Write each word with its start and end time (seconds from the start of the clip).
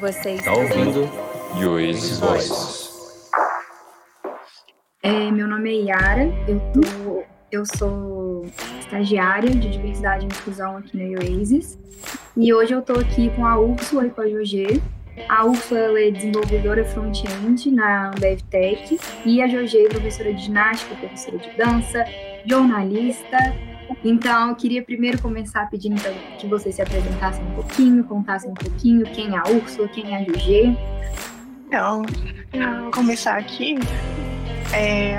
Você 0.00 0.30
está 0.30 0.52
ouvindo 0.52 1.08
Yui's 1.56 2.18
Voice. 2.18 2.90
É, 5.00 5.30
meu 5.30 5.46
nome 5.46 5.70
é 5.70 5.82
Yara, 5.82 6.24
eu, 6.48 6.60
tô, 6.72 7.22
eu 7.52 7.64
sou 7.64 8.44
estagiária 8.80 9.50
de 9.50 9.70
diversidade 9.70 10.24
e 10.24 10.26
inclusão 10.26 10.78
aqui 10.78 10.96
na 10.96 11.20
Oasis. 11.20 11.78
E 12.36 12.52
hoje 12.52 12.72
eu 12.72 12.80
estou 12.80 12.98
aqui 12.98 13.30
com 13.36 13.46
a 13.46 13.56
Úrsula 13.56 14.06
e 14.08 14.10
com 14.10 14.22
a 14.22 14.28
Jogê. 14.28 14.80
A 15.28 15.44
Úrsula 15.44 16.00
é 16.00 16.10
desenvolvedora 16.10 16.84
front-end 16.84 17.70
na 17.70 18.08
Ambev 18.08 18.40
Tech 18.50 18.98
e 19.24 19.40
a 19.40 19.46
Jogê 19.46 19.86
é 19.86 19.88
professora 19.88 20.34
de 20.34 20.42
ginástica, 20.42 20.96
professora 20.96 21.38
de 21.38 21.50
dança, 21.56 22.04
jornalista, 22.44 23.38
então, 24.04 24.50
eu 24.50 24.56
queria 24.56 24.82
primeiro 24.82 25.20
começar 25.20 25.68
pedindo 25.70 26.00
que 26.38 26.46
vocês 26.46 26.74
se 26.74 26.82
apresentassem 26.82 27.44
um 27.44 27.54
pouquinho, 27.54 28.04
contassem 28.04 28.50
um 28.50 28.54
pouquinho 28.54 29.04
quem 29.06 29.34
é 29.34 29.38
a 29.38 29.48
Úrsula, 29.48 29.88
quem 29.88 30.14
é 30.14 30.18
a 30.18 30.24
Jugê. 30.24 30.74
Então, 31.66 32.02
vou 32.82 32.90
começar 32.90 33.36
aqui. 33.38 33.76
É, 34.72 35.16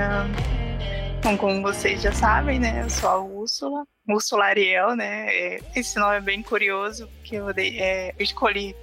bom, 1.22 1.36
como 1.36 1.62
vocês 1.62 2.02
já 2.02 2.12
sabem, 2.12 2.58
né, 2.58 2.82
eu 2.84 2.90
sou 2.90 3.08
a 3.08 3.20
Úrsula, 3.20 3.86
Úrsula 4.08 4.44
Ariel, 4.46 4.94
né, 4.94 5.26
é, 5.28 5.60
esse 5.74 5.98
nome 5.98 6.16
é 6.16 6.20
bem 6.20 6.42
curioso, 6.42 7.08
porque 7.08 7.36
eu, 7.36 7.52
dei, 7.52 7.78
é, 7.78 8.14
eu 8.18 8.24
escolhi 8.24 8.74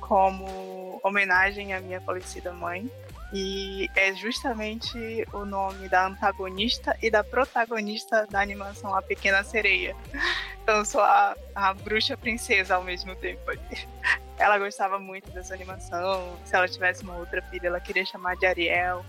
como 0.00 1.00
homenagem 1.04 1.72
à 1.72 1.80
minha 1.80 2.00
falecida 2.00 2.52
mãe, 2.52 2.90
e 3.32 3.88
é 3.94 4.12
justamente 4.14 5.24
o 5.32 5.44
nome 5.44 5.88
da 5.88 6.06
antagonista 6.06 6.96
e 7.00 7.10
da 7.10 7.22
protagonista 7.22 8.26
da 8.28 8.40
animação 8.40 8.94
A 8.94 9.00
Pequena 9.00 9.44
Sereia. 9.44 9.94
Então 10.62 10.84
sou 10.84 11.00
a, 11.00 11.36
a 11.54 11.74
bruxa 11.74 12.16
princesa 12.16 12.74
ao 12.74 12.82
mesmo 12.82 13.14
tempo. 13.16 13.42
Ela 14.36 14.58
gostava 14.58 14.98
muito 14.98 15.30
dessa 15.30 15.54
animação. 15.54 16.38
Se 16.46 16.56
ela 16.56 16.66
tivesse 16.66 17.02
uma 17.02 17.18
outra 17.18 17.42
filha, 17.42 17.66
ela 17.66 17.78
queria 17.78 18.06
chamar 18.06 18.36
de 18.36 18.46
Ariel. 18.46 19.04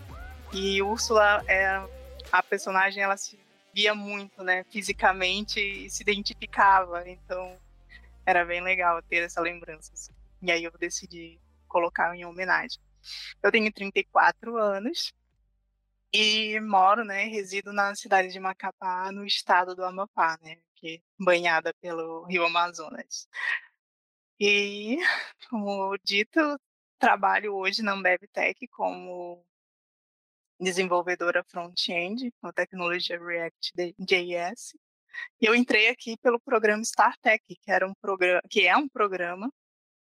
E 0.51 0.81
Úrsula 0.81 1.41
é 1.47 1.81
a 2.29 2.43
personagem, 2.43 3.01
ela 3.01 3.15
se 3.15 3.39
via 3.73 3.95
muito, 3.95 4.43
né, 4.43 4.65
fisicamente 4.69 5.57
e 5.61 5.89
se 5.89 6.03
identificava. 6.03 7.07
Então 7.09 7.55
era 8.25 8.43
bem 8.43 8.61
legal 8.61 9.01
ter 9.03 9.23
essa 9.23 9.39
lembrança. 9.39 9.91
Assim. 9.93 10.11
E 10.41 10.51
aí 10.51 10.65
eu 10.65 10.71
decidi 10.77 11.39
colocar 11.67 12.13
em 12.13 12.25
homenagem. 12.25 12.79
Eu 13.41 13.51
tenho 13.51 13.71
34 13.71 14.57
anos 14.57 15.13
e 16.13 16.59
moro, 16.59 17.03
né, 17.05 17.25
resido 17.25 17.71
na 17.71 17.95
cidade 17.95 18.29
de 18.29 18.39
Macapá, 18.39 19.11
no 19.11 19.25
estado 19.25 19.75
do 19.75 19.83
Amapá, 19.85 20.37
né, 20.41 20.57
que 20.75 20.95
é 20.95 21.23
banhada 21.23 21.73
pelo 21.81 22.25
Rio 22.25 22.45
Amazonas. 22.45 23.27
E, 24.39 24.97
como 25.49 25.97
dito, 26.03 26.39
trabalho 26.99 27.55
hoje 27.55 27.81
na 27.81 27.93
Ambev 27.93 28.27
Tech 28.33 28.67
como 28.69 29.45
desenvolvedora 30.59 31.43
front-end 31.43 32.31
com 32.41 32.51
tecnologia 32.51 33.19
React.js. 33.19 34.75
E 35.41 35.45
eu 35.45 35.55
entrei 35.55 35.89
aqui 35.89 36.17
pelo 36.17 36.39
programa 36.39 36.83
StarTech, 36.83 37.43
que 37.47 37.71
era 37.71 37.87
um 37.87 37.93
programa, 37.95 38.41
que 38.49 38.67
é 38.67 38.75
um 38.77 38.87
programa 38.87 39.51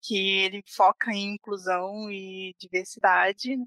que 0.02 0.17
ele 0.42 0.64
foca 0.67 1.11
em 1.11 1.36
inclusão 1.36 2.11
e 2.11 2.55
diversidade. 2.59 3.58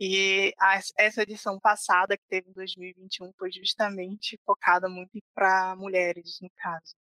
E 0.00 0.52
a, 0.58 0.80
essa 0.98 1.22
edição 1.22 1.60
passada, 1.60 2.16
que 2.16 2.24
teve 2.28 2.50
em 2.50 2.52
2021, 2.52 3.32
foi 3.38 3.52
justamente 3.52 4.38
focada 4.44 4.88
muito 4.88 5.20
para 5.34 5.76
mulheres, 5.76 6.38
no 6.40 6.50
caso. 6.56 6.94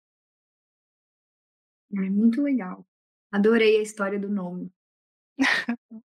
É 1.92 2.10
muito 2.10 2.42
legal. 2.42 2.86
Adorei 3.32 3.78
a 3.78 3.82
história 3.82 4.18
do 4.18 4.28
nome. 4.28 4.70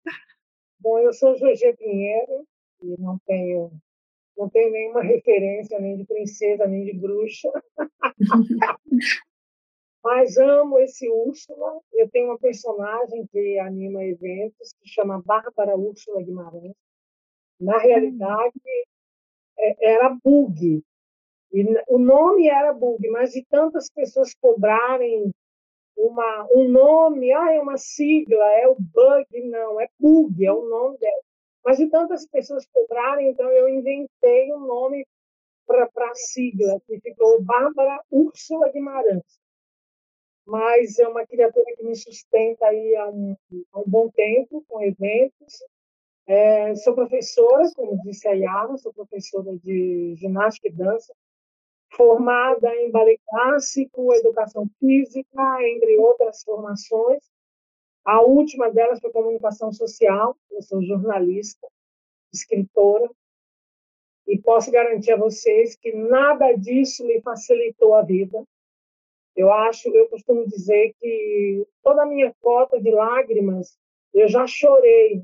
Bom, 0.78 0.98
eu 1.00 1.12
sou 1.12 1.36
Jorge 1.36 1.72
Pinheiro 1.76 2.46
e 2.80 3.00
não 3.00 3.18
tenho 3.26 3.72
não 4.36 4.50
tenho 4.50 4.70
nenhuma 4.70 5.02
referência 5.02 5.80
nem 5.80 5.96
de 5.96 6.04
princesa 6.04 6.66
nem 6.66 6.84
de 6.84 6.92
bruxa. 6.92 7.50
Mas 10.06 10.36
amo 10.36 10.78
esse 10.78 11.10
Úrsula. 11.10 11.80
Eu 11.92 12.08
tenho 12.08 12.28
uma 12.28 12.38
personagem 12.38 13.26
que 13.26 13.58
anima 13.58 14.04
eventos, 14.04 14.72
que 14.80 14.88
chama 14.88 15.20
Bárbara 15.20 15.76
Úrsula 15.76 16.22
Guimarães. 16.22 16.76
Na 17.58 17.76
realidade, 17.76 18.54
é, 19.58 19.94
era 19.94 20.16
Bug. 20.22 20.80
E 21.52 21.64
o 21.88 21.98
nome 21.98 22.48
era 22.48 22.72
Bug, 22.72 23.04
mas 23.08 23.32
de 23.32 23.44
tantas 23.46 23.90
pessoas 23.90 24.32
cobrarem 24.40 25.32
uma, 25.96 26.46
um 26.54 26.68
nome, 26.68 27.32
ah, 27.32 27.52
é 27.52 27.60
uma 27.60 27.76
sigla, 27.76 28.44
é 28.60 28.68
o 28.68 28.76
Bug, 28.78 29.26
não, 29.48 29.80
é 29.80 29.88
Bug, 29.98 30.46
é 30.46 30.52
o 30.52 30.68
nome 30.68 30.98
dela. 30.98 31.22
Mas 31.64 31.78
de 31.78 31.90
tantas 31.90 32.24
pessoas 32.28 32.64
cobrarem, 32.66 33.30
então 33.30 33.50
eu 33.50 33.68
inventei 33.68 34.52
um 34.52 34.60
nome 34.60 35.04
para 35.66 35.84
a 35.84 36.14
sigla, 36.14 36.80
que 36.86 37.00
ficou 37.00 37.42
Bárbara 37.42 38.00
Úrsula 38.08 38.70
Guimarães 38.70 39.44
mas 40.46 40.98
é 40.98 41.08
uma 41.08 41.26
criatura 41.26 41.64
que 41.76 41.82
me 41.82 41.96
sustenta 41.96 42.66
aí 42.66 42.94
há 42.96 43.08
um, 43.08 43.36
há 43.72 43.80
um 43.80 43.84
bom 43.86 44.08
tempo 44.10 44.64
com 44.68 44.82
eventos. 44.82 45.54
É, 46.26 46.74
sou 46.76 46.94
professora, 46.94 47.70
como 47.74 48.00
disse 48.02 48.26
a 48.28 48.32
Yara, 48.32 48.76
sou 48.78 48.92
professora 48.92 49.56
de 49.58 50.14
ginástica 50.16 50.68
e 50.68 50.72
dança, 50.72 51.14
formada 51.92 52.74
em 52.76 52.90
ballet 52.90 53.20
clássico, 53.28 54.12
educação 54.14 54.68
física, 54.78 55.58
entre 55.62 55.96
outras 55.98 56.42
formações. 56.42 57.22
A 58.04 58.22
última 58.22 58.70
delas 58.70 59.00
foi 59.00 59.10
comunicação 59.10 59.72
social. 59.72 60.36
Eu 60.50 60.62
sou 60.62 60.82
jornalista, 60.82 61.66
escritora, 62.32 63.10
e 64.26 64.38
posso 64.38 64.70
garantir 64.70 65.12
a 65.12 65.16
vocês 65.16 65.76
que 65.76 65.92
nada 65.92 66.52
disso 66.52 67.04
me 67.04 67.20
facilitou 67.20 67.94
a 67.94 68.02
vida. 68.02 68.44
Eu 69.36 69.52
acho, 69.52 69.94
eu 69.94 70.08
costumo 70.08 70.46
dizer 70.46 70.94
que 70.98 71.66
toda 71.82 72.02
a 72.02 72.06
minha 72.06 72.34
cota 72.40 72.80
de 72.80 72.90
lágrimas 72.90 73.78
eu 74.14 74.26
já 74.28 74.46
chorei. 74.46 75.22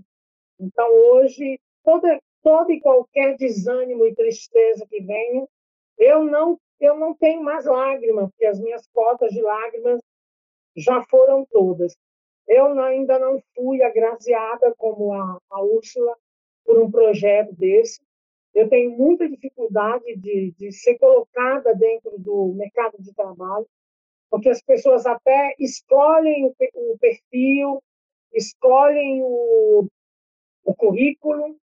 Então 0.60 0.86
hoje 0.92 1.58
toda 1.82 2.20
todo 2.42 2.70
e 2.70 2.80
qualquer 2.80 3.36
desânimo 3.36 4.04
e 4.06 4.14
tristeza 4.14 4.86
que 4.86 5.00
venha, 5.00 5.46
eu 5.96 6.24
não 6.24 6.60
eu 6.78 6.96
não 6.98 7.14
tenho 7.14 7.42
mais 7.42 7.64
lágrimas, 7.64 8.28
porque 8.30 8.44
as 8.44 8.58
minhas 8.60 8.86
cotas 8.88 9.30
de 9.30 9.40
lágrimas 9.40 10.00
já 10.76 11.00
foram 11.04 11.46
todas. 11.46 11.96
Eu 12.46 12.78
ainda 12.80 13.20
não 13.20 13.40
fui 13.54 13.82
agraciada 13.82 14.74
como 14.76 15.12
a, 15.14 15.38
a 15.48 15.62
Úrsula 15.62 16.16
por 16.64 16.82
um 16.82 16.90
projeto 16.90 17.54
desse. 17.54 18.00
Eu 18.52 18.68
tenho 18.68 18.90
muita 18.90 19.28
dificuldade 19.28 20.16
de, 20.16 20.52
de 20.58 20.72
ser 20.72 20.98
colocada 20.98 21.72
dentro 21.72 22.18
do 22.18 22.52
mercado 22.52 22.96
de 22.98 23.14
trabalho 23.14 23.66
porque 24.32 24.48
as 24.48 24.62
pessoas 24.62 25.04
até 25.04 25.54
escolhem 25.58 26.46
o 26.46 26.98
perfil, 26.98 27.82
escolhem 28.32 29.20
o, 29.22 29.86
o 30.64 30.74
currículo, 30.74 31.54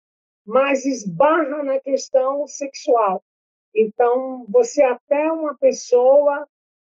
mas 0.45 0.85
esbarra 0.85 1.63
na 1.63 1.81
questão 1.81 2.47
sexual. 2.47 3.25
Então, 3.75 4.45
você 4.51 4.83
até 4.83 5.29
é 5.29 5.33
uma 5.33 5.57
pessoa 5.57 6.47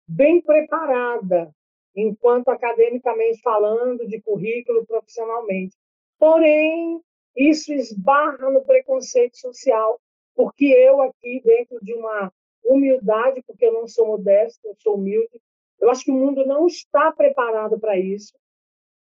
bem 0.07 0.41
preparada, 0.41 1.53
enquanto 1.93 2.47
academicamente 2.47 3.41
falando, 3.41 4.07
de 4.07 4.21
currículo 4.21 4.85
profissionalmente. 4.85 5.75
Porém, 6.17 7.01
isso 7.35 7.73
esbarra 7.73 8.49
no 8.49 8.63
preconceito 8.63 9.37
social, 9.37 9.99
porque 10.37 10.67
eu 10.67 11.01
aqui, 11.01 11.41
dentro 11.43 11.83
de 11.83 11.93
uma 11.93 12.31
humildade, 12.63 13.43
porque 13.45 13.65
eu 13.65 13.73
não 13.73 13.89
sou 13.89 14.07
modesta, 14.07 14.65
eu 14.69 14.75
sou 14.79 14.95
humilde, 14.95 15.37
eu 15.79 15.89
acho 15.89 16.05
que 16.05 16.11
o 16.11 16.15
mundo 16.15 16.45
não 16.45 16.67
está 16.67 17.11
preparado 17.11 17.79
para 17.79 17.97
isso, 17.97 18.33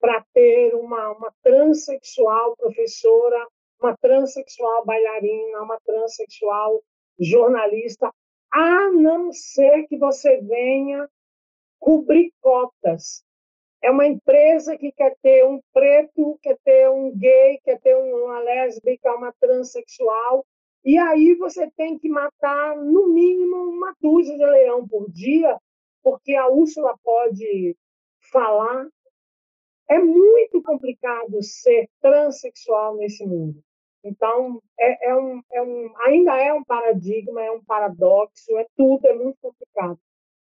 para 0.01 0.25
ter 0.33 0.75
uma, 0.75 1.11
uma 1.13 1.33
transexual 1.43 2.57
professora, 2.57 3.47
uma 3.81 3.97
transexual 3.97 4.85
bailarina, 4.85 5.63
uma 5.63 5.79
transexual 5.85 6.83
jornalista, 7.19 8.13
a 8.53 8.91
não 8.91 9.33
ser 9.33 9.87
que 9.89 9.97
você 9.97 10.41
venha 10.41 11.09
cobrir 11.79 12.33
cotas. 12.41 13.23
É 13.83 13.91
uma 13.91 14.07
empresa 14.07 14.77
que 14.77 14.91
quer 14.93 15.15
ter 15.23 15.45
um 15.45 15.61
preto, 15.73 16.39
quer 16.43 16.59
ter 16.65 16.91
um 16.91 17.17
gay, 17.17 17.59
quer 17.65 17.81
ter 17.81 17.95
uma 17.95 18.41
lésbica, 18.41 19.15
uma 19.15 19.33
transexual, 19.41 20.45
e 20.85 20.97
aí 20.99 21.35
você 21.35 21.71
tem 21.77 21.99
que 21.99 22.09
matar, 22.09 22.77
no 22.77 23.09
mínimo, 23.09 23.57
uma 23.57 23.95
dúzia 24.01 24.37
de 24.37 24.45
leão 24.45 24.87
por 24.87 25.11
dia 25.11 25.59
porque 26.03 26.35
a 26.35 26.49
Úrsula 26.49 26.97
pode 27.03 27.77
falar. 28.33 28.89
É 29.91 29.99
muito 29.99 30.63
complicado 30.63 31.43
ser 31.43 31.89
transexual 32.01 32.97
nesse 32.97 33.25
mundo. 33.25 33.63
Então, 34.05 34.63
é, 34.79 35.11
é, 35.11 35.17
um, 35.17 35.43
é 35.51 35.63
um, 35.63 35.95
ainda 36.03 36.37
é 36.37 36.53
um 36.53 36.63
paradigma, 36.63 37.43
é 37.43 37.51
um 37.51 37.65
paradoxo, 37.65 38.57
é 38.59 38.67
tudo, 38.77 39.07
é 39.07 39.15
muito 39.15 39.39
complicado. 39.41 39.99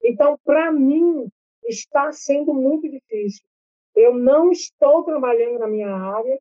Então, 0.03 0.37
para 0.43 0.71
mim, 0.71 1.29
está 1.63 2.11
sendo 2.11 2.53
muito 2.53 2.89
difícil. 2.89 3.43
Eu 3.95 4.13
não 4.13 4.51
estou 4.51 5.03
trabalhando 5.03 5.59
na 5.59 5.67
minha 5.67 5.89
área, 5.89 6.39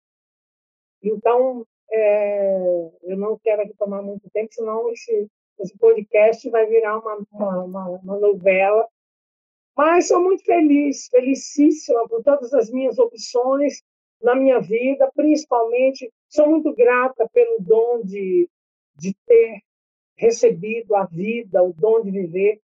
então 1.02 1.66
é, 1.90 2.90
eu 3.02 3.16
não 3.16 3.38
quero 3.38 3.62
aqui 3.62 3.74
tomar 3.76 4.02
muito 4.02 4.28
tempo, 4.30 4.52
senão 4.52 4.90
esse, 4.90 5.28
esse 5.60 5.76
podcast 5.78 6.48
vai 6.50 6.66
virar 6.66 6.98
uma, 6.98 7.18
uma, 7.32 7.88
uma 7.88 8.18
novela. 8.18 8.86
Mas 9.76 10.08
sou 10.08 10.20
muito 10.22 10.44
feliz, 10.44 11.08
felicíssima 11.08 12.08
por 12.08 12.22
todas 12.22 12.52
as 12.52 12.70
minhas 12.70 12.98
opções 12.98 13.82
na 14.20 14.34
minha 14.34 14.60
vida, 14.60 15.10
principalmente 15.14 16.12
sou 16.28 16.48
muito 16.48 16.74
grata 16.74 17.28
pelo 17.32 17.60
dom 17.60 18.02
de, 18.02 18.48
de 18.96 19.14
ter 19.26 19.62
recebido 20.16 20.96
a 20.96 21.04
vida, 21.04 21.62
o 21.62 21.72
dom 21.72 22.02
de 22.02 22.10
viver, 22.10 22.60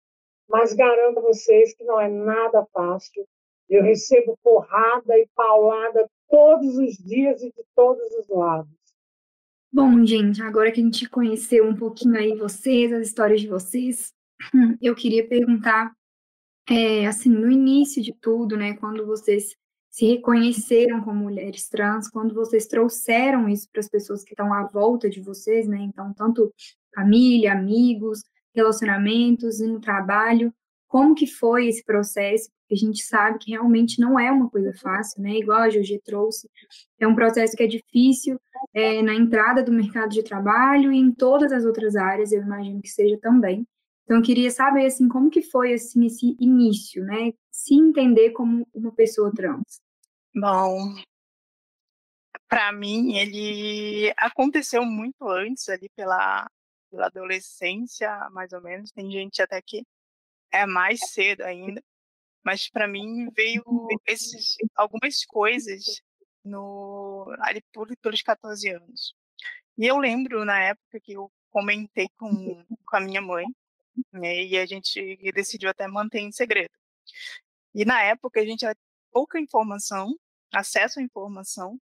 mas 0.49 0.75
garanto 0.75 1.19
a 1.19 1.23
vocês 1.23 1.75
que 1.75 1.85
não 1.85 2.01
é 2.01 2.09
nada 2.09 2.67
fácil. 2.73 3.27
Eu 3.69 3.83
recebo 3.83 4.37
porrada 4.43 5.17
e 5.17 5.27
paulada 5.35 6.11
todos 6.29 6.77
os 6.77 6.97
dias 6.97 7.43
e 7.43 7.51
de 7.51 7.65
todos 7.75 8.13
os 8.15 8.29
lados. 8.29 8.84
Bom, 9.75 10.07
gente, 10.07 10.41
agora 10.41 10.71
que 10.71 10.81
a 10.81 10.85
gente 10.85 11.09
conheceu 11.09 11.69
um 11.69 11.75
pouquinho 11.75 12.17
aí 12.17 12.33
vocês, 12.37 12.93
as 12.93 13.09
histórias 13.09 13.41
de 13.41 13.49
vocês, 13.49 14.15
eu 14.81 14.95
queria 14.95 15.27
perguntar, 15.27 15.93
é, 16.71 17.09
assim, 17.09 17.29
no 17.29 17.51
início 17.51 18.01
de 18.01 18.15
tudo, 18.21 18.57
né, 18.57 18.75
quando 18.75 19.05
vocês 19.05 19.57
se 19.91 20.07
reconheceram 20.07 21.03
como 21.03 21.25
mulheres 21.25 21.69
trans, 21.69 22.09
quando 22.09 22.33
vocês 22.37 22.69
trouxeram 22.69 23.49
isso 23.49 23.69
para 23.73 23.81
as 23.81 23.89
pessoas 23.89 24.23
que 24.23 24.31
estão 24.31 24.55
à 24.55 24.63
volta 24.63 25.11
de 25.11 25.21
vocês, 25.21 25.67
né? 25.67 25.79
Então, 25.79 26.15
tanto 26.15 26.55
família, 26.95 27.53
amigos, 27.53 28.23
relacionamentos 28.55 29.59
no 29.59 29.81
trabalho, 29.81 30.55
como 30.87 31.17
que 31.17 31.27
foi 31.27 31.67
esse 31.67 31.85
processo? 31.85 32.49
Porque 32.75 32.85
a 32.85 32.89
gente 32.89 33.05
sabe 33.05 33.39
que 33.39 33.53
realmente 33.53 34.01
não 34.01 34.19
é 34.19 34.31
uma 34.33 34.51
coisa 34.51 34.73
fácil, 34.75 35.23
né? 35.23 35.37
Igual 35.37 35.61
a 35.61 35.71
Jorge 35.71 36.01
trouxe, 36.05 36.51
é 36.99 37.07
um 37.07 37.15
processo 37.15 37.57
que 37.57 37.63
é 37.63 37.67
difícil 37.67 38.41
é, 38.75 39.01
na 39.01 39.15
entrada 39.15 39.63
do 39.63 39.73
mercado 39.73 40.11
de 40.11 40.23
trabalho 40.23 40.93
e 40.93 40.99
em 40.99 41.13
todas 41.13 41.53
as 41.53 41.65
outras 41.65 41.95
áreas, 41.95 42.33
eu 42.33 42.43
imagino 42.43 42.83
que 42.83 42.89
seja 42.89 43.17
também. 43.19 43.67
Então, 44.03 44.17
eu 44.17 44.23
queria 44.23 44.51
saber, 44.51 44.87
assim, 44.87 45.09
como 45.09 45.31
que 45.31 45.41
foi, 45.41 45.73
assim, 45.73 46.05
esse 46.05 46.37
início, 46.41 47.05
né? 47.05 47.33
Se 47.51 47.75
entender 47.75 48.31
como 48.31 48.67
uma 48.75 48.93
pessoa 48.93 49.33
trans. 49.33 49.81
Bom, 50.35 50.95
para 52.49 52.73
mim, 52.73 53.17
ele 53.17 54.13
aconteceu 54.17 54.85
muito 54.85 55.29
antes, 55.29 55.69
ali 55.69 55.89
pela, 55.97 56.47
pela 56.91 57.07
adolescência, 57.07 58.29
mais 58.33 58.53
ou 58.53 58.61
menos. 58.61 58.91
Tem 58.91 59.11
gente 59.11 59.41
até 59.41 59.63
que 59.63 59.85
é 60.53 60.67
mais 60.67 61.01
cedo 61.01 61.43
ainda. 61.43 61.81
Mas 62.45 62.69
para 62.69 62.87
mim 62.87 63.31
veio 63.35 63.65
esses, 64.07 64.57
algumas 64.77 65.25
coisas 65.25 66.03
no, 66.45 67.35
ali 67.41 67.63
por, 67.73 67.89
pelos 67.99 68.23
14 68.23 68.69
anos. 68.71 69.15
E 69.79 69.87
eu 69.87 69.99
lembro 69.99 70.45
na 70.45 70.61
época 70.61 71.01
que 71.01 71.13
eu 71.13 71.31
comentei 71.51 72.09
com, 72.19 72.65
com 72.87 72.97
a 72.97 73.01
minha 73.01 73.23
mãe, 73.23 73.47
né, 74.13 74.45
e 74.45 74.59
a 74.59 74.67
gente 74.67 75.17
decidiu 75.33 75.71
até 75.71 75.87
manter 75.87 76.21
em 76.21 76.33
segredo. 76.33 76.75
E 77.75 77.85
na 77.85 78.03
época 78.03 78.41
a 78.41 78.45
gente 78.45 78.61
tinha 78.61 78.75
pouca 79.11 79.39
informação 79.41 80.15
acesso 80.53 81.01
à 81.01 81.03
informação 81.03 81.79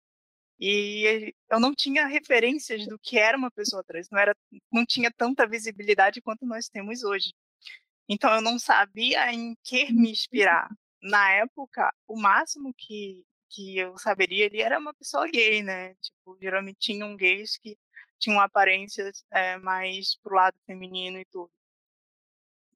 e 0.59 1.35
eu 1.51 1.59
não 1.59 1.75
tinha 1.75 2.07
referências 2.07 2.87
do 2.87 2.99
que 2.99 3.19
era 3.19 3.37
uma 3.37 3.51
pessoa 3.51 3.83
trans, 3.83 4.09
não 4.11 4.19
era, 4.19 4.35
não 4.73 4.87
tinha 4.87 5.11
tanta 5.11 5.47
visibilidade 5.47 6.23
quanto 6.23 6.47
nós 6.47 6.69
temos 6.69 7.03
hoje. 7.03 7.33
Então 8.09 8.33
eu 8.35 8.41
não 8.41 8.59
sabia 8.59 9.33
em 9.33 9.57
que 9.63 9.93
me 9.93 10.11
inspirar. 10.11 10.69
Na 11.03 11.31
época, 11.33 11.93
o 12.07 12.19
máximo 12.19 12.73
que 12.75 13.25
que 13.55 13.77
eu 13.79 13.99
saberia 13.99 14.47
ele 14.47 14.63
era 14.63 14.79
uma 14.79 14.95
pessoa 14.95 15.29
gay, 15.29 15.63
né? 15.63 15.95
Tipo, 15.97 16.39
geralmente 16.41 16.79
tinham 16.79 17.15
gays 17.17 17.59
que 17.59 17.79
tinham 18.19 18.41
aparências 18.41 19.25
é, 19.31 19.59
mais 19.59 20.17
pro 20.23 20.35
lado 20.35 20.57
feminino 20.67 21.19
e 21.19 21.25
tudo 21.27 21.51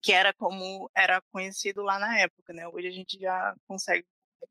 que 0.02 0.12
era 0.12 0.32
como 0.32 0.88
era 0.94 1.20
conhecido 1.32 1.82
lá 1.82 1.99
na 1.99 2.19
época, 2.20 2.52
né? 2.52 2.69
Hoje 2.69 2.87
a 2.87 2.90
gente 2.93 3.19
já 3.19 3.56
consegue 3.67 4.06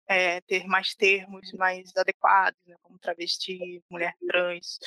é, 0.07 0.41
ter 0.41 0.65
mais 0.67 0.93
termos 0.95 1.51
mais 1.53 1.95
adequados, 1.95 2.59
né, 2.65 2.75
como 2.81 2.99
travesti, 2.99 3.81
mulher 3.89 4.13
trans. 4.27 4.79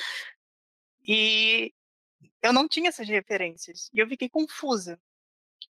E 1.07 1.73
eu 2.43 2.53
não 2.53 2.69
tinha 2.69 2.91
essas 2.91 3.09
referências 3.09 3.89
e 3.95 3.99
eu 3.99 4.09
fiquei 4.09 4.29
confusa. 4.29 5.01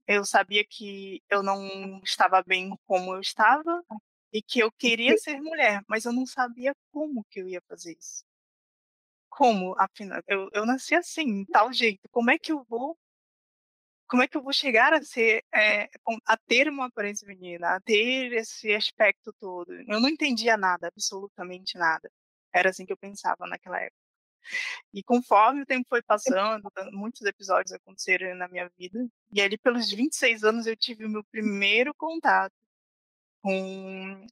Eu 0.08 0.26
sabia 0.26 0.64
que 0.66 1.22
eu 1.30 1.44
não 1.44 2.00
estava 2.04 2.42
bem 2.42 2.76
como 2.86 3.14
eu 3.14 3.20
estava 3.20 3.84
e 4.32 4.42
que 4.42 4.60
eu 4.60 4.72
queria 4.72 5.18
ser 5.18 5.42
mulher, 5.42 5.82
mas 5.88 6.06
eu 6.06 6.14
não 6.14 6.26
sabia 6.26 6.74
como 6.92 7.26
que 7.30 7.42
eu 7.42 7.48
ia 7.48 7.62
fazer 7.68 7.96
isso. 8.00 8.24
Como, 9.30 9.76
afinal, 9.78 10.22
eu, 10.28 10.50
eu 10.54 10.66
nasci 10.66 10.96
assim, 10.96 11.46
tal 11.46 11.72
jeito. 11.74 12.08
Como 12.10 12.32
é 12.32 12.40
que 12.40 12.52
eu 12.52 12.64
vou 12.70 12.98
como 14.08 14.24
é 14.24 14.28
que 14.28 14.38
eu 14.38 14.42
vou 14.42 14.54
chegar 14.54 14.94
a 14.94 15.04
ser, 15.04 15.44
é, 15.54 15.90
a 16.26 16.38
ter 16.38 16.70
uma 16.70 16.86
aparência 16.86 17.28
feminina, 17.28 17.76
a 17.76 17.82
ter 17.82 18.32
esse 18.34 18.74
aspecto 18.74 19.34
todo? 19.40 19.74
Eu 19.74 20.00
não 20.00 20.08
entendia 20.08 20.56
nada, 20.56 20.88
absolutamente 20.88 21.78
nada. 21.78 22.10
Era 22.54 22.70
assim 22.70 22.86
que 22.86 22.94
eu 22.94 22.98
pensava 22.98 23.46
naquela 23.46 23.80
época. 23.82 24.07
E 24.94 25.04
conforme 25.04 25.62
o 25.62 25.66
tempo 25.66 25.86
foi 25.90 26.02
passando, 26.02 26.70
muitos 26.92 27.22
episódios 27.24 27.74
aconteceram 27.74 28.36
na 28.36 28.48
minha 28.48 28.70
vida, 28.78 29.08
e 29.32 29.42
ali 29.42 29.58
pelos 29.58 29.92
26 29.92 30.44
anos 30.44 30.68
eu 30.68 30.76
tive 30.76 31.06
o 31.06 31.10
meu 31.10 31.24
primeiro 31.26 31.94
contato 31.94 32.54
com 33.42 34.28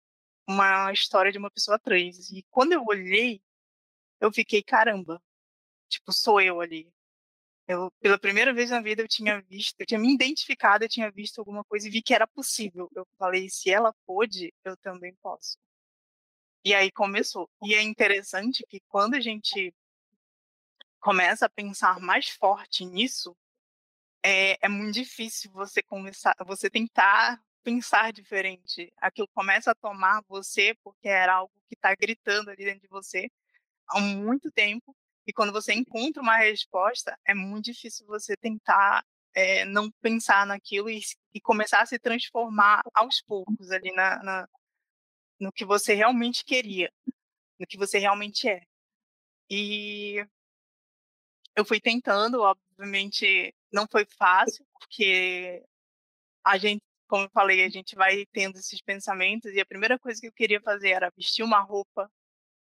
uma 0.48 0.92
história 0.94 1.32
de 1.32 1.38
uma 1.38 1.52
pessoa 1.52 1.80
trans. 1.80 2.32
E 2.32 2.44
quando 2.52 2.74
eu 2.74 2.84
olhei, 2.86 3.42
eu 4.20 4.32
fiquei, 4.32 4.64
caramba, 4.64 5.22
tipo, 5.90 6.12
sou 6.14 6.42
eu 6.42 6.62
ali. 6.62 6.92
Eu, 7.68 7.92
pela 8.00 8.20
primeira 8.20 8.54
vez 8.54 8.70
na 8.70 8.82
vida, 8.82 9.02
eu 9.02 9.08
tinha 9.08 9.42
visto, 9.42 9.76
eu 9.80 9.86
tinha 9.88 10.00
me 10.00 10.14
identificado, 10.14 10.84
eu 10.86 10.90
tinha 10.90 11.10
visto 11.12 11.40
alguma 11.40 11.64
coisa 11.64 11.88
e 11.88 11.92
vi 11.92 12.02
que 12.02 12.14
era 12.14 12.28
possível. 12.28 12.90
Eu 12.96 13.08
falei, 13.18 13.50
se 13.50 13.72
ela 13.72 13.94
pôde, 14.06 14.54
eu 14.64 14.78
também 14.78 15.16
posso. 15.22 15.58
E 16.64 16.74
aí 16.74 16.92
começou. 16.92 17.50
E 17.64 17.74
é 17.76 17.82
interessante 17.82 18.66
que 18.68 18.80
quando 18.88 19.16
a 19.16 19.22
gente 19.22 19.74
começa 21.06 21.46
a 21.46 21.50
pensar 21.50 22.00
mais 22.00 22.30
forte 22.30 22.84
nisso, 22.84 23.38
é, 24.24 24.58
é 24.60 24.68
muito 24.68 24.96
difícil 24.96 25.52
você 25.52 25.84
começar, 25.84 26.36
você 26.48 26.68
tentar 26.68 27.40
pensar 27.62 28.12
diferente. 28.12 28.92
Aquilo 28.98 29.28
começa 29.28 29.70
a 29.70 29.76
tomar 29.76 30.24
você 30.28 30.74
porque 30.84 31.08
era 31.08 31.36
algo 31.36 31.54
que 31.70 31.76
está 31.76 31.94
gritando 31.94 32.50
ali 32.50 32.66
dentro 32.66 32.82
de 32.82 32.88
você 32.88 33.30
há 33.88 34.02
muito 34.02 34.52
tempo 34.52 34.96
e 35.28 35.32
quando 35.32 35.54
você 35.54 35.76
encontra 35.76 36.24
uma 36.24 36.38
resposta, 36.38 37.16
é 37.24 37.36
muito 37.36 37.66
difícil 37.66 38.08
você 38.08 38.36
tentar 38.36 39.06
é, 39.36 39.64
não 39.64 39.92
pensar 40.02 40.44
naquilo 40.48 40.90
e, 40.90 41.02
e, 41.36 41.40
começar 41.40 41.82
a 41.82 41.86
se 41.86 42.00
transformar 42.00 42.82
aos 42.96 43.22
poucos 43.22 43.70
ali 43.70 43.92
na, 43.92 44.24
na, 44.24 44.50
no 45.40 45.52
que 45.52 45.66
você 45.66 45.94
realmente 45.94 46.44
queria, 46.44 46.92
no 47.60 47.68
que 47.68 47.78
você 47.78 48.00
realmente 48.00 48.50
é. 48.50 48.64
E 49.48 50.26
eu 51.56 51.66
fui 51.66 51.80
tentando, 51.80 52.42
obviamente 52.42 53.54
não 53.72 53.88
foi 53.90 54.06
fácil, 54.18 54.66
porque 54.74 55.64
a 56.44 56.58
gente, 56.58 56.84
como 57.08 57.26
eu 57.26 57.30
falei, 57.32 57.64
a 57.64 57.70
gente 57.70 57.96
vai 57.96 58.26
tendo 58.32 58.58
esses 58.58 58.82
pensamentos 58.82 59.52
e 59.54 59.60
a 59.60 59.66
primeira 59.66 60.00
coisa 60.00 60.20
que 60.22 60.28
eu 60.28 60.34
queria 60.34 60.62
fazer 60.62 60.90
era 60.92 61.12
vestir 61.16 61.44
uma 61.44 61.60
roupa 61.60 62.10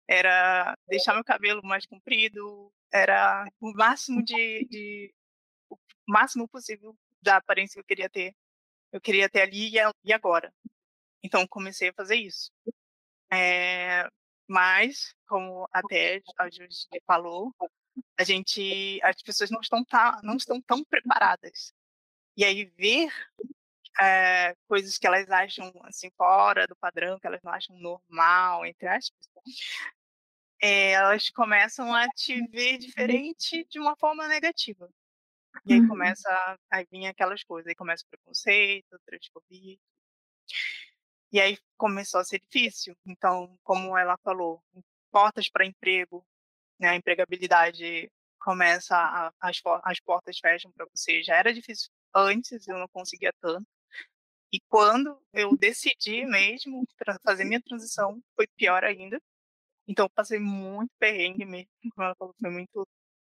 era 0.08 0.76
deixar 0.88 1.14
meu 1.14 1.24
cabelo 1.24 1.62
mais 1.64 1.86
comprido, 1.86 2.72
era 2.92 3.46
o 3.60 3.72
máximo 3.72 4.22
de, 4.22 4.66
de 4.66 5.14
o 5.70 5.78
máximo 6.06 6.48
possível 6.48 6.96
da 7.22 7.36
aparência 7.36 7.74
que 7.74 7.80
eu 7.80 7.84
queria 7.84 8.10
ter. 8.10 8.34
Eu 8.92 9.00
queria 9.00 9.28
ter 9.28 9.42
ali 9.42 9.72
e 10.04 10.12
agora. 10.12 10.52
Então 11.22 11.46
comecei 11.46 11.88
a 11.88 11.94
fazer 11.94 12.16
isso. 12.16 12.50
É, 13.32 14.06
mas, 14.46 15.14
como 15.26 15.66
até 15.72 16.20
a 16.36 16.50
Júlia 16.50 16.68
falou, 17.06 17.54
a 18.18 18.24
gente, 18.24 19.00
as 19.02 19.22
pessoas 19.22 19.50
não 19.50 19.60
estão, 19.60 19.84
tá, 19.84 20.20
não 20.22 20.36
estão 20.36 20.60
tão 20.60 20.84
preparadas. 20.84 21.72
E 22.36 22.44
aí 22.44 22.64
ver 22.64 23.10
é, 24.00 24.54
coisas 24.66 24.96
que 24.98 25.06
elas 25.06 25.30
acham 25.30 25.72
assim 25.84 26.10
fora 26.16 26.66
do 26.66 26.76
padrão, 26.76 27.18
que 27.18 27.26
elas 27.26 27.42
não 27.42 27.52
acham 27.52 27.76
normal, 27.78 28.64
entre 28.64 28.88
aspas, 28.88 29.28
é, 30.60 30.92
elas 30.92 31.28
começam 31.30 31.94
a 31.94 32.06
te 32.08 32.40
ver 32.48 32.78
diferente 32.78 33.66
de 33.68 33.78
uma 33.78 33.96
forma 33.96 34.28
negativa. 34.28 34.88
E 35.66 35.74
aí 35.74 35.80
uhum. 35.80 35.88
começa 35.88 36.58
a 36.70 36.82
vir 36.84 37.06
aquelas 37.06 37.42
coisas, 37.44 37.68
aí 37.68 37.74
começa 37.74 38.04
o 38.04 38.08
preconceito, 38.08 38.98
transfobia. 39.04 39.76
E 41.32 41.40
aí 41.40 41.58
começou 41.76 42.20
a 42.20 42.24
ser 42.24 42.38
difícil. 42.40 42.96
Então, 43.04 43.58
como 43.62 43.96
ela 43.96 44.16
falou, 44.18 44.62
portas 45.10 45.48
para 45.48 45.66
emprego, 45.66 46.24
né, 46.82 46.90
a 46.90 46.96
empregabilidade 46.96 48.10
começa, 48.40 48.96
a, 48.96 49.32
as, 49.40 49.60
as 49.84 50.00
portas 50.00 50.38
fecham 50.38 50.72
para 50.72 50.86
você. 50.94 51.22
Já 51.22 51.36
era 51.36 51.54
difícil 51.54 51.90
antes, 52.14 52.66
eu 52.66 52.76
não 52.78 52.88
conseguia 52.88 53.32
tanto. 53.40 53.66
E 54.52 54.60
quando 54.68 55.18
eu 55.32 55.56
decidi 55.56 56.26
mesmo 56.26 56.84
fazer 57.24 57.44
minha 57.44 57.62
transição, 57.62 58.20
foi 58.36 58.46
pior 58.56 58.84
ainda. 58.84 59.20
Então, 59.88 60.08
passei 60.10 60.38
muito 60.40 60.92
perrengue 60.98 61.44
mesmo, 61.44 61.70
como 61.94 62.06
ela 62.06 62.14
falou, 62.16 62.34
foi 62.40 62.50
muito, 62.50 62.88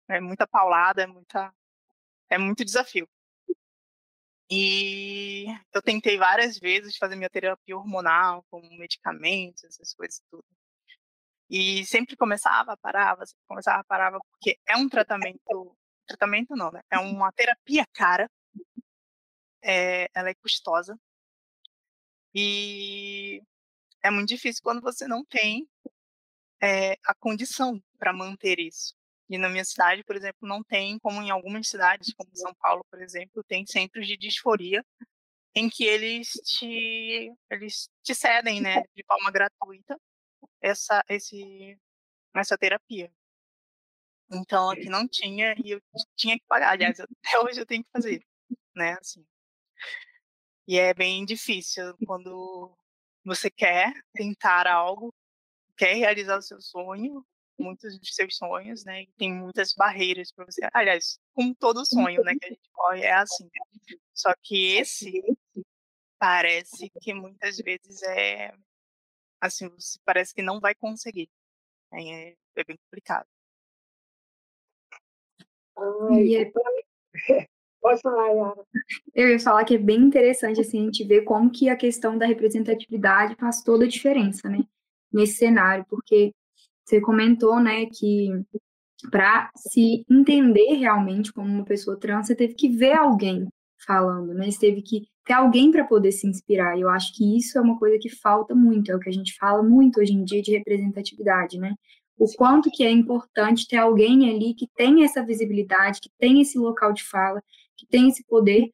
é, 0.09 0.21
muita 0.21 0.47
paulada, 0.47 1.03
é, 1.03 1.07
muita, 1.07 1.55
é 2.31 2.39
muito 2.39 2.65
desafio. 2.65 3.09
E 4.51 5.47
eu 5.73 5.83
tentei 5.83 6.19
várias 6.19 6.59
vezes 6.59 6.97
fazer 6.97 7.17
minha 7.17 7.31
terapia 7.31 7.77
hormonal, 7.77 8.45
com 8.51 8.61
medicamentos, 8.77 9.65
essas 9.65 9.95
coisas 9.95 10.21
tudo. 10.31 10.45
E 11.55 11.85
sempre 11.85 12.17
começava, 12.17 12.79
parava, 12.79 13.27
sempre 13.27 13.45
começava, 13.47 13.85
parava, 13.85 14.19
porque 14.31 14.59
é 14.67 14.75
um 14.75 14.89
tratamento, 14.89 15.77
tratamento 16.07 16.57
não, 16.57 16.71
né? 16.73 16.81
É 16.91 16.99
uma 16.99 17.31
terapia 17.31 17.85
cara, 17.93 18.27
é, 19.63 20.09
ela 20.15 20.31
é 20.31 20.35
custosa, 20.35 20.99
e 22.35 23.43
é 24.03 24.11
muito 24.11 24.31
difícil 24.31 24.63
quando 24.63 24.81
você 24.81 25.07
não 25.07 25.23
tem 25.27 25.69
é, 26.59 26.93
a 27.05 27.15
condição 27.15 27.79
para 27.99 28.15
manter 28.15 28.59
isso. 28.59 28.95
E 29.29 29.37
na 29.37 29.51
minha 29.51 29.65
cidade, 29.65 30.03
por 30.05 30.17
exemplo, 30.17 30.49
não 30.49 30.63
tem, 30.65 30.99
como 31.01 31.21
em 31.21 31.31
algumas 31.31 31.69
cidades, 31.69 32.15
como 32.15 32.35
São 32.35 32.55
Paulo, 32.55 32.83
por 32.91 33.03
exemplo, 33.03 33.45
tem 33.45 33.67
centros 33.67 34.07
de 34.07 34.17
disforia 34.17 34.83
em 35.55 35.69
que 35.69 35.85
eles 35.85 36.29
te, 36.47 37.31
eles 37.51 37.91
te 38.03 38.15
cedem, 38.15 38.63
né, 38.63 38.83
de 38.97 39.05
forma 39.07 39.31
gratuita, 39.31 39.99
essa, 40.63 41.05
esse, 41.09 41.79
essa 42.35 42.57
terapia. 42.57 43.13
Então, 44.31 44.71
aqui 44.71 44.89
não 44.89 45.07
tinha 45.07 45.55
e 45.63 45.73
eu 45.73 45.83
tinha 46.17 46.39
que 46.39 46.45
pagar. 46.47 46.71
Aliás, 46.71 46.99
até 47.01 47.39
hoje 47.41 47.61
eu 47.61 47.67
tenho 47.67 47.85
que 47.85 47.91
fazer, 47.93 48.25
né, 48.75 48.97
assim. 49.01 49.27
E 50.67 50.79
é 50.79 50.95
bem 50.95 51.25
difícil 51.25 51.95
quando 52.07 52.75
você 53.25 53.51
quer 53.51 53.93
tentar 54.15 54.67
algo, 54.67 55.13
quer 55.77 55.95
realizar 55.95 56.39
o 56.39 56.43
seu 56.43 56.61
sonho, 56.61 57.27
muitos 57.59 57.99
dos 57.99 58.15
seus 58.15 58.37
sonhos, 58.37 58.85
né? 58.85 59.03
E 59.03 59.13
tem 59.19 59.33
muitas 59.33 59.75
barreiras 59.75 60.33
para 60.33 60.45
você. 60.47 60.69
Aliás, 60.73 61.19
como 61.35 61.55
todo 61.55 61.85
sonho, 61.87 62.23
né, 62.23 62.35
que 62.41 62.47
a 62.47 62.49
gente 62.49 62.71
corre 62.73 63.03
é 63.03 63.13
assim. 63.13 63.49
Só 64.15 64.33
que 64.43 64.77
esse 64.77 65.23
parece 66.19 66.91
que 67.01 67.13
muitas 67.13 67.57
vezes 67.59 68.03
é 68.05 68.55
assim, 69.43 69.69
você 69.71 69.99
parece 70.05 70.33
que 70.33 70.41
não 70.41 70.61
vai 70.61 70.75
conseguir. 70.75 71.29
É, 71.93 72.31
é 72.31 72.65
bem 72.65 72.77
complicado. 72.77 73.27
Ai, 75.77 76.37
é... 76.37 76.53
Pode 77.83 78.01
falar, 78.01 78.29
Yara. 78.29 78.65
Eu 79.13 79.29
ia 79.31 79.41
falar 79.41 79.65
que 79.65 79.75
é 79.75 79.79
bem 79.79 79.99
interessante 79.99 80.61
assim, 80.61 80.83
a 80.83 80.85
gente 80.85 81.03
ver 81.03 81.23
como 81.23 81.51
que 81.51 81.69
a 81.69 81.77
questão 81.77 82.17
da 82.17 82.25
representatividade 82.25 83.35
faz 83.35 83.61
toda 83.61 83.85
a 83.85 83.89
diferença, 83.89 84.49
né? 84.49 84.61
Nesse 85.13 85.39
cenário, 85.39 85.85
porque 85.89 86.33
você 86.85 87.01
comentou, 87.01 87.61
né, 87.61 87.87
que 87.87 88.29
para 89.11 89.51
se 89.57 90.05
entender 90.09 90.75
realmente 90.75 91.33
como 91.33 91.49
uma 91.49 91.65
pessoa 91.65 91.99
trans, 91.99 92.29
você 92.29 92.37
teve 92.37 92.55
que 92.55 92.69
ver 92.69 92.93
alguém 92.93 93.49
falando, 93.85 94.35
né? 94.35 94.51
Você 94.51 94.59
teve 94.59 94.83
que 94.83 95.07
ter 95.25 95.35
alguém 95.35 95.71
para 95.71 95.85
poder 95.85 96.13
se 96.13 96.27
inspirar. 96.27 96.77
E 96.77 96.83
eu 96.83 96.89
acho 96.89 97.15
que 97.15 97.37
isso 97.37 97.57
é 97.59 97.61
uma 97.61 97.79
coisa 97.79 97.99
que 98.01 98.09
falta 98.09 98.55
muito, 98.55 98.91
é 98.91 98.97
o 98.97 99.01
que 99.01 99.09
a 99.09 99.13
gente 99.13 99.35
fala 99.37 99.63
muito 99.63 100.01
hoje 100.01 100.13
em 100.13 100.25
dia 100.25 100.43
de 100.43 100.53
representatividade, 100.53 101.59
né? 101.59 101.75
o 102.23 102.27
quanto 102.37 102.71
que 102.71 102.85
é 102.85 102.91
importante 102.91 103.67
ter 103.67 103.79
alguém 103.79 104.31
ali 104.31 104.55
que 104.55 104.69
tem 104.77 105.05
essa 105.05 105.25
visibilidade, 105.25 106.01
que 106.01 106.11
tem 106.19 106.41
esse 106.41 106.57
local 106.57 106.93
de 106.93 107.03
fala, 107.03 107.43
que 107.77 107.85
tem 107.87 108.09
esse 108.09 108.25
poder 108.25 108.71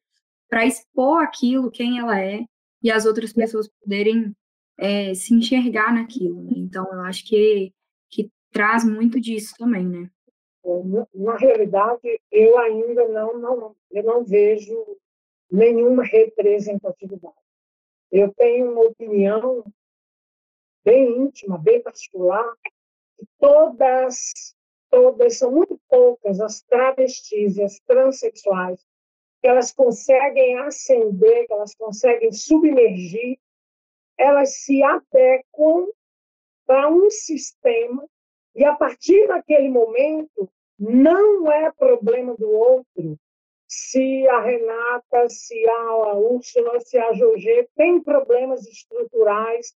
para 0.47 0.67
expor 0.67 1.23
aquilo, 1.23 1.71
quem 1.71 1.97
ela 1.97 2.19
é, 2.19 2.43
e 2.81 2.91
as 2.91 3.05
outras 3.05 3.33
pessoas 3.33 3.67
poderem 3.81 4.35
é, 4.77 5.13
se 5.15 5.33
enxergar 5.33 5.93
naquilo. 5.93 6.43
Né? 6.43 6.51
Então, 6.57 6.85
eu 6.93 7.01
acho 7.01 7.25
que, 7.25 7.73
que 8.09 8.29
traz 8.51 8.83
muito 8.83 9.19
disso 9.19 9.53
também, 9.57 9.85
né? 9.85 10.09
Na 11.13 11.37
realidade, 11.37 12.21
eu 12.31 12.57
ainda 12.57 13.07
não, 13.07 13.37
não, 13.37 13.75
eu 13.91 14.03
não 14.03 14.23
vejo 14.23 14.97
nenhuma 15.49 16.03
representatividade. 16.03 17.35
Eu 18.11 18.33
tenho 18.33 18.71
uma 18.71 18.81
opinião 18.81 19.63
bem 20.83 21.17
íntima, 21.17 21.57
bem 21.57 21.81
particular, 21.81 22.53
todas, 23.37 24.55
todas, 24.89 25.37
são 25.37 25.51
muito 25.51 25.79
poucas 25.87 26.39
as 26.39 26.61
travestis 26.61 27.57
e 27.57 27.63
as 27.63 27.79
transexuais 27.79 28.85
que 29.41 29.47
elas 29.47 29.71
conseguem 29.71 30.57
ascender, 30.59 31.47
que 31.47 31.53
elas 31.53 31.73
conseguem 31.75 32.31
submergir, 32.31 33.39
elas 34.17 34.55
se 34.57 34.83
adequam 34.83 35.87
para 36.65 36.89
um 36.89 37.09
sistema 37.09 38.05
e 38.55 38.65
a 38.65 38.75
partir 38.75 39.27
daquele 39.27 39.69
momento 39.69 40.49
não 40.77 41.51
é 41.51 41.71
problema 41.71 42.35
do 42.35 42.49
outro 42.49 43.17
se 43.67 44.27
a 44.27 44.41
Renata, 44.41 45.29
se 45.29 45.69
a 45.69 46.13
Úrsula, 46.15 46.79
se 46.79 46.97
a 46.97 47.13
Jorge 47.13 47.69
tem 47.75 48.01
problemas 48.01 48.65
estruturais, 48.65 49.75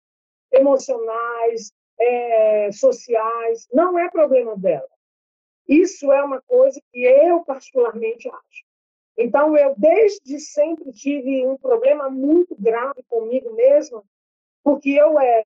emocionais, 0.51 1.72
é, 2.00 2.72
sociais, 2.72 3.68
não 3.72 3.98
é 4.00 4.10
problema 4.10 4.58
dela. 4.58 4.89
Isso 5.68 6.12
é 6.12 6.24
uma 6.24 6.42
coisa 6.42 6.82
que 6.92 7.03
eu 7.03 7.44
particularmente 7.44 8.27
acho. 8.27 8.63
Então, 9.15 9.56
eu 9.56 9.75
desde 9.77 10.39
sempre 10.39 10.92
tive 10.92 11.46
um 11.46 11.56
problema 11.56 12.10
muito 12.10 12.56
grave 12.60 13.03
comigo 13.08 13.53
mesma, 13.53 14.03
porque 14.63 14.89
eu 14.89 15.20
era 15.20 15.46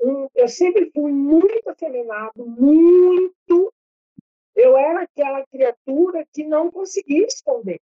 um, 0.00 0.28
eu 0.34 0.48
sempre 0.48 0.90
fui 0.92 1.12
muito 1.12 1.68
afeminado, 1.68 2.46
muito. 2.46 3.72
Eu 4.54 4.76
era 4.76 5.02
aquela 5.02 5.46
criatura 5.46 6.26
que 6.32 6.44
não 6.44 6.70
conseguia 6.70 7.26
esconder, 7.26 7.80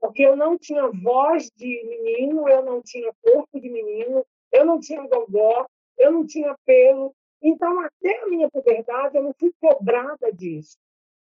porque 0.00 0.22
eu 0.22 0.34
não 0.36 0.58
tinha 0.58 0.88
voz 0.88 1.50
de 1.56 1.84
menino, 1.84 2.48
eu 2.48 2.64
não 2.64 2.82
tinha 2.82 3.12
corpo 3.22 3.60
de 3.60 3.68
menino, 3.68 4.24
eu 4.52 4.64
não 4.64 4.80
tinha 4.80 5.06
gogó, 5.06 5.66
eu 5.96 6.12
não 6.12 6.26
tinha 6.26 6.56
pelo, 6.64 7.14
então, 7.42 7.80
até 7.80 8.22
a 8.22 8.26
minha 8.26 8.50
puberdade, 8.50 9.16
eu 9.16 9.22
não 9.22 9.34
fui 9.38 9.52
cobrada 9.60 10.32
disso, 10.32 10.76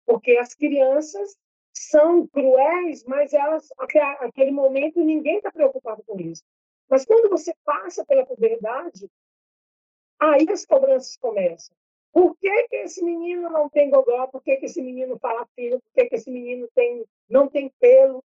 porque 0.05 0.37
as 0.37 0.53
crianças 0.55 1.37
são 1.71 2.27
cruéis, 2.27 3.03
mas 3.05 3.31
elas, 3.31 3.67
aquele 3.77 4.51
momento, 4.51 5.03
ninguém 5.03 5.37
está 5.37 5.51
preocupado 5.51 6.03
com 6.05 6.19
isso. 6.19 6.43
Mas 6.89 7.05
quando 7.05 7.29
você 7.29 7.53
passa 7.63 8.03
pela 8.05 8.25
puberdade, 8.25 9.07
aí 10.19 10.45
as 10.49 10.65
cobranças 10.65 11.15
começam. 11.17 11.75
Por 12.11 12.35
que, 12.37 12.67
que 12.67 12.75
esse 12.77 13.03
menino 13.03 13.49
não 13.49 13.69
tem 13.69 13.89
gogó? 13.89 14.27
Por 14.27 14.41
que, 14.41 14.57
que 14.57 14.65
esse 14.65 14.81
menino 14.81 15.17
fala 15.19 15.47
fino? 15.55 15.79
Por 15.79 15.93
que, 15.93 16.09
que 16.09 16.15
esse 16.15 16.29
menino 16.29 16.67
tem, 16.73 17.05
não 17.29 17.47
tem 17.47 17.71
pelo? 17.79 18.23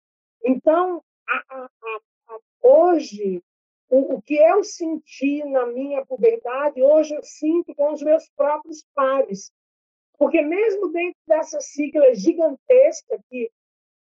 Então, 0.45 1.03
a, 1.29 1.45
a, 1.49 1.71
a, 1.85 2.39
hoje, 2.63 3.43
o, 3.89 4.17
o 4.17 4.23
que 4.23 4.35
eu 4.35 4.65
senti 4.65 5.45
na 5.45 5.67
minha 5.67 6.05
puberdade, 6.05 6.83
hoje 6.83 7.15
eu 7.15 7.23
sinto 7.23 7.75
com 7.75 7.93
os 7.93 8.03
meus 8.03 8.29
próprios 8.37 8.85
pares. 8.95 9.53
Porque 10.19 10.43
mesmo 10.43 10.91
dentro 10.91 11.21
dessa 11.27 11.61
sigla 11.61 12.13
gigantesca 12.15 13.19
que 13.31 13.51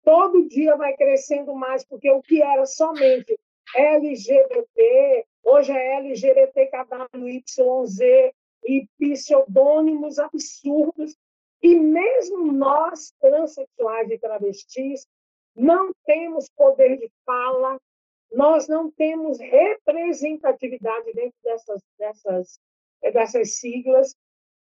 todo 0.03 0.47
dia 0.47 0.75
vai 0.75 0.95
crescendo 0.95 1.53
mais, 1.53 1.85
porque 1.85 2.09
o 2.09 2.21
que 2.21 2.41
era 2.41 2.65
somente 2.65 3.37
LGBT, 3.77 5.25
hoje 5.43 5.71
é 5.71 5.97
LGBTKWYZ 5.97 7.99
e 8.65 8.87
pseudônimos 8.97 10.17
absurdos. 10.17 11.15
E 11.61 11.75
mesmo 11.75 12.51
nós, 12.51 13.13
transexuais 13.19 14.09
e 14.09 14.17
travestis, 14.17 15.05
não 15.55 15.91
temos 16.05 16.49
poder 16.55 16.97
de 16.97 17.11
fala, 17.25 17.79
nós 18.31 18.67
não 18.67 18.91
temos 18.91 19.39
representatividade 19.39 21.13
dentro 21.13 21.37
dessas, 21.43 21.81
dessas, 21.97 22.59
dessas 23.01 23.57
siglas. 23.57 24.15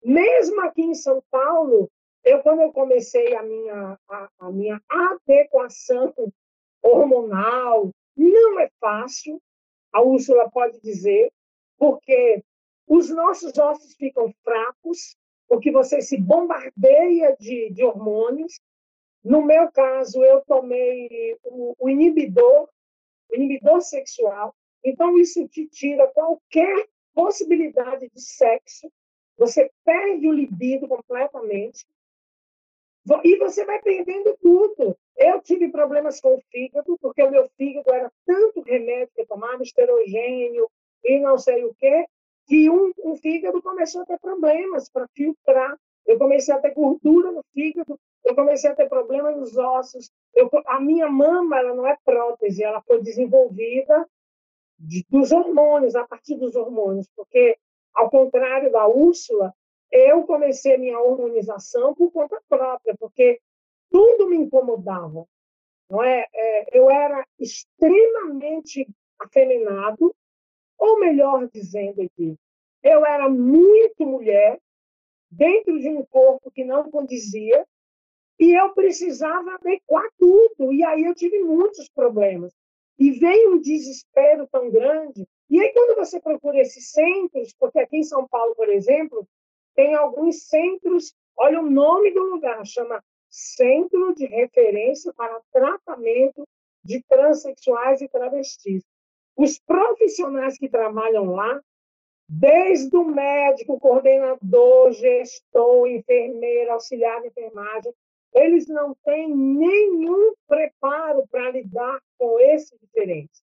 Mesmo 0.04 0.60
aqui 0.62 0.82
em 0.82 0.94
São 0.94 1.22
Paulo, 1.30 1.88
eu 2.24 2.42
quando 2.42 2.62
eu 2.62 2.72
comecei 2.72 3.34
a 3.34 3.42
minha, 3.42 3.98
a, 4.08 4.28
a 4.38 4.50
minha 4.50 4.80
adequação 4.88 6.14
hormonal, 6.82 7.90
não 8.16 8.60
é 8.60 8.70
fácil, 8.80 9.40
a 9.92 10.02
Úrsula 10.02 10.50
pode 10.50 10.80
dizer, 10.80 11.32
porque 11.78 12.42
os 12.86 13.10
nossos 13.10 13.56
ossos 13.58 13.94
ficam 13.94 14.32
fracos, 14.42 15.16
porque 15.48 15.70
você 15.70 16.00
se 16.00 16.16
bombardeia 16.16 17.36
de, 17.38 17.70
de 17.70 17.84
hormônios. 17.84 18.60
No 19.22 19.42
meu 19.42 19.70
caso, 19.70 20.24
eu 20.24 20.42
tomei 20.46 21.38
o, 21.44 21.74
o 21.78 21.88
inibidor 21.88 22.68
inibidor 23.32 23.80
sexual. 23.80 24.54
Então, 24.84 25.18
isso 25.18 25.46
te 25.48 25.66
tira 25.66 26.06
qualquer 26.08 26.86
possibilidade 27.14 28.08
de 28.10 28.20
sexo, 28.20 28.90
você 29.36 29.70
perde 29.84 30.28
o 30.28 30.32
libido 30.32 30.88
completamente, 30.88 31.86
e 33.24 33.36
você 33.36 33.64
vai 33.64 33.80
perdendo 33.80 34.36
tudo. 34.40 34.96
Eu 35.16 35.40
tive 35.42 35.68
problemas 35.68 36.20
com 36.20 36.34
o 36.34 36.42
fígado, 36.50 36.96
porque 37.00 37.22
o 37.22 37.30
meu 37.30 37.48
fígado 37.56 37.92
era 37.92 38.10
tanto 38.26 38.62
remédio 38.62 39.12
que 39.14 39.22
eu 39.22 39.26
tomava, 39.26 39.62
esterogênio 39.62 40.68
e 41.04 41.18
não 41.18 41.38
sei 41.38 41.64
o 41.64 41.74
quê, 41.74 42.06
que 42.46 42.70
um, 42.70 43.16
fígado 43.16 43.62
começou 43.62 44.02
a 44.02 44.06
ter 44.06 44.18
problemas 44.18 44.88
para 44.90 45.08
filtrar. 45.14 45.76
Eu 46.06 46.18
comecei 46.18 46.54
a 46.54 46.58
ter 46.58 46.74
gordura 46.74 47.30
no 47.30 47.44
fígado, 47.52 47.98
eu 48.24 48.34
comecei 48.34 48.70
a 48.70 48.74
ter 48.74 48.88
problemas 48.88 49.36
nos 49.36 49.56
ossos. 49.56 50.10
Eu, 50.34 50.50
a 50.66 50.80
minha 50.80 51.08
mama 51.08 51.58
ela 51.58 51.74
não 51.74 51.86
é 51.86 51.96
prótese, 52.04 52.64
ela 52.64 52.82
foi 52.82 53.00
desenvolvida 53.00 54.08
de, 54.78 55.04
dos 55.08 55.30
hormônios, 55.30 55.94
a 55.94 56.06
partir 56.06 56.36
dos 56.36 56.56
hormônios, 56.56 57.08
porque, 57.14 57.56
ao 57.94 58.10
contrário 58.10 58.72
da 58.72 58.88
Úrsula, 58.88 59.54
eu 59.90 60.24
comecei 60.24 60.74
a 60.74 60.78
minha 60.78 60.98
hormonização 60.98 61.94
por 61.94 62.10
conta 62.10 62.40
própria, 62.48 62.96
porque 62.98 63.40
tudo 63.92 64.28
me 64.28 64.36
incomodava. 64.36 65.26
Não 65.88 66.02
é? 66.02 66.26
é 66.32 66.78
eu 66.78 66.90
era 66.90 67.24
extremamente 67.38 68.88
afeminado, 69.20 70.14
ou 70.78 70.98
melhor 70.98 71.48
dizendo 71.48 72.02
eu 72.82 73.06
era 73.06 73.28
muito 73.28 74.04
mulher, 74.04 74.58
dentro 75.30 75.78
de 75.78 75.88
um 75.88 76.04
corpo 76.04 76.50
que 76.50 76.64
não 76.64 76.90
condizia, 76.90 77.64
e 78.40 78.58
eu 78.58 78.74
precisava 78.74 79.54
adequar 79.54 80.08
tudo. 80.18 80.72
E 80.72 80.84
aí 80.84 81.04
eu 81.04 81.14
tive 81.14 81.38
muitos 81.44 81.88
problemas. 81.90 82.52
E 82.98 83.12
veio 83.12 83.54
um 83.54 83.60
desespero 83.60 84.48
tão 84.50 84.68
grande. 84.70 85.24
E 85.48 85.60
aí, 85.60 85.72
quando 85.72 85.96
você 85.96 86.20
procura 86.20 86.58
esses 86.58 86.90
centros, 86.90 87.54
porque 87.58 87.78
aqui 87.78 87.98
em 87.98 88.02
São 88.02 88.26
Paulo, 88.26 88.54
por 88.56 88.68
exemplo, 88.68 89.26
tem 89.74 89.94
alguns 89.94 90.44
centros, 90.48 91.14
olha 91.36 91.60
o 91.60 91.70
nome 91.70 92.10
do 92.12 92.22
lugar, 92.22 92.64
chama 92.66 93.02
Centro 93.32 94.14
de 94.14 94.26
Referência 94.26 95.10
para 95.14 95.40
Tratamento 95.50 96.46
de 96.84 97.02
Transsexuais 97.04 98.02
e 98.02 98.08
Travestis. 98.08 98.84
Os 99.34 99.58
profissionais 99.58 100.58
que 100.58 100.68
trabalham 100.68 101.32
lá, 101.32 101.58
desde 102.28 102.94
o 102.94 103.04
médico, 103.04 103.80
coordenador, 103.80 104.92
gestor, 104.92 105.88
enfermeira, 105.88 106.74
auxiliar 106.74 107.22
de 107.22 107.28
enfermagem, 107.28 107.94
eles 108.34 108.66
não 108.68 108.94
têm 109.02 109.34
nenhum 109.34 110.34
preparo 110.46 111.26
para 111.28 111.50
lidar 111.50 112.00
com 112.18 112.38
esse 112.38 112.78
diferente. 112.78 113.42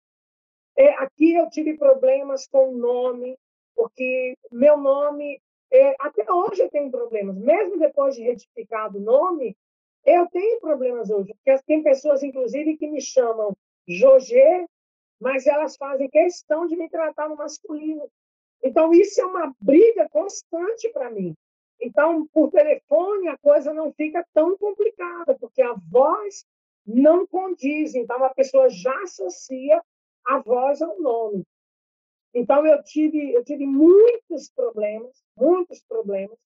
É, 0.75 0.89
aqui 0.95 1.35
eu 1.35 1.47
tive 1.49 1.77
problemas 1.77 2.47
com 2.47 2.69
o 2.69 2.77
nome, 2.77 3.37
porque 3.75 4.35
meu 4.51 4.77
nome, 4.77 5.39
é, 5.71 5.95
até 5.99 6.31
hoje 6.31 6.63
eu 6.63 6.69
tenho 6.69 6.89
problemas, 6.89 7.37
mesmo 7.37 7.77
depois 7.77 8.15
de 8.15 8.23
retificado 8.23 8.97
o 8.97 9.01
nome, 9.01 9.55
eu 10.05 10.27
tenho 10.27 10.59
problemas 10.59 11.09
hoje, 11.09 11.33
porque 11.33 11.63
tem 11.65 11.81
pessoas, 11.81 12.21
inclusive, 12.21 12.77
que 12.77 12.87
me 12.87 13.01
chamam 13.01 13.55
Jogê, 13.87 14.67
mas 15.19 15.47
elas 15.47 15.75
fazem 15.77 16.09
questão 16.09 16.67
de 16.67 16.75
me 16.75 16.89
tratar 16.89 17.29
no 17.29 17.35
masculino. 17.35 18.07
Então, 18.63 18.91
isso 18.93 19.21
é 19.21 19.25
uma 19.25 19.53
briga 19.59 20.07
constante 20.09 20.89
para 20.89 21.09
mim. 21.09 21.35
Então, 21.81 22.25
por 22.27 22.49
telefone, 22.51 23.27
a 23.27 23.37
coisa 23.37 23.73
não 23.73 23.91
fica 23.93 24.25
tão 24.33 24.57
complicada, 24.57 25.37
porque 25.39 25.61
a 25.61 25.73
voz 25.73 26.45
não 26.85 27.25
condiz. 27.27 27.95
Então, 27.95 28.23
a 28.23 28.33
pessoa 28.33 28.69
já 28.69 28.95
associa 29.03 29.81
a 30.25 30.39
voz 30.39 30.81
ao 30.81 30.99
nome. 30.99 31.43
Então, 32.33 32.65
eu 32.65 32.83
tive, 32.83 33.33
eu 33.33 33.43
tive 33.43 33.65
muitos 33.65 34.49
problemas, 34.49 35.23
muitos 35.37 35.81
problemas, 35.87 36.37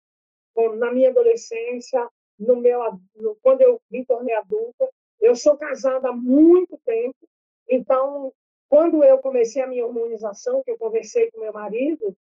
na 0.78 0.92
minha 0.92 1.10
adolescência, 1.10 2.08
no 2.40 2.56
meu, 2.56 2.80
no, 3.16 3.36
quando 3.42 3.62
eu 3.62 3.82
me 3.92 4.06
tornei 4.06 4.34
adulta. 4.36 4.90
Eu 5.20 5.36
sou 5.36 5.58
casada 5.58 6.10
há 6.10 6.14
muito 6.14 6.78
tempo, 6.86 7.28
então, 7.70 8.34
quando 8.68 9.04
eu 9.04 9.20
comecei 9.20 9.62
a 9.62 9.68
minha 9.68 9.86
hormonização, 9.86 10.64
que 10.64 10.72
eu 10.72 10.78
conversei 10.78 11.30
com 11.30 11.42
meu 11.42 11.54
marido, 11.54 12.16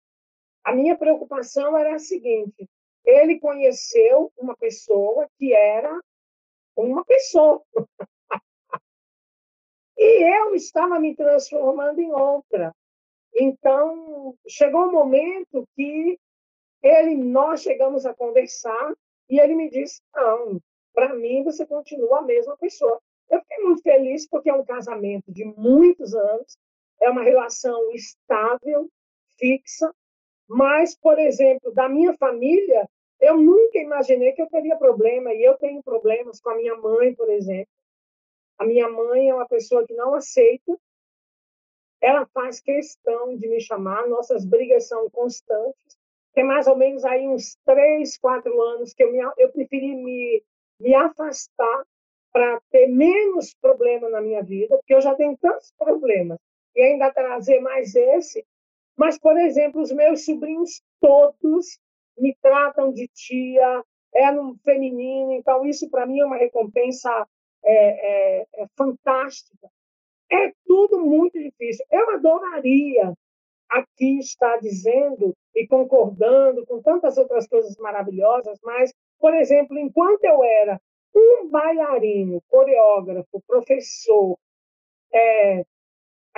a 0.63 0.73
minha 0.73 0.97
preocupação 0.97 1.77
era 1.77 1.95
a 1.95 1.99
seguinte: 1.99 2.67
ele 3.05 3.39
conheceu 3.39 4.31
uma 4.35 4.57
pessoa 4.57 5.29
que 5.37 5.53
era 5.53 6.01
uma 6.75 7.05
pessoa. 7.05 7.61
e 9.97 10.39
eu 10.39 10.55
estava 10.55 10.99
me 10.99 11.15
transformando 11.15 11.99
em 11.99 12.11
outra. 12.11 12.73
Então, 13.37 14.35
chegou 14.47 14.87
um 14.87 14.91
momento 14.91 15.67
que 15.75 16.17
ele, 16.81 17.15
nós 17.15 17.61
chegamos 17.61 18.05
a 18.05 18.13
conversar 18.13 18.93
e 19.29 19.39
ele 19.39 19.55
me 19.55 19.69
disse: 19.69 20.01
não, 20.13 20.59
para 20.93 21.13
mim 21.13 21.43
você 21.43 21.65
continua 21.65 22.19
a 22.19 22.23
mesma 22.23 22.57
pessoa. 22.57 22.99
Eu 23.29 23.39
fiquei 23.41 23.63
muito 23.63 23.81
feliz 23.81 24.27
porque 24.27 24.49
é 24.49 24.53
um 24.53 24.65
casamento 24.65 25.31
de 25.31 25.45
muitos 25.45 26.13
anos, 26.13 26.57
é 27.01 27.09
uma 27.09 27.23
relação 27.23 27.91
estável, 27.91 28.89
fixa, 29.37 29.93
mas, 30.47 30.95
por 30.95 31.17
exemplo, 31.17 31.73
da 31.73 31.89
minha 31.89 32.13
família, 32.13 32.87
eu 33.19 33.37
nunca 33.37 33.79
imaginei 33.79 34.33
que 34.33 34.41
eu 34.41 34.49
teria 34.49 34.77
problema, 34.77 35.33
e 35.33 35.43
eu 35.43 35.57
tenho 35.57 35.81
problemas 35.81 36.39
com 36.39 36.51
a 36.51 36.55
minha 36.55 36.75
mãe, 36.75 37.15
por 37.15 37.29
exemplo. 37.29 37.71
A 38.57 38.65
minha 38.65 38.87
mãe 38.87 39.29
é 39.29 39.33
uma 39.33 39.47
pessoa 39.47 39.85
que 39.85 39.93
não 39.93 40.13
aceita, 40.13 40.77
ela 42.01 42.25
faz 42.27 42.59
questão 42.59 43.35
de 43.35 43.47
me 43.47 43.59
chamar, 43.59 44.07
nossas 44.07 44.45
brigas 44.45 44.87
são 44.87 45.09
constantes. 45.09 45.97
Tem 46.35 46.43
mais 46.43 46.67
ou 46.67 46.75
menos 46.75 47.05
aí 47.05 47.25
uns 47.27 47.57
três, 47.65 48.17
quatro 48.17 48.61
anos 48.61 48.93
que 48.93 49.03
eu, 49.03 49.11
me, 49.11 49.19
eu 49.37 49.49
preferi 49.53 49.95
me, 49.95 50.43
me 50.79 50.93
afastar 50.93 51.85
para 52.33 52.59
ter 52.69 52.87
menos 52.87 53.55
problema 53.61 54.09
na 54.09 54.19
minha 54.19 54.43
vida, 54.43 54.75
porque 54.75 54.93
eu 54.93 54.99
já 54.99 55.15
tenho 55.15 55.37
tantos 55.37 55.73
problemas, 55.77 56.37
e 56.75 56.81
ainda 56.81 57.09
trazer 57.09 57.61
mais 57.61 57.95
esse. 57.95 58.45
Mas, 58.97 59.17
por 59.17 59.37
exemplo, 59.37 59.81
os 59.81 59.93
meus 59.93 60.25
sobrinhos 60.25 60.81
todos 60.99 61.79
me 62.17 62.35
tratam 62.41 62.91
de 62.91 63.07
tia, 63.07 63.83
é 64.13 64.31
no 64.31 64.57
feminino, 64.65 65.31
então 65.31 65.65
isso 65.65 65.89
para 65.89 66.05
mim 66.05 66.19
é 66.19 66.25
uma 66.25 66.37
recompensa 66.37 67.25
é, 67.63 68.41
é, 68.41 68.47
é 68.55 68.67
fantástica. 68.77 69.69
É 70.29 70.51
tudo 70.65 70.99
muito 70.99 71.39
difícil. 71.39 71.85
Eu 71.89 72.09
adoraria 72.11 73.13
aqui 73.69 74.19
estar 74.19 74.57
dizendo 74.57 75.33
e 75.55 75.67
concordando 75.67 76.65
com 76.65 76.81
tantas 76.81 77.17
outras 77.17 77.47
coisas 77.47 77.75
maravilhosas, 77.77 78.59
mas, 78.63 78.93
por 79.19 79.33
exemplo, 79.33 79.77
enquanto 79.77 80.23
eu 80.23 80.43
era 80.43 80.79
um 81.15 81.49
bailarino, 81.49 82.41
coreógrafo, 82.49 83.41
professor, 83.47 84.37
é, 85.13 85.63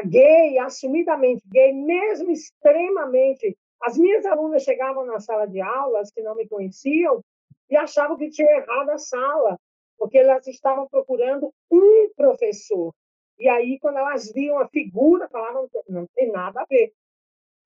gay, 0.05 0.57
assumidamente 0.59 1.43
gay, 1.47 1.73
mesmo 1.73 2.31
extremamente 2.31 3.57
as 3.81 3.97
minhas 3.97 4.25
alunas 4.25 4.63
chegavam 4.63 5.05
na 5.05 5.19
sala 5.19 5.45
de 5.47 5.61
aulas 5.61 6.11
que 6.11 6.21
não 6.21 6.35
me 6.35 6.47
conheciam 6.47 7.21
e 7.69 7.75
achavam 7.75 8.17
que 8.17 8.29
tinha 8.29 8.49
errado 8.57 8.89
a 8.89 8.97
sala, 8.97 9.59
porque 9.97 10.17
elas 10.17 10.47
estavam 10.47 10.87
procurando 10.87 11.53
um 11.71 12.09
professor. 12.15 12.93
E 13.39 13.47
aí, 13.47 13.77
quando 13.79 13.97
elas 13.97 14.31
viam 14.31 14.57
a 14.59 14.67
figura, 14.67 15.29
falavam, 15.29 15.69
não 15.87 16.07
tem 16.15 16.31
nada 16.31 16.61
a 16.61 16.65
ver. 16.65 16.91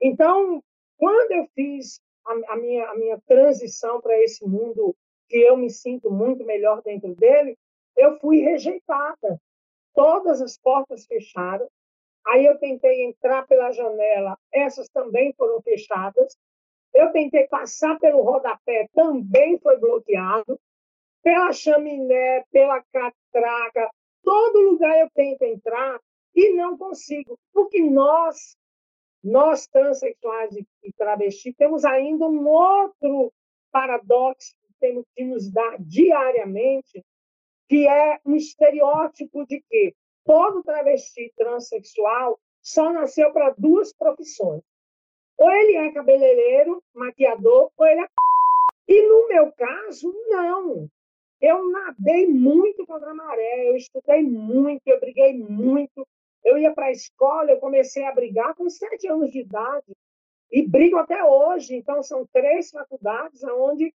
Então, 0.01 0.63
quando 0.97 1.31
eu 1.31 1.47
fiz 1.53 2.01
a, 2.25 2.53
a 2.53 2.55
minha, 2.57 2.89
a 2.89 2.95
minha 2.95 3.21
transição 3.27 4.01
para 4.01 4.17
esse 4.21 4.45
mundo 4.45 4.95
que 5.27 5.37
eu 5.37 5.55
me 5.55 5.69
sinto 5.69 6.11
muito 6.11 6.43
melhor 6.43 6.81
dentro 6.81 7.15
dele, 7.15 7.57
eu 7.95 8.19
fui 8.19 8.39
rejeitada. 8.39 9.39
Todas 9.93 10.41
as 10.41 10.57
portas 10.57 11.05
fecharam, 11.05 11.67
Aí 12.27 12.45
eu 12.45 12.57
tentei 12.59 13.05
entrar 13.05 13.47
pela 13.47 13.71
janela, 13.71 14.37
essas 14.51 14.87
também 14.89 15.33
foram 15.33 15.61
fechadas. 15.61 16.37
Eu 16.93 17.11
tentei 17.11 17.47
passar 17.47 17.97
pelo 17.99 18.21
rodapé, 18.21 18.87
também 18.93 19.57
foi 19.59 19.77
bloqueado. 19.77 20.59
Pela 21.23 21.51
chaminé, 21.51 22.43
pela 22.51 22.83
catraca, 22.91 23.89
todo 24.23 24.71
lugar 24.71 24.99
eu 24.99 25.09
tento 25.13 25.43
entrar 25.43 25.99
e 26.33 26.53
não 26.53 26.75
consigo, 26.77 27.37
porque 27.53 27.79
nós, 27.79 28.57
nós 29.23 29.67
transexuais 29.67 30.55
e 30.55 30.93
travestis, 30.97 31.55
temos 31.55 31.85
ainda 31.85 32.25
um 32.25 32.47
outro 32.47 33.31
paradoxo 33.71 34.55
que 34.65 34.73
temos 34.79 35.05
que 35.15 35.23
nos 35.23 35.51
dar 35.51 35.77
diariamente, 35.79 37.03
que 37.69 37.87
é 37.87 38.19
um 38.25 38.35
estereótipo 38.35 39.45
de 39.45 39.61
que 39.61 39.93
todo 40.25 40.63
travesti 40.63 41.31
transexual 41.37 42.39
só 42.61 42.91
nasceu 42.91 43.31
para 43.31 43.53
duas 43.57 43.93
profissões. 43.93 44.61
Ou 45.37 45.49
ele 45.49 45.75
é 45.75 45.91
cabeleireiro, 45.91 46.83
maquiador, 46.93 47.71
ou 47.77 47.87
ele 47.87 48.01
é. 48.01 48.07
E 48.87 49.07
no 49.07 49.27
meu 49.27 49.51
caso, 49.53 50.13
não. 50.27 50.87
Eu 51.39 51.71
nadei 51.71 52.27
muito 52.27 52.85
contra 52.85 53.09
a 53.09 53.15
maré, 53.15 53.69
eu 53.69 53.75
estudei 53.75 54.21
muito, 54.21 54.81
eu 54.85 54.99
briguei 54.99 55.37
muito. 55.37 56.05
Eu 56.43 56.57
ia 56.57 56.73
para 56.73 56.87
a 56.87 56.91
escola, 56.91 57.51
eu 57.51 57.59
comecei 57.59 58.03
a 58.05 58.13
brigar 58.13 58.55
com 58.55 58.69
sete 58.69 59.07
anos 59.07 59.31
de 59.31 59.39
idade 59.41 59.95
e 60.51 60.67
brigo 60.67 60.97
até 60.97 61.23
hoje. 61.23 61.75
Então, 61.75 62.01
são 62.01 62.27
três 62.33 62.69
faculdades 62.69 63.43
onde 63.43 63.93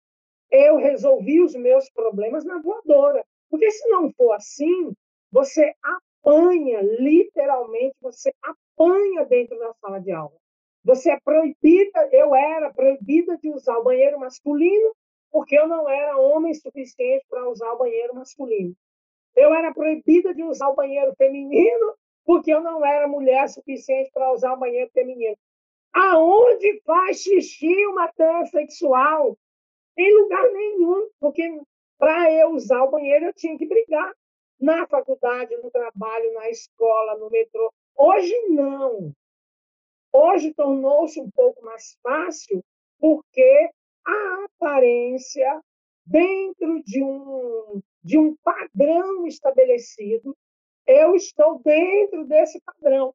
eu 0.51 0.77
resolvi 0.77 1.41
os 1.41 1.56
meus 1.56 1.89
problemas 1.89 2.43
na 2.43 2.60
voadora. 2.60 3.23
Porque 3.49 3.69
se 3.71 3.88
não 3.89 4.12
for 4.13 4.34
assim, 4.34 4.93
você 5.32 5.73
apanha, 5.84 6.82
literalmente, 6.82 7.95
você 8.01 8.34
apanha 8.41 9.25
dentro 9.25 9.58
da 9.58 9.73
sala 9.75 9.99
de 9.99 10.12
aula. 10.12 10.36
Você 10.84 11.12
é 11.12 11.19
proibida, 11.19 12.10
eu 12.12 12.34
era 12.36 12.73
proibida 12.73 13.38
de 13.38 13.49
usar 13.49 13.77
o 13.77 13.84
banheiro 13.84 14.19
masculino, 14.19 14.95
porque 15.32 15.58
eu 15.58 15.67
não 15.67 15.88
era 15.88 16.17
homem 16.17 16.54
suficiente 16.54 17.25
para 17.30 17.47
usar 17.49 17.71
o 17.71 17.77
banheiro 17.77 18.15
masculino. 18.15 18.75
Eu 19.36 19.54
era 19.54 19.73
proibida 19.73 20.34
de 20.34 20.43
usar 20.43 20.69
o 20.69 20.75
banheiro 20.75 21.13
feminino, 21.15 21.93
porque 22.32 22.50
eu 22.50 22.62
não 22.62 22.86
era 22.86 23.10
mulher 23.10 23.50
suficiente 23.50 24.10
para 24.13 24.32
usar 24.32 24.54
o 24.54 24.58
banheiro 24.58 24.89
feminino. 24.94 25.36
Aonde 25.91 26.82
faz 26.86 27.22
xixi 27.22 27.86
uma 27.88 28.08
transexual? 28.13 29.38
Em 29.98 30.17
lugar 30.17 30.50
nenhum, 30.54 31.10
porque 31.20 31.60
para 31.98 32.32
eu 32.32 32.52
usar 32.52 32.84
o 32.84 32.89
banheiro 32.89 33.26
eu 33.26 33.34
tinha 33.34 33.58
que 33.58 33.67
brigar 33.67 34.13
na 34.58 34.88
faculdade, 34.88 35.58
no 35.58 35.70
trabalho, 35.70 36.34
na 36.34 36.50
escola, 36.50 37.17
no 37.17 37.30
metrô. 37.30 37.70
Hoje 37.98 38.34
não. 38.48 39.12
Hoje 40.13 40.54
tornou-se 40.54 41.20
um 41.20 41.30
pouco 41.32 41.62
mais 41.65 41.98
fácil 42.02 42.63
porque 42.98 43.70
a 44.08 44.46
aparência 44.46 45.62
dentro 46.06 46.82
de 46.86 47.04
um 47.04 47.82
de 48.02 48.17
um 48.17 48.38
padrão 48.38 49.28
estabelecido, 49.28 50.34
eu 50.91 51.15
estou 51.15 51.60
dentro 51.63 52.25
desse 52.25 52.60
padrão. 52.62 53.13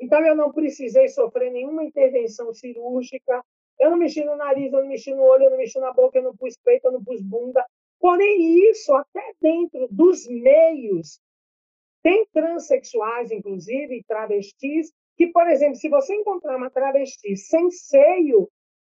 Então, 0.00 0.24
eu 0.24 0.34
não 0.34 0.52
precisei 0.52 1.08
sofrer 1.08 1.50
nenhuma 1.50 1.84
intervenção 1.84 2.52
cirúrgica, 2.52 3.42
eu 3.78 3.90
não 3.90 3.96
mexi 3.96 4.24
no 4.24 4.36
nariz, 4.36 4.72
eu 4.72 4.80
não 4.80 4.88
mexi 4.88 5.14
no 5.14 5.22
olho, 5.22 5.44
eu 5.44 5.50
não 5.50 5.56
mexi 5.56 5.78
na 5.78 5.92
boca, 5.92 6.18
eu 6.18 6.22
não 6.22 6.36
pus 6.36 6.56
peito, 6.62 6.86
eu 6.86 6.92
não 6.92 7.04
pus 7.04 7.20
bunda. 7.22 7.64
Porém, 7.98 8.68
isso, 8.70 8.92
até 8.94 9.32
dentro 9.40 9.88
dos 9.90 10.26
meios, 10.28 11.18
tem 12.02 12.26
transexuais, 12.32 13.30
inclusive, 13.30 14.04
travestis, 14.06 14.92
que, 15.16 15.28
por 15.28 15.48
exemplo, 15.48 15.76
se 15.76 15.88
você 15.88 16.14
encontrar 16.14 16.56
uma 16.56 16.70
travesti 16.70 17.36
sem 17.36 17.70
seio, 17.70 18.48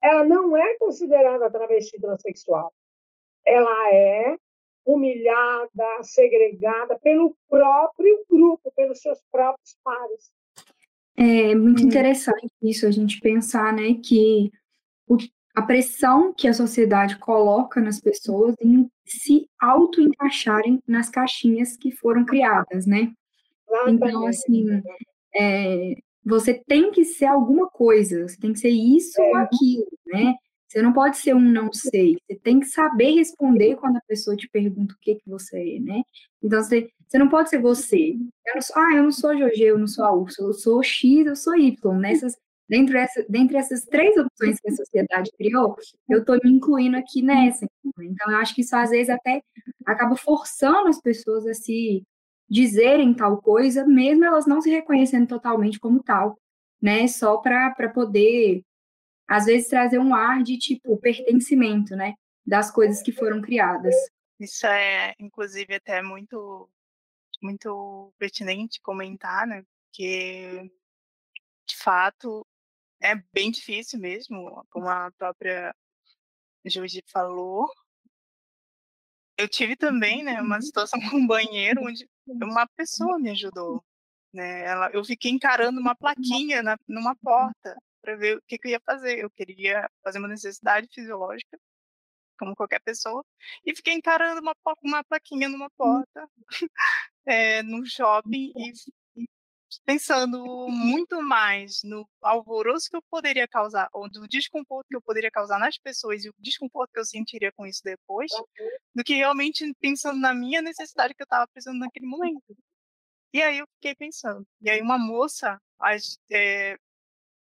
ela 0.03 0.25
não 0.25 0.57
é 0.57 0.77
considerada 0.77 1.51
travesti 1.51 1.99
transexual. 2.01 2.73
Ela 3.47 3.95
é 3.95 4.37
humilhada, 4.89 6.03
segregada 6.03 6.99
pelo 7.01 7.37
próprio 7.47 8.25
grupo, 8.29 8.73
pelos 8.75 9.01
seus 9.01 9.21
próprios 9.31 9.77
pares. 9.85 10.33
É 11.15 11.55
muito 11.55 11.83
hum. 11.83 11.87
interessante 11.87 12.51
isso, 12.63 12.87
a 12.87 12.91
gente 12.91 13.21
pensar, 13.21 13.73
né, 13.73 13.95
que 14.03 14.51
o, 15.07 15.19
a 15.55 15.61
pressão 15.61 16.33
que 16.33 16.49
a 16.49 16.55
sociedade 16.55 17.19
coloca 17.19 17.83
nas 17.83 18.01
pessoas 18.01 18.55
em 18.63 18.91
se 19.05 19.47
auto-encaixarem 19.61 20.83
nas 20.87 21.11
caixinhas 21.11 21.77
que 21.77 21.91
foram 21.91 22.25
criadas, 22.25 22.87
né? 22.87 23.13
Então, 23.89 24.27
assim, 24.27 24.67
é, 25.35 25.95
você 26.25 26.55
tem 26.67 26.91
que 26.91 27.05
ser 27.05 27.27
alguma 27.27 27.69
coisa, 27.69 28.27
você 28.27 28.39
tem 28.39 28.53
que 28.53 28.59
ser 28.61 28.71
isso 28.71 29.21
ou 29.21 29.37
é. 29.37 29.43
aquilo, 29.43 29.87
né? 30.07 30.35
Você 30.69 30.83
não 30.83 30.93
pode 30.93 31.17
ser 31.17 31.35
um 31.35 31.41
não 31.41 31.73
sei. 31.73 32.17
Você 32.27 32.39
tem 32.39 32.61
que 32.61 32.67
saber 32.67 33.13
responder 33.13 33.77
quando 33.77 33.97
a 33.97 34.03
pessoa 34.07 34.37
te 34.37 34.49
pergunta 34.51 34.95
o 34.95 34.99
que, 35.01 35.15
que 35.15 35.29
você 35.29 35.77
é, 35.77 35.81
né? 35.81 36.03
Então, 36.43 36.63
você, 36.63 36.91
você 37.09 37.19
não 37.19 37.29
pode 37.29 37.49
ser 37.49 37.59
você. 37.59 38.15
Eu 38.55 38.63
sou, 38.63 38.77
ah, 38.77 38.95
eu 38.95 39.03
não 39.03 39.11
sou 39.11 39.37
Jorge, 39.37 39.63
eu 39.63 39.79
não 39.79 39.87
sou 39.87 40.05
a 40.05 40.13
Úrsula, 40.15 40.51
eu 40.51 40.55
sou 40.55 40.83
X, 40.83 41.27
eu 41.27 41.35
sou 41.35 41.57
Y. 41.57 41.99
Nessas, 41.99 42.37
dentro 42.69 42.93
dessa, 42.93 43.25
dentre 43.29 43.57
essas 43.57 43.85
três 43.87 44.15
opções 44.19 44.61
que 44.61 44.69
a 44.69 44.75
sociedade 44.75 45.31
criou, 45.39 45.75
eu 46.09 46.21
estou 46.21 46.39
me 46.45 46.51
incluindo 46.51 46.99
aqui 46.99 47.23
nessa. 47.23 47.67
Então, 48.01 48.31
eu 48.31 48.37
acho 48.37 48.55
que 48.55 48.61
isso 48.61 48.77
às 48.77 48.91
vezes 48.91 49.09
até 49.09 49.41
acaba 49.87 50.17
forçando 50.17 50.89
as 50.89 51.01
pessoas 51.01 51.47
a 51.47 51.55
se 51.55 52.03
dizerem 52.49 53.15
tal 53.15 53.41
coisa, 53.41 53.87
mesmo 53.87 54.25
elas 54.25 54.47
não 54.47 54.61
se 54.61 54.71
reconhecendo 54.71 55.27
totalmente 55.29 55.81
como 55.81 56.03
tal, 56.03 56.39
né? 56.81 57.07
Só 57.09 57.39
para 57.39 57.89
poder 57.93 58.63
às 59.29 59.45
vezes 59.45 59.69
trazer 59.69 59.99
um 59.99 60.15
ar 60.15 60.43
de 60.43 60.57
tipo 60.59 60.97
pertencimento, 60.97 61.95
né, 61.95 62.15
das 62.47 62.71
coisas 62.71 63.03
que 63.03 63.13
foram 63.13 63.43
criadas. 63.43 63.95
Isso 64.41 64.67
é, 64.67 65.15
inclusive, 65.19 65.75
até 65.75 66.03
muito 66.03 66.69
muito 67.43 68.13
pertinente 68.19 68.81
comentar, 68.81 69.47
né? 69.47 69.63
Porque 69.85 70.71
de 71.67 71.77
fato 71.77 72.47
é 73.01 73.15
bem 73.33 73.51
difícil 73.51 73.99
mesmo, 74.01 74.67
como 74.71 74.89
a 74.89 75.11
própria 75.13 75.75
Judy 76.67 77.03
falou. 77.13 77.69
Eu 79.37 79.49
tive 79.49 79.77
também, 79.77 80.25
né, 80.25 80.41
uma 80.41 80.61
situação 80.61 81.01
com 81.11 81.17
um 81.19 81.27
banheiro 81.27 81.83
onde 81.85 82.09
uma 82.27 82.67
pessoa 82.77 83.19
me 83.19 83.31
ajudou, 83.31 83.85
né? 84.33 84.65
Ela, 84.65 84.91
eu 84.93 85.05
fiquei 85.05 85.31
encarando 85.31 85.81
uma 85.81 85.95
plaquinha 85.95 86.63
na, 86.63 86.77
numa 86.89 87.15
porta 87.17 87.77
para 88.09 88.17
ver 88.17 88.39
o 88.39 88.43
que, 88.47 88.57
que 88.57 88.69
eu 88.69 88.73
ia 88.73 88.81
fazer. 88.81 89.19
Eu 89.19 89.29
queria 89.29 89.87
fazer 90.03 90.19
uma 90.19 90.29
necessidade 90.29 90.89
fisiológica, 90.91 91.59
como 92.39 92.57
qualquer 92.57 92.81
pessoa, 92.81 93.23
e 93.67 93.77
fiquei 93.77 93.93
encarando 93.93 94.41
uma, 94.41 94.55
uma 94.83 95.05
plaquinha 95.05 95.49
numa 95.49 95.67
hum. 95.67 95.77
porta, 95.77 96.27
é, 97.27 97.63
num 97.63 97.85
shopping, 97.85 98.53
e, 98.57 98.73
e 99.17 99.27
pensando 99.85 100.69
muito 100.71 101.21
mais 101.21 101.83
no 101.85 102.09
alvoroço 102.23 102.89
que 102.89 102.97
eu 102.97 103.03
poderia 103.11 103.47
causar, 103.47 103.91
ou 103.93 104.09
do 104.09 104.27
desconforto 104.27 104.87
que 104.89 104.97
eu 104.97 105.03
poderia 105.03 105.31
causar 105.31 105.59
nas 105.59 105.77
pessoas 105.77 106.25
e 106.25 106.31
o 106.31 106.35
desconforto 106.39 106.91
que 106.93 107.01
eu 107.01 107.05
sentiria 107.05 107.53
com 107.53 107.67
isso 107.67 107.83
depois, 107.85 108.31
do 108.95 109.05
que 109.05 109.15
realmente 109.17 109.71
pensando 109.81 110.19
na 110.19 110.33
minha 110.33 110.63
necessidade 110.63 111.13
que 111.13 111.23
eu 111.23 111.27
estava 111.27 111.47
precisando 111.49 111.81
naquele 111.81 112.07
momento. 112.07 112.57
E 113.35 113.43
aí 113.43 113.59
eu 113.59 113.67
fiquei 113.75 113.95
pensando. 113.95 114.47
E 114.63 114.71
aí 114.71 114.81
uma 114.81 114.97
moça 114.97 115.61
é, 116.31 116.79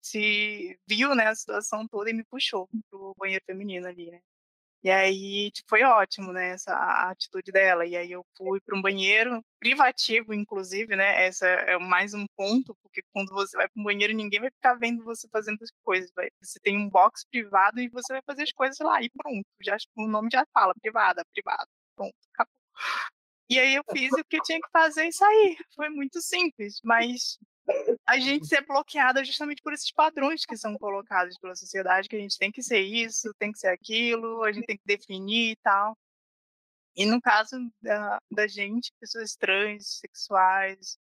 se 0.03 0.77
viu, 0.87 1.15
né, 1.15 1.27
a 1.27 1.35
situação 1.35 1.87
toda 1.87 2.09
e 2.09 2.13
me 2.13 2.23
puxou 2.25 2.67
pro 2.89 3.15
banheiro 3.17 3.43
feminino 3.45 3.87
ali, 3.87 4.11
né. 4.11 4.19
E 4.83 4.91
aí, 4.91 5.49
tipo, 5.51 5.69
foi 5.69 5.83
ótimo, 5.83 6.33
né, 6.33 6.49
essa 6.49 6.73
a 6.73 7.09
atitude 7.11 7.53
dela. 7.53 7.85
E 7.85 7.95
aí 7.95 8.11
eu 8.11 8.25
fui 8.37 8.59
para 8.61 8.77
um 8.77 8.81
banheiro 8.81 9.41
privativo, 9.59 10.33
inclusive, 10.33 10.95
né, 10.95 11.25
essa 11.25 11.47
é 11.47 11.77
mais 11.79 12.13
um 12.13 12.25
ponto, 12.35 12.75
porque 12.83 13.01
quando 13.13 13.29
você 13.33 13.55
vai 13.55 13.69
para 13.69 13.79
um 13.81 13.83
banheiro, 13.85 14.13
ninguém 14.13 14.41
vai 14.41 14.51
ficar 14.51 14.75
vendo 14.75 15.03
você 15.05 15.27
fazendo 15.31 15.59
as 15.63 15.71
coisas. 15.83 16.11
Vai, 16.15 16.29
você 16.41 16.59
tem 16.59 16.77
um 16.77 16.89
box 16.89 17.25
privado 17.31 17.79
e 17.79 17.87
você 17.89 18.11
vai 18.13 18.21
fazer 18.25 18.43
as 18.43 18.51
coisas 18.51 18.77
lá 18.79 19.01
e 19.01 19.09
pronto. 19.09 19.45
Já, 19.61 19.77
o 19.95 20.07
nome 20.07 20.29
já 20.31 20.45
fala, 20.53 20.73
privada, 20.81 21.23
privado, 21.33 21.67
pronto, 21.95 22.15
acabou. 22.33 22.53
E 23.49 23.59
aí 23.59 23.75
eu 23.75 23.83
fiz 23.91 24.11
o 24.13 24.23
que 24.25 24.37
eu 24.37 24.43
tinha 24.43 24.59
que 24.59 24.69
fazer 24.71 25.05
e 25.07 25.13
sair. 25.13 25.57
Foi 25.75 25.89
muito 25.89 26.21
simples, 26.21 26.79
mas 26.83 27.37
a 28.05 28.19
gente 28.19 28.47
ser 28.47 28.65
bloqueada 28.65 29.23
justamente 29.23 29.61
por 29.61 29.73
esses 29.73 29.91
padrões 29.91 30.45
que 30.45 30.57
são 30.57 30.77
colocados 30.77 31.37
pela 31.37 31.55
sociedade, 31.55 32.09
que 32.09 32.15
a 32.15 32.19
gente 32.19 32.37
tem 32.37 32.51
que 32.51 32.61
ser 32.61 32.79
isso, 32.79 33.33
tem 33.39 33.51
que 33.51 33.59
ser 33.59 33.69
aquilo, 33.69 34.43
a 34.43 34.51
gente 34.51 34.65
tem 34.65 34.77
que 34.77 34.85
definir 34.85 35.51
e 35.51 35.55
tal. 35.57 35.97
E 36.95 37.05
no 37.05 37.19
caso 37.21 37.57
da, 37.81 38.19
da 38.31 38.47
gente, 38.47 38.91
pessoas 38.99 39.35
trans, 39.35 39.99
sexuais, 39.99 40.97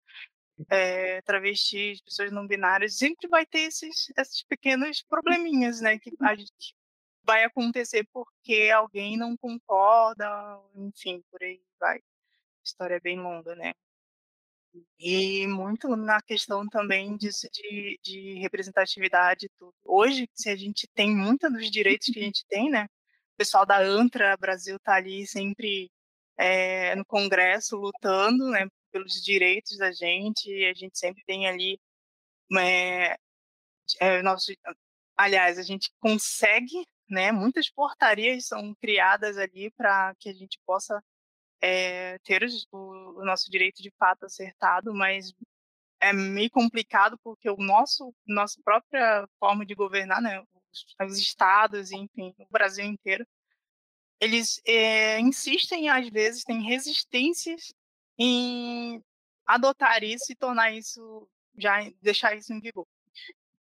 é, 0.69 1.21
travestis, 1.23 2.01
pessoas 2.01 2.31
não 2.31 2.47
binárias, 2.47 2.97
sempre 2.97 3.27
vai 3.27 3.45
ter 3.45 3.61
esses, 3.61 4.11
esses 4.17 4.43
pequenos 4.43 5.03
probleminhas, 5.03 5.81
né? 5.81 5.99
Que 5.99 6.13
a 6.21 6.35
gente 6.35 6.75
vai 7.23 7.43
acontecer 7.43 8.07
porque 8.13 8.69
alguém 8.73 9.17
não 9.17 9.35
concorda, 9.37 10.27
enfim, 10.75 11.23
por 11.29 11.43
aí 11.43 11.61
vai. 11.79 11.97
A 11.97 12.01
história 12.63 12.95
é 12.95 12.99
bem 12.99 13.19
longa, 13.19 13.55
né? 13.55 13.73
E 14.99 15.47
muito 15.47 15.95
na 15.95 16.21
questão 16.21 16.67
também 16.67 17.17
disso 17.17 17.47
de, 17.51 17.99
de 18.03 18.33
representatividade. 18.39 19.49
Tudo. 19.57 19.73
Hoje, 19.83 20.29
se 20.33 20.49
a 20.49 20.55
gente 20.55 20.87
tem 20.93 21.15
muitos 21.15 21.51
dos 21.51 21.71
direitos 21.71 22.07
que 22.07 22.19
a 22.19 22.23
gente 22.23 22.45
tem, 22.47 22.69
né? 22.69 22.85
O 23.33 23.37
pessoal 23.37 23.65
da 23.65 23.79
ANTRA 23.79 24.37
Brasil 24.37 24.75
está 24.77 24.95
ali 24.95 25.25
sempre 25.27 25.91
é, 26.37 26.95
no 26.95 27.05
Congresso 27.05 27.75
lutando 27.77 28.49
né, 28.51 28.67
pelos 28.91 29.13
direitos 29.23 29.77
da 29.77 29.91
gente. 29.91 30.49
E 30.49 30.65
a 30.65 30.73
gente 30.73 30.97
sempre 30.97 31.23
tem 31.25 31.47
ali. 31.47 31.79
É, 32.59 33.15
é, 33.99 34.21
nosso, 34.21 34.51
aliás, 35.17 35.57
a 35.57 35.63
gente 35.63 35.91
consegue, 35.99 36.85
né? 37.09 37.31
Muitas 37.31 37.69
portarias 37.69 38.45
são 38.47 38.75
criadas 38.75 39.37
ali 39.37 39.71
para 39.71 40.13
que 40.19 40.29
a 40.29 40.33
gente 40.33 40.59
possa 40.65 41.01
é, 41.61 42.17
ter 42.19 42.43
o, 42.71 43.19
o, 43.19 43.25
nosso 43.25 43.49
direito 43.51 43.81
de 43.81 43.91
fato 43.91 44.25
acertado, 44.25 44.93
mas 44.93 45.33
é 46.01 46.11
meio 46.11 46.49
complicado 46.49 47.17
porque 47.23 47.49
o 47.49 47.57
nosso 47.57 48.13
nossa 48.25 48.59
própria 48.63 49.27
forma 49.39 49.65
de 49.65 49.75
governar, 49.75 50.21
né, 50.21 50.41
os, 50.71 50.95
os 51.07 51.19
estados, 51.19 51.91
enfim, 51.91 52.33
o 52.39 52.47
Brasil 52.51 52.85
inteiro, 52.85 53.25
eles 54.19 54.61
é, 54.67 55.19
insistem 55.19 55.89
às 55.89 56.09
vezes 56.09 56.43
têm 56.43 56.61
resistências 56.63 57.73
em 58.17 59.03
adotar 59.45 60.03
isso 60.03 60.31
e 60.31 60.35
tornar 60.35 60.71
isso 60.71 61.27
já 61.57 61.77
deixar 62.01 62.35
isso 62.35 62.53
em 62.53 62.59
vigor. 62.59 62.87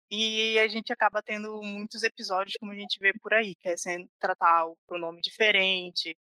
E 0.10 0.58
a 0.60 0.68
gente 0.68 0.94
acaba 0.94 1.22
tendo 1.22 1.62
muitos 1.62 2.02
episódios 2.04 2.56
como 2.58 2.72
a 2.72 2.76
gente 2.76 2.98
vê 3.00 3.14
por 3.20 3.34
aí, 3.34 3.56
que 3.56 3.68
é 3.70 3.78
sendo 3.78 4.10
tratar 4.20 4.66
o 4.66 4.78
pronome 4.88 5.22
diferente, 5.22 6.18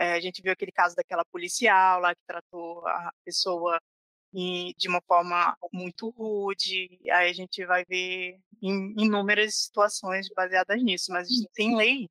É, 0.00 0.14
a 0.14 0.20
gente 0.20 0.40
viu 0.40 0.50
aquele 0.50 0.72
caso 0.72 0.96
daquela 0.96 1.24
policial 1.26 2.00
lá 2.00 2.14
que 2.14 2.22
tratou 2.26 2.86
a 2.88 3.12
pessoa 3.22 3.78
e 4.32 4.72
de 4.78 4.88
uma 4.88 5.02
forma 5.02 5.54
muito 5.72 6.08
rude. 6.10 6.98
Aí 7.10 7.28
a 7.28 7.32
gente 7.34 7.66
vai 7.66 7.84
ver 7.84 8.38
in, 8.62 8.94
inúmeras 8.98 9.54
situações 9.66 10.26
baseadas 10.34 10.82
nisso. 10.82 11.12
Mas 11.12 11.28
tem 11.54 11.76
lei, 11.76 12.08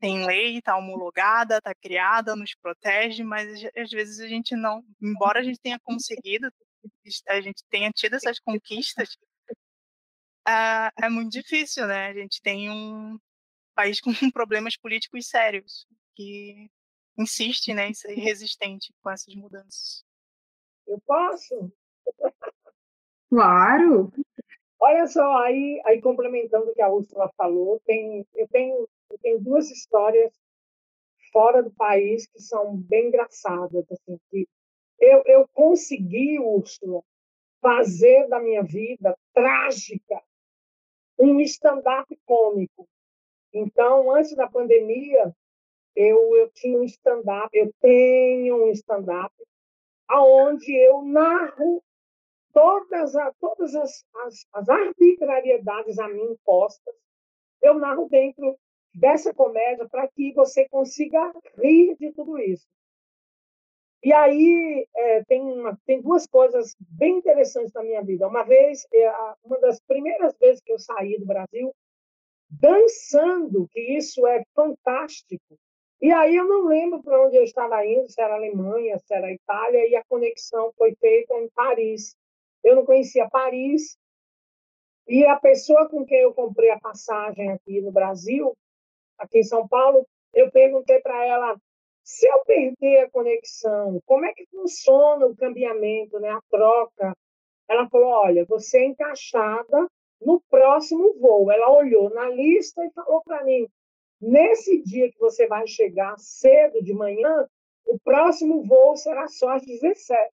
tem 0.00 0.24
lei, 0.26 0.58
está 0.58 0.76
homologada, 0.76 1.58
está 1.58 1.74
criada, 1.74 2.34
nos 2.34 2.54
protege, 2.54 3.22
mas 3.22 3.62
às 3.76 3.90
vezes 3.90 4.20
a 4.20 4.28
gente 4.28 4.56
não, 4.56 4.82
embora 5.02 5.40
a 5.40 5.42
gente 5.42 5.60
tenha 5.60 5.78
conseguido, 5.80 6.50
a 7.28 7.40
gente 7.42 7.62
tenha 7.70 7.90
tido 7.90 8.14
essas 8.14 8.38
conquistas, 8.40 9.18
é, 10.46 10.90
é 11.04 11.08
muito 11.10 11.30
difícil, 11.32 11.86
né? 11.86 12.08
A 12.08 12.14
gente 12.14 12.40
tem 12.40 12.70
um 12.70 13.18
país 13.74 14.00
com 14.00 14.10
problemas 14.32 14.76
políticos 14.78 15.28
sérios 15.28 15.86
que 16.16 16.70
insiste 17.18 17.74
né, 17.74 17.88
em 17.88 17.94
ser 17.94 18.14
resistente 18.14 18.92
com 19.02 19.10
essas 19.10 19.34
mudanças. 19.34 20.04
Eu 20.86 21.00
posso? 21.06 21.72
Claro! 23.28 24.12
Olha 24.80 25.06
só, 25.08 25.42
aí, 25.42 25.82
aí 25.84 26.00
complementando 26.00 26.70
o 26.70 26.74
que 26.74 26.80
a 26.80 26.88
Úrsula 26.88 27.30
falou, 27.36 27.80
tem, 27.84 28.24
eu, 28.34 28.48
tenho, 28.48 28.88
eu 29.10 29.18
tenho 29.18 29.40
duas 29.40 29.70
histórias 29.70 30.32
fora 31.32 31.62
do 31.62 31.70
país 31.72 32.26
que 32.26 32.40
são 32.40 32.76
bem 32.76 33.08
engraçadas. 33.08 33.84
Assim, 33.90 34.18
que 34.30 34.48
eu, 35.00 35.22
eu 35.26 35.48
consegui, 35.52 36.38
Úrsula, 36.38 37.02
fazer 37.60 38.28
da 38.28 38.40
minha 38.40 38.62
vida 38.62 39.16
trágica 39.34 40.22
um 41.18 41.40
stand-up 41.40 42.16
cômico. 42.24 42.88
Então, 43.52 44.14
antes 44.14 44.36
da 44.36 44.48
pandemia, 44.48 45.34
eu, 45.98 46.36
eu 46.36 46.48
tinha 46.50 46.78
um 46.78 46.84
stand-up, 46.84 47.48
eu 47.52 47.72
tenho 47.80 48.64
um 48.64 48.70
stand-up, 48.70 49.34
aonde 50.06 50.72
eu 50.72 51.02
narro 51.02 51.82
todas, 52.52 53.16
a, 53.16 53.32
todas 53.40 53.74
as, 53.74 54.04
as, 54.24 54.46
as 54.52 54.68
arbitrariedades 54.68 55.98
a 55.98 56.08
mim 56.08 56.22
impostas, 56.22 56.94
eu 57.60 57.74
narro 57.74 58.08
dentro 58.08 58.56
dessa 58.94 59.34
comédia 59.34 59.88
para 59.88 60.06
que 60.06 60.32
você 60.34 60.68
consiga 60.68 61.34
rir 61.56 61.96
de 61.96 62.12
tudo 62.12 62.38
isso. 62.38 62.66
E 64.04 64.12
aí 64.12 64.86
é, 64.94 65.24
tem, 65.24 65.42
uma, 65.42 65.76
tem 65.84 66.00
duas 66.00 66.28
coisas 66.28 66.76
bem 66.78 67.18
interessantes 67.18 67.72
na 67.72 67.82
minha 67.82 68.04
vida. 68.04 68.28
Uma 68.28 68.44
vez, 68.44 68.86
é, 68.94 69.12
uma 69.42 69.58
das 69.58 69.80
primeiras 69.80 70.38
vezes 70.38 70.62
que 70.62 70.72
eu 70.72 70.78
saí 70.78 71.18
do 71.18 71.26
Brasil, 71.26 71.74
dançando, 72.48 73.66
que 73.72 73.80
isso 73.96 74.24
é 74.28 74.44
fantástico, 74.54 75.58
e 76.00 76.12
aí 76.12 76.36
eu 76.36 76.44
não 76.44 76.66
lembro 76.66 77.02
para 77.02 77.24
onde 77.26 77.36
eu 77.36 77.44
estava 77.44 77.84
indo, 77.84 78.08
se 78.08 78.20
era 78.20 78.34
Alemanha, 78.34 78.98
se 78.98 79.14
era 79.14 79.32
Itália, 79.32 79.88
e 79.88 79.96
a 79.96 80.04
conexão 80.04 80.72
foi 80.76 80.94
feita 80.96 81.34
em 81.34 81.48
Paris. 81.50 82.14
Eu 82.62 82.76
não 82.76 82.84
conhecia 82.84 83.28
Paris, 83.28 83.96
e 85.08 85.24
a 85.24 85.36
pessoa 85.36 85.88
com 85.88 86.04
quem 86.04 86.20
eu 86.20 86.34
comprei 86.34 86.70
a 86.70 86.78
passagem 86.78 87.50
aqui 87.50 87.80
no 87.80 87.90
Brasil, 87.90 88.54
aqui 89.18 89.38
em 89.38 89.42
São 89.42 89.66
Paulo, 89.66 90.06
eu 90.34 90.50
perguntei 90.50 91.00
para 91.00 91.24
ela 91.24 91.56
se 92.04 92.26
eu 92.26 92.44
perder 92.44 93.00
a 93.00 93.10
conexão, 93.10 94.00
como 94.04 94.26
é 94.26 94.32
que 94.34 94.46
funciona 94.46 95.26
o 95.26 95.36
cambiamento, 95.36 96.18
né, 96.20 96.30
a 96.30 96.40
troca? 96.50 97.16
Ela 97.68 97.88
falou: 97.88 98.08
olha, 98.08 98.44
você 98.44 98.78
é 98.78 98.86
encaixada 98.86 99.88
no 100.20 100.42
próximo 100.50 101.14
voo. 101.18 101.50
Ela 101.50 101.70
olhou 101.70 102.10
na 102.10 102.28
lista 102.28 102.84
e 102.84 102.90
falou 102.92 103.22
para 103.22 103.44
mim: 103.44 103.66
Nesse 104.20 104.82
dia 104.82 105.10
que 105.10 105.18
você 105.18 105.46
vai 105.46 105.66
chegar 105.66 106.18
cedo 106.18 106.82
de 106.82 106.92
manhã, 106.92 107.48
o 107.86 107.98
próximo 108.00 108.62
voo 108.64 108.96
será 108.96 109.28
só 109.28 109.50
às 109.50 109.64
17. 109.64 110.32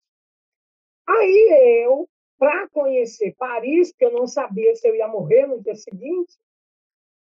Aí 1.07 1.83
eu, 1.83 2.07
para 2.37 2.69
conhecer 2.69 3.33
Paris, 3.37 3.91
porque 3.91 4.05
eu 4.05 4.11
não 4.11 4.27
sabia 4.27 4.75
se 4.75 4.87
eu 4.87 4.95
ia 4.95 5.07
morrer 5.07 5.47
no 5.47 5.61
dia 5.61 5.75
seguinte, 5.75 6.37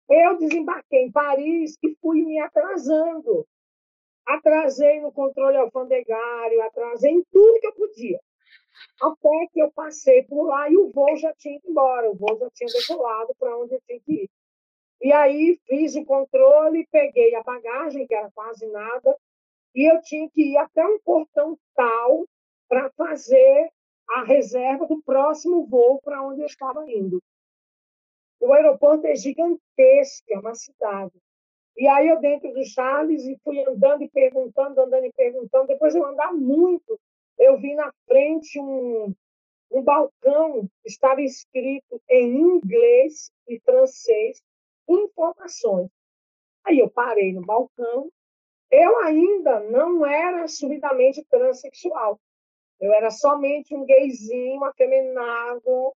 eu 0.08 0.38
desembarquei 0.38 1.02
em 1.02 1.12
Paris 1.12 1.76
e 1.82 1.96
fui 2.00 2.22
me 2.22 2.38
atrasando. 2.38 3.46
Atrasei 4.24 5.00
no 5.00 5.12
controle 5.12 5.56
alfandegário, 5.56 6.62
atrasei 6.62 7.10
em 7.10 7.24
tudo 7.30 7.60
que 7.60 7.66
eu 7.66 7.74
podia. 7.74 8.20
Até 9.00 9.46
que 9.52 9.60
eu 9.60 9.70
passei 9.72 10.22
por 10.24 10.46
lá 10.46 10.70
e 10.70 10.76
o 10.76 10.90
voo 10.90 11.16
já 11.16 11.32
tinha 11.34 11.56
ido 11.56 11.68
embora, 11.68 12.10
o 12.10 12.14
voo 12.14 12.38
já 12.38 12.50
tinha 12.50 12.72
decolado 12.72 13.34
para 13.38 13.58
onde 13.58 13.74
eu 13.74 13.80
tinha 13.86 14.00
que 14.00 14.12
ir. 14.12 14.30
E 15.00 15.12
aí 15.12 15.58
fiz 15.66 15.94
o 15.94 16.04
controle, 16.04 16.86
peguei 16.90 17.34
a 17.34 17.42
bagagem, 17.42 18.06
que 18.06 18.14
era 18.14 18.30
quase 18.30 18.66
nada, 18.68 19.16
e 19.74 19.90
eu 19.90 20.00
tinha 20.00 20.28
que 20.30 20.52
ir 20.52 20.56
até 20.56 20.84
um 20.86 20.98
portão 21.00 21.58
tal 21.74 22.26
para 22.68 22.90
fazer 22.90 23.70
a 24.08 24.24
reserva 24.24 24.86
do 24.86 25.02
próximo 25.02 25.66
voo 25.66 26.00
para 26.02 26.22
onde 26.22 26.40
eu 26.40 26.46
estava 26.46 26.88
indo. 26.90 27.22
O 28.40 28.52
aeroporto 28.52 29.06
é 29.06 29.14
gigantesco, 29.14 30.26
é 30.30 30.38
uma 30.38 30.54
cidade. 30.54 31.14
E 31.76 31.86
aí 31.88 32.08
eu 32.08 32.18
dentro 32.20 32.52
do 32.52 32.64
Charles 32.64 33.24
e 33.24 33.36
fui 33.44 33.62
andando 33.64 34.02
e 34.02 34.08
perguntando, 34.08 34.80
andando 34.80 35.04
e 35.04 35.12
perguntando. 35.12 35.66
Depois 35.66 35.94
eu 35.94 36.06
andar 36.06 36.32
muito, 36.32 36.98
eu 37.38 37.58
vi 37.58 37.74
na 37.74 37.92
frente 38.06 38.58
um, 38.58 39.14
um 39.70 39.82
balcão, 39.82 40.68
estava 40.84 41.20
escrito 41.20 42.00
em 42.08 42.34
inglês 42.34 43.30
e 43.46 43.60
francês, 43.60 44.42
informações. 44.88 45.90
Aí 46.64 46.78
eu 46.78 46.90
parei 46.90 47.32
no 47.32 47.42
balcão. 47.42 48.10
Eu 48.70 48.98
ainda 49.00 49.60
não 49.60 50.04
era 50.04 50.48
subidamente 50.48 51.24
transexual. 51.24 52.18
Eu 52.80 52.92
era 52.92 53.10
somente 53.10 53.74
um 53.74 53.86
gayzinho 53.86 54.64
afeminado. 54.64 55.94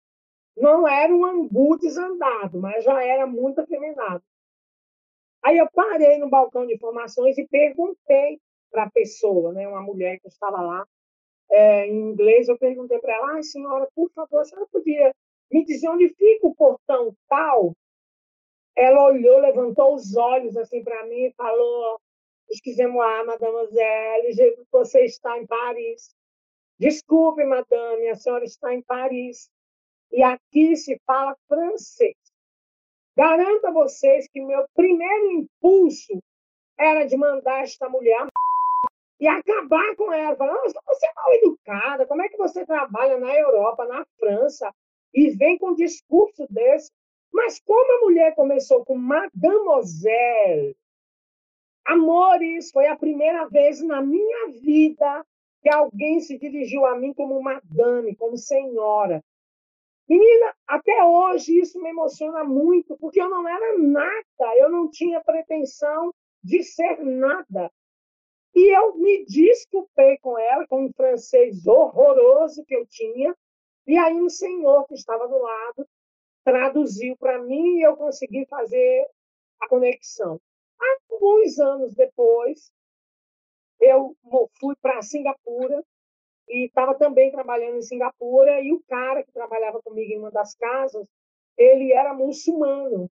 Não 0.57 0.87
era 0.87 1.15
um 1.15 1.25
angu 1.25 1.77
desandado, 1.79 2.61
mas 2.61 2.85
já 2.85 3.03
era 3.05 3.27
muito 3.27 3.61
afeminado. 3.61 4.23
Aí 5.43 5.57
eu 5.59 5.69
parei 5.73 6.19
no 6.19 6.29
balcão 6.29 6.67
de 6.67 6.75
informações 6.75 7.39
e 7.39 7.49
perguntei 7.49 8.39
para 8.71 8.85
a 8.85 8.91
pessoa, 8.91 9.53
né, 9.53 9.67
uma 9.67 9.83
mulher 9.83 10.21
que 10.21 10.29
estava 10.29 10.61
lá, 10.61 10.87
é, 11.51 11.87
em 11.87 12.11
inglês, 12.11 12.49
eu 12.49 12.57
perguntei 12.57 12.99
para 12.99 13.15
ela, 13.15 13.39
ah, 13.39 13.43
senhora, 13.43 13.89
por 13.95 14.11
favor, 14.13 14.41
a 14.41 14.45
senhora 14.45 14.69
podia 14.71 15.13
me 15.51 15.65
dizer 15.65 15.89
onde 15.89 16.09
fica 16.11 16.47
o 16.47 16.55
portão 16.55 17.15
tal? 17.29 17.75
Ela 18.77 19.05
olhou, 19.05 19.41
levantou 19.41 19.95
os 19.95 20.17
olhos 20.17 20.57
assim 20.57 20.83
para 20.83 21.07
mim 21.07 21.27
e 21.27 21.35
falou: 21.37 22.01
Excusez-moi, 22.51 23.25
mademoiselle, 23.25 24.57
você 24.73 25.05
está 25.05 25.39
em 25.39 25.47
Paris. 25.47 26.15
Desculpe, 26.79 27.45
madame, 27.45 28.09
a 28.09 28.17
senhora 28.17 28.45
está 28.45 28.75
em 28.75 28.83
Paris. 28.83 29.51
E 30.11 30.23
aqui 30.23 30.77
se 30.77 31.01
fala 31.07 31.37
francês. 31.47 32.17
Garanto 33.17 33.67
a 33.67 33.73
vocês 33.73 34.27
que 34.33 34.41
meu 34.41 34.65
primeiro 34.75 35.33
impulso 35.33 36.19
era 36.79 37.05
de 37.05 37.17
mandar 37.17 37.63
esta 37.63 37.89
mulher 37.89 38.27
e 39.21 39.29
acabar 39.29 39.95
com 39.97 40.13
ela. 40.13 40.35
Falar, 40.37 40.59
você 40.63 41.07
é 41.07 41.13
mal 41.15 41.35
educada, 41.35 42.07
como 42.07 42.23
é 42.23 42.29
que 42.29 42.39
você 42.39 42.65
trabalha 42.65 43.19
na 43.19 43.33
Europa, 43.37 43.85
na 43.85 44.05
França, 44.19 44.75
e 45.13 45.31
vem 45.31 45.59
com 45.59 45.71
um 45.71 45.75
discurso 45.75 46.47
desse? 46.49 46.91
Mas 47.33 47.61
como 47.61 47.93
a 47.93 48.01
mulher 48.01 48.35
começou 48.35 48.85
com 48.85 48.97
Mademoiselle, 48.97 50.77
amores, 51.85 52.71
foi 52.71 52.87
a 52.87 52.97
primeira 52.97 53.47
vez 53.49 53.81
na 53.81 54.03
minha 54.03 54.49
vida 54.49 55.25
que 55.63 55.69
alguém 55.69 56.21
se 56.21 56.39
dirigiu 56.39 56.87
a 56.87 56.97
mim 56.97 57.13
como 57.13 57.43
madame, 57.43 58.17
como 58.17 58.37
senhora. 58.37 59.23
Menina, 60.09 60.55
até 60.67 61.05
hoje 61.05 61.61
isso 61.61 61.81
me 61.81 61.91
emociona 61.91 62.43
muito, 62.43 62.97
porque 62.99 63.21
eu 63.21 63.29
não 63.29 63.47
era 63.47 63.79
nada, 63.79 64.57
eu 64.57 64.69
não 64.69 64.91
tinha 64.91 65.23
pretensão 65.23 66.13
de 66.43 66.65
ser 66.65 66.99
nada. 67.05 67.71
E 68.55 68.77
eu 68.77 68.97
me 68.97 69.25
desculpei 69.25 70.19
com 70.19 70.37
ela, 70.37 70.67
com 70.67 70.87
um 70.87 70.93
francês 70.93 71.65
horroroso 71.67 72.65
que 72.65 72.75
eu 72.75 72.85
tinha, 72.87 73.37
e 73.87 73.97
aí 73.97 74.21
um 74.21 74.29
senhor 74.29 74.85
que 74.87 74.95
estava 74.95 75.29
do 75.29 75.39
lado 75.39 75.87
traduziu 76.45 77.17
para 77.17 77.43
mim 77.43 77.79
e 77.79 77.83
eu 77.83 77.97
consegui 77.97 78.47
fazer 78.47 79.07
a 79.61 79.69
conexão. 79.69 80.41
Alguns 81.11 81.59
anos 81.59 81.95
depois, 81.95 82.73
eu 83.81 84.17
fui 84.59 84.75
para 84.81 85.03
Singapura 85.03 85.85
e 86.49 86.67
estava 86.67 86.95
também 86.95 87.31
trabalhando 87.31 87.77
em 87.77 87.83
Singapura 87.83 88.61
e 88.61 88.73
o 88.73 88.83
cara 88.89 89.23
que 89.23 89.33
trabalhava 89.33 89.81
comigo 89.83 90.13
em 90.13 90.19
uma 90.19 90.31
das 90.31 90.55
casas, 90.55 91.07
ele 91.57 91.93
era 91.93 92.15
muçulmano 92.15 93.11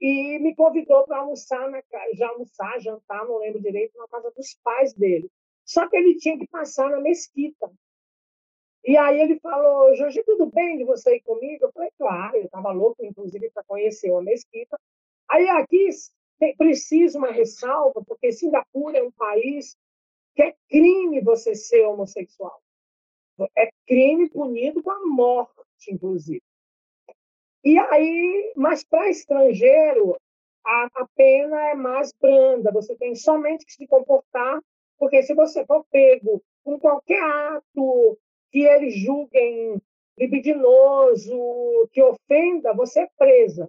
e 0.00 0.38
me 0.38 0.54
convidou 0.54 1.04
para 1.06 1.18
almoçar 1.18 1.70
na 1.70 1.82
já 2.14 2.28
almoçar, 2.28 2.80
jantar, 2.80 3.24
não 3.24 3.38
lembro 3.38 3.62
direito, 3.62 3.96
na 3.96 4.08
casa 4.08 4.30
dos 4.36 4.54
pais 4.62 4.92
dele. 4.92 5.30
Só 5.64 5.88
que 5.88 5.96
ele 5.96 6.16
tinha 6.16 6.38
que 6.38 6.46
passar 6.46 6.90
na 6.90 7.00
mesquita. 7.00 7.70
E 8.84 8.98
aí 8.98 9.18
ele 9.18 9.40
falou, 9.40 9.94
Jorge, 9.94 10.22
tudo 10.24 10.46
bem 10.46 10.76
de 10.76 10.84
você 10.84 11.16
ir 11.16 11.22
comigo? 11.22 11.64
Eu 11.64 11.72
falei, 11.72 11.90
claro, 11.96 12.36
eu 12.36 12.44
estava 12.44 12.70
louco, 12.70 13.02
inclusive, 13.04 13.50
para 13.50 13.64
conhecer 13.64 14.10
uma 14.10 14.22
mesquita. 14.22 14.78
Aí 15.30 15.48
aqui, 15.48 15.88
preciso 16.58 17.16
uma 17.16 17.32
ressalva, 17.32 18.04
porque 18.06 18.30
Singapura 18.30 18.98
é 18.98 19.02
um 19.02 19.10
país 19.10 19.74
que 20.34 20.42
é 20.42 20.54
crime 20.68 21.22
você 21.22 21.54
ser 21.54 21.86
homossexual. 21.86 22.60
É 23.56 23.70
crime 23.86 24.28
punido 24.28 24.82
com 24.82 24.90
a 24.90 25.06
morte, 25.06 25.90
inclusive. 25.90 26.42
E 27.64 27.78
aí, 27.78 28.52
mas 28.54 28.84
para 28.84 29.08
estrangeiro, 29.08 30.14
a, 30.62 30.88
a 30.94 31.08
pena 31.16 31.70
é 31.70 31.74
mais 31.74 32.12
branda. 32.12 32.70
Você 32.72 32.94
tem 32.96 33.14
somente 33.14 33.64
que 33.64 33.72
se 33.72 33.86
comportar, 33.86 34.60
porque 34.98 35.22
se 35.22 35.34
você 35.34 35.64
for 35.64 35.84
pego 35.90 36.42
com 36.62 36.78
qualquer 36.78 37.22
ato 37.22 38.18
que 38.54 38.60
eles 38.60 38.94
julguem 38.94 39.82
libidinoso, 40.16 41.88
que 41.90 42.00
ofenda, 42.00 42.72
você 42.72 43.00
é 43.00 43.08
presa. 43.18 43.68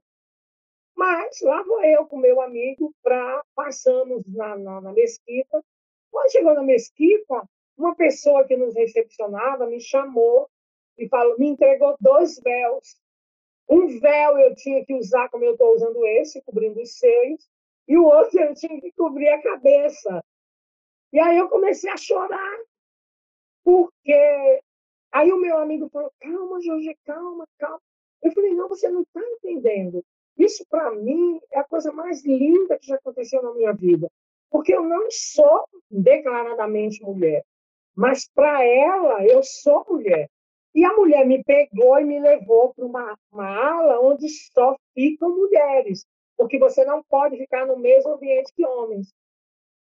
Mas 0.95 1.41
lá 1.41 1.63
vou 1.63 1.83
eu 1.83 2.05
com 2.05 2.17
meu 2.17 2.39
amigo 2.39 2.93
para 3.01 3.43
passamos 3.55 4.21
na, 4.27 4.55
na, 4.55 4.81
na, 4.81 4.93
mesquita. 4.93 5.65
Quando 6.11 6.31
chegou 6.31 6.53
na 6.53 6.61
mesquita, 6.61 7.49
uma 7.75 7.95
pessoa 7.95 8.45
que 8.45 8.55
nos 8.55 8.75
recepcionava 8.75 9.65
me 9.65 9.81
chamou 9.81 10.47
e 10.99 11.09
falou, 11.09 11.35
me 11.39 11.47
entregou 11.47 11.95
dois 11.99 12.39
véus. 12.39 12.95
Um 13.67 13.99
véu 13.99 14.37
eu 14.37 14.53
tinha 14.53 14.85
que 14.85 14.93
usar 14.93 15.29
como 15.29 15.45
eu 15.45 15.53
estou 15.53 15.73
usando 15.73 16.05
esse, 16.05 16.43
cobrindo 16.43 16.79
os 16.79 16.99
seios, 16.99 17.49
e 17.87 17.97
o 17.97 18.05
outro 18.05 18.39
eu 18.39 18.53
tinha 18.53 18.79
que 18.79 18.91
cobrir 18.91 19.29
a 19.29 19.41
cabeça. 19.41 20.23
E 21.11 21.19
aí 21.19 21.39
eu 21.39 21.49
comecei 21.49 21.89
a 21.89 21.97
chorar, 21.97 22.59
porque 23.63 24.61
aí 25.15 25.31
o 25.31 25.39
meu 25.39 25.57
amigo 25.57 25.89
falou: 25.89 26.11
calma, 26.19 26.61
Jorge, 26.61 26.95
calma, 27.05 27.47
calma. 27.57 27.81
Eu 28.21 28.31
falei: 28.31 28.53
não, 28.53 28.67
você 28.67 28.89
não 28.89 29.01
está 29.01 29.21
entendendo. 29.21 30.03
Isso, 30.37 30.65
para 30.69 30.91
mim, 30.91 31.39
é 31.51 31.59
a 31.59 31.63
coisa 31.63 31.91
mais 31.93 32.25
linda 32.25 32.77
que 32.77 32.87
já 32.87 32.95
aconteceu 32.95 33.41
na 33.41 33.53
minha 33.53 33.71
vida. 33.71 34.11
Porque 34.51 34.73
eu 34.75 34.83
não 34.83 35.09
sou 35.09 35.65
declaradamente 35.89 37.01
mulher, 37.01 37.43
mas 37.95 38.27
para 38.33 38.63
ela 38.63 39.25
eu 39.25 39.41
sou 39.43 39.85
mulher. 39.89 40.29
E 40.73 40.83
a 40.83 40.93
mulher 40.93 41.25
me 41.25 41.41
pegou 41.41 41.97
e 41.99 42.03
me 42.03 42.19
levou 42.19 42.73
para 42.73 42.85
uma, 42.85 43.17
uma 43.31 43.47
ala 43.47 44.01
onde 44.01 44.27
só 44.27 44.75
ficam 44.93 45.29
mulheres, 45.29 46.05
porque 46.37 46.59
você 46.59 46.83
não 46.83 47.01
pode 47.03 47.37
ficar 47.37 47.65
no 47.65 47.77
mesmo 47.77 48.13
ambiente 48.13 48.51
que 48.53 48.65
homens. 48.65 49.13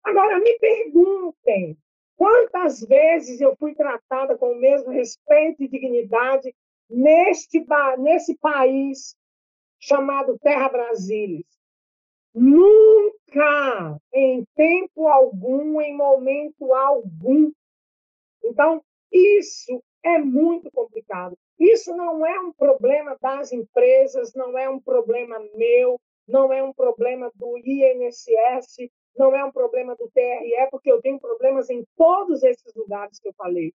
Agora, 0.04 0.38
me 0.38 0.58
perguntem, 0.58 1.78
quantas 2.16 2.80
vezes 2.80 3.40
eu 3.40 3.54
fui 3.56 3.74
tratada 3.74 4.36
com 4.36 4.52
o 4.52 4.60
mesmo 4.60 4.90
respeito 4.90 5.62
e 5.62 5.68
dignidade 5.68 6.54
neste, 6.88 7.64
nesse 7.98 8.36
país 8.38 9.16
chamado 9.78 10.38
Terra 10.38 10.68
Brasilis? 10.68 11.46
Nunca, 12.34 13.98
em 14.12 14.44
tempo 14.54 15.08
algum, 15.08 15.80
em 15.80 15.96
momento 15.96 16.74
algum. 16.74 17.50
Então, 18.44 18.82
isso 19.10 19.82
é 20.02 20.18
muito 20.18 20.70
complicado. 20.70 21.36
Isso 21.58 21.96
não 21.96 22.26
é 22.26 22.38
um 22.38 22.52
problema 22.52 23.16
das 23.20 23.52
empresas, 23.52 24.34
não 24.34 24.58
é 24.58 24.68
um 24.68 24.78
problema 24.78 25.38
meu, 25.54 25.98
não 26.28 26.52
é 26.52 26.62
um 26.62 26.72
problema 26.72 27.30
do 27.34 27.56
INSS, 27.58 28.90
não 29.18 29.34
é 29.34 29.44
um 29.44 29.52
problema 29.52 29.94
do 29.96 30.08
TRE, 30.08 30.68
porque 30.70 30.90
eu 30.90 31.00
tenho 31.00 31.18
problemas 31.18 31.70
em 31.70 31.84
todos 31.96 32.42
esses 32.42 32.74
lugares 32.74 33.18
que 33.18 33.28
eu 33.28 33.34
falei. 33.34 33.72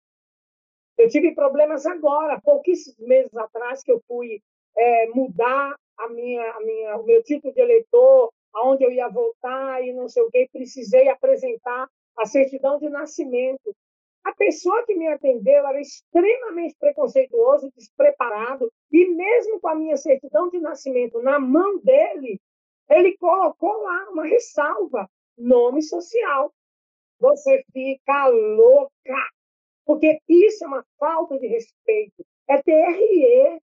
Eu 0.97 1.08
tive 1.10 1.36
problemas 1.36 1.86
agora, 1.86 2.41
pouquíssimos 2.41 2.97
meses 3.00 3.36
atrás, 3.36 3.84
que 3.84 3.91
eu 3.91 4.02
fui 4.08 4.41
é, 4.76 5.08
mudar 5.08 5.76
a 5.97 6.10
minha, 6.10 6.52
a 6.52 6.60
minha, 6.62 6.97
o 6.97 7.04
meu 7.04 7.23
título 7.23 7.54
de 7.54 7.62
eleitor, 7.62 8.32
aonde 8.54 8.84
eu 8.84 8.91
ia 8.91 9.08
voltar 9.08 9.84
e 9.84 9.93
não 9.93 10.08
sei 10.08 10.23
o 10.23 10.32
quê, 10.32 10.50
precisei 10.52 11.08
apresentar 11.10 11.88
a 12.17 12.26
certidão 12.26 12.80
de 12.80 12.89
nascimento. 12.89 13.76
A 14.23 14.34
pessoa 14.34 14.86
que 14.86 14.95
me 14.95 15.08
atendeu 15.08 15.65
era 15.67 15.80
extremamente 15.80 16.76
preconceituoso, 16.80 17.71
despreparado, 17.76 18.71
e 18.91 19.08
mesmo 19.10 19.60
com 19.60 19.69
a 19.69 19.76
minha 19.76 19.95
certidão 19.97 20.50
de 20.50 20.60
nascimento 20.60 21.21
na 21.21 21.39
mão 21.39 21.80
dele, 21.80 22.39
ele 22.89 23.17
colocou 23.17 23.84
lá 23.84 24.10
uma 24.10 24.26
ressalva, 24.26 25.10
nome 25.38 25.82
social. 25.82 26.54
Você 27.19 27.63
fica 27.73 28.28
louca, 28.28 29.30
porque 29.86 30.19
isso 30.28 30.63
é 30.63 30.67
uma 30.67 30.86
falta 31.00 31.38
de 31.39 31.47
respeito. 31.47 32.26
É 32.47 32.62
TRE, 32.62 33.62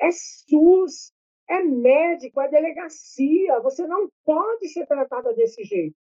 é 0.00 0.10
SUS, 0.10 1.12
é 1.48 1.62
médico, 1.62 2.40
é 2.40 2.48
delegacia. 2.48 3.60
Você 3.60 3.86
não 3.86 4.08
pode 4.24 4.68
ser 4.68 4.86
tratada 4.86 5.32
desse 5.34 5.62
jeito. 5.64 5.96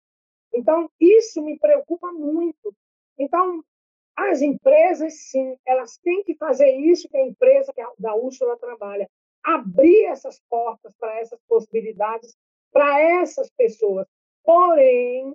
Então, 0.55 0.91
isso 1.01 1.43
me 1.43 1.59
preocupa 1.59 2.13
muito. 2.13 2.75
Então, 3.19 3.65
as 4.17 4.43
empresas, 4.43 5.15
sim, 5.31 5.57
elas 5.67 5.99
têm 5.99 6.23
que 6.23 6.35
fazer 6.37 6.71
isso 6.71 7.09
que 7.09 7.17
a 7.17 7.27
empresa 7.27 7.73
que 7.73 7.81
a, 7.81 7.91
da 7.99 8.15
Úrsula 8.15 8.59
trabalha, 8.59 9.09
abrir 9.43 10.05
essas 10.05 10.41
portas 10.49 10.93
para 10.99 11.19
essas 11.19 11.41
possibilidades 11.49 12.37
para 12.73 13.01
essas 13.01 13.51
pessoas. 13.51 14.07
Porém, 14.45 15.35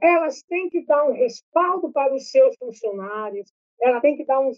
elas 0.00 0.42
têm 0.42 0.68
que 0.68 0.84
dar 0.84 1.04
um 1.04 1.12
respaldo 1.12 1.92
para 1.92 2.14
os 2.14 2.30
seus 2.30 2.56
funcionários, 2.56 3.52
ela 3.80 4.00
tem 4.00 4.16
que 4.16 4.24
dar 4.24 4.40
um, 4.40 4.52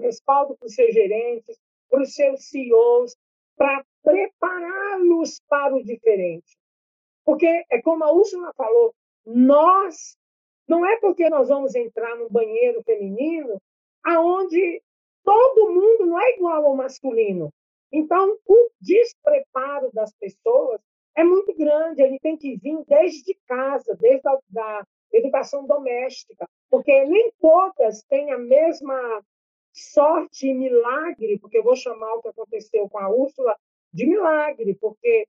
respaldo 0.00 0.56
para 0.56 0.66
os 0.66 0.74
seus 0.74 0.92
gerentes, 0.92 1.58
para 1.88 2.02
os 2.02 2.14
seus 2.14 2.48
CEOs, 2.48 3.16
para 3.56 3.84
prepará-los 4.02 5.40
para 5.48 5.74
o 5.74 5.82
diferente. 5.82 6.56
Porque 7.24 7.64
é 7.70 7.80
como 7.82 8.04
a 8.04 8.12
Úrsula 8.12 8.52
falou, 8.54 8.94
nós 9.24 10.16
não 10.68 10.84
é 10.86 10.98
porque 11.00 11.28
nós 11.30 11.48
vamos 11.48 11.74
entrar 11.74 12.16
num 12.16 12.28
banheiro 12.28 12.82
feminino 12.82 13.60
aonde 14.04 14.82
todo 15.24 15.72
mundo 15.72 16.06
não 16.06 16.20
é 16.20 16.36
igual 16.36 16.64
ao 16.66 16.76
masculino. 16.76 17.50
Então, 17.90 18.36
o 18.46 18.70
despreparo 18.80 19.90
das 19.92 20.12
pessoas 20.14 20.80
é 21.16 21.24
muito 21.24 21.54
grande, 21.54 22.02
ele 22.02 22.18
tem 22.20 22.36
que 22.36 22.56
vir 22.56 22.84
desde 22.86 23.34
casa, 23.46 23.96
desde 23.98 24.28
a 24.28 24.38
da 24.50 24.86
educação 25.12 25.66
doméstica, 25.66 26.48
porque 26.68 27.04
nem 27.06 27.32
todas 27.40 28.02
têm 28.02 28.32
a 28.32 28.38
mesma 28.38 29.24
sorte 29.72 30.46
e 30.46 30.54
milagre, 30.54 31.38
porque 31.38 31.58
eu 31.58 31.64
vou 31.64 31.76
chamar 31.76 32.14
o 32.14 32.22
que 32.22 32.28
aconteceu 32.28 32.88
com 32.88 32.98
a 32.98 33.08
Úrsula 33.08 33.56
de 33.92 34.06
milagre, 34.06 34.74
porque 34.80 35.26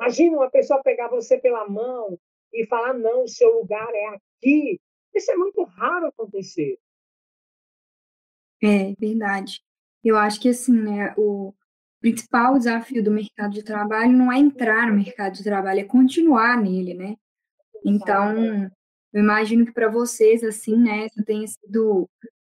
imagina 0.00 0.36
uma 0.36 0.50
pessoa 0.50 0.82
pegar 0.82 1.08
você 1.08 1.38
pela 1.38 1.68
mão 1.68 2.18
e 2.52 2.66
falar, 2.66 2.94
não, 2.94 3.24
o 3.24 3.28
seu 3.28 3.52
lugar 3.58 3.92
é 3.92 4.06
aqui. 4.06 4.80
Isso 5.12 5.30
é 5.30 5.36
muito 5.36 5.62
raro 5.64 6.06
acontecer. 6.06 6.78
É 8.62 8.92
verdade. 8.98 9.60
Eu 10.02 10.16
acho 10.16 10.40
que 10.40 10.48
assim, 10.48 10.72
né, 10.72 11.14
o 11.16 11.52
principal 12.04 12.58
desafio 12.58 13.02
do 13.02 13.10
mercado 13.10 13.54
de 13.54 13.62
trabalho 13.62 14.12
não 14.12 14.30
é 14.30 14.38
entrar 14.38 14.88
no 14.88 14.94
mercado 14.94 15.32
de 15.32 15.42
trabalho, 15.42 15.80
é 15.80 15.84
continuar 15.84 16.60
nele, 16.60 16.92
né? 16.92 17.16
Então, 17.82 18.70
eu 19.10 19.22
imagino 19.22 19.64
que 19.64 19.72
para 19.72 19.88
vocês, 19.88 20.44
assim, 20.44 20.76
né, 20.76 21.06
essa 21.06 21.24
tenha 21.24 21.46
sido 21.46 22.06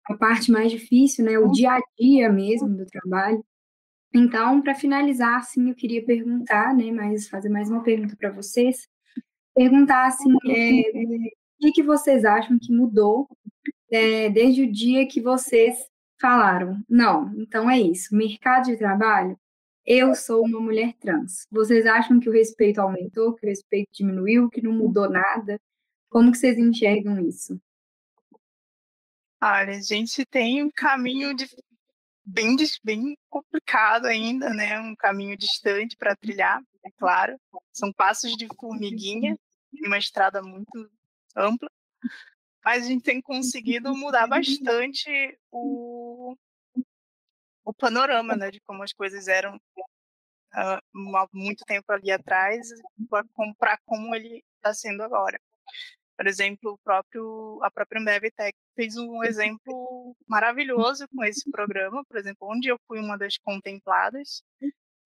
a 0.05 0.15
parte 0.15 0.53
mais 0.53 0.71
difícil, 0.71 1.25
né, 1.25 1.39
o 1.39 1.51
dia 1.51 1.73
a 1.73 1.81
dia 1.99 2.31
mesmo 2.31 2.69
do 2.77 2.85
trabalho. 2.85 3.43
Então, 4.15 4.61
para 4.61 4.75
finalizar, 4.75 5.39
assim, 5.39 5.71
eu 5.71 5.75
queria 5.75 6.05
perguntar, 6.05 6.75
né, 6.75 6.93
mas 6.93 7.27
fazer 7.27 7.49
mais 7.49 7.71
uma 7.71 7.83
pergunta 7.83 8.15
para 8.19 8.31
vocês, 8.31 8.87
perguntar 9.55 10.09
assim, 10.09 10.31
é, 10.47 10.91
o 10.91 11.31
que, 11.59 11.73
que 11.73 11.83
vocês 11.83 12.23
acham 12.27 12.59
que 12.61 12.71
mudou 12.71 13.27
é, 13.91 14.29
desde 14.29 14.65
o 14.65 14.71
dia 14.71 15.09
que 15.09 15.23
vocês 15.23 15.79
falaram, 16.21 16.83
não, 16.89 17.33
então 17.37 17.71
é 17.71 17.81
isso, 17.81 18.15
mercado 18.15 18.67
de 18.67 18.77
trabalho, 18.77 19.39
eu 19.87 20.15
sou 20.15 20.45
uma 20.45 20.61
mulher 20.61 20.93
trans. 21.01 21.47
Vocês 21.51 21.87
acham 21.87 22.21
que 22.21 22.29
o 22.29 22.33
respeito 22.33 22.79
aumentou, 22.79 23.35
que 23.35 23.47
o 23.47 23.49
respeito 23.49 23.89
diminuiu, 23.93 24.51
que 24.51 24.61
não 24.61 24.73
mudou 24.73 25.09
nada? 25.09 25.59
Como 26.11 26.31
que 26.31 26.37
vocês 26.37 26.59
enxergam 26.59 27.19
isso? 27.21 27.59
Olha, 29.43 29.77
a 29.77 29.81
gente 29.81 30.27
tem 30.27 30.63
um 30.63 30.71
caminho 30.71 31.35
de, 31.35 31.49
bem, 32.25 32.55
bem 32.85 33.17
complicado 33.31 34.07
ainda, 34.07 34.51
né? 34.51 34.79
Um 34.81 34.95
caminho 34.95 35.37
distante 35.37 35.97
para 35.97 36.17
trilhar, 36.17 36.61
é 36.85 36.91
claro. 36.99 37.39
São 37.73 37.93
passos 37.93 38.37
de 38.37 38.47
formiguinha, 38.61 39.39
uma 39.87 39.97
estrada 39.97 40.43
muito 40.43 40.91
ampla, 41.37 41.71
mas 42.69 42.85
a 42.85 42.89
gente 42.89 43.03
tem 43.03 43.19
conseguido 43.19 43.97
mudar 43.97 44.27
bastante 44.27 45.09
o, 45.51 46.37
o 47.65 47.73
panorama, 47.73 48.37
né, 48.37 48.51
de 48.51 48.61
como 48.61 48.83
as 48.83 48.93
coisas 48.93 49.27
eram 49.27 49.57
uh, 49.57 51.17
há 51.17 51.29
muito 51.33 51.65
tempo 51.65 51.91
ali 51.91 52.11
atrás 52.11 52.69
para 53.59 53.79
como 53.87 54.15
ele 54.15 54.45
está 54.57 54.75
sendo 54.75 55.03
agora. 55.03 55.41
Por 56.15 56.27
exemplo, 56.27 56.73
o 56.73 56.79
próprio, 56.85 57.59
a 57.63 57.71
própria 57.71 58.03
Mbevtech 58.03 58.55
fez 58.77 58.99
um 58.99 59.25
exemplo 59.25 60.15
maravilhoso 60.27 61.09
com 61.09 61.25
esse 61.25 61.51
programa, 61.51 62.05
por 62.05 62.19
exemplo, 62.19 62.47
onde 62.51 62.69
eu 62.69 62.79
fui 62.87 63.01
uma 63.01 63.17
das 63.17 63.39
contempladas, 63.39 64.43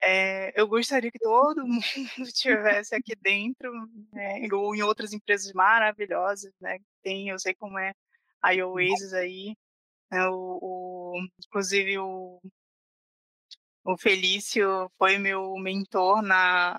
É, 0.05 0.61
eu 0.61 0.66
gostaria 0.66 1.12
que 1.12 1.18
todo 1.18 1.64
mundo 1.66 1.82
estivesse 2.18 2.94
aqui 2.94 3.14
dentro, 3.16 3.72
né, 4.12 4.46
ou 4.53 4.74
em 4.74 4.82
outras 4.82 5.12
empresas 5.12 5.53
maravilhosas, 5.53 6.53
né? 6.61 6.78
Tem, 7.03 7.28
eu 7.28 7.38
sei 7.38 7.55
como 7.55 7.78
é 7.78 7.94
a 8.42 8.50
Oasis 8.66 9.14
aí, 9.14 9.57
né, 10.11 10.28
o, 10.28 10.59
o, 10.62 11.28
inclusive 11.46 11.98
o, 11.98 12.40
o 13.84 13.96
Felício 13.98 14.90
foi 14.98 15.18
meu 15.18 15.57
mentor 15.57 16.22
na, 16.22 16.78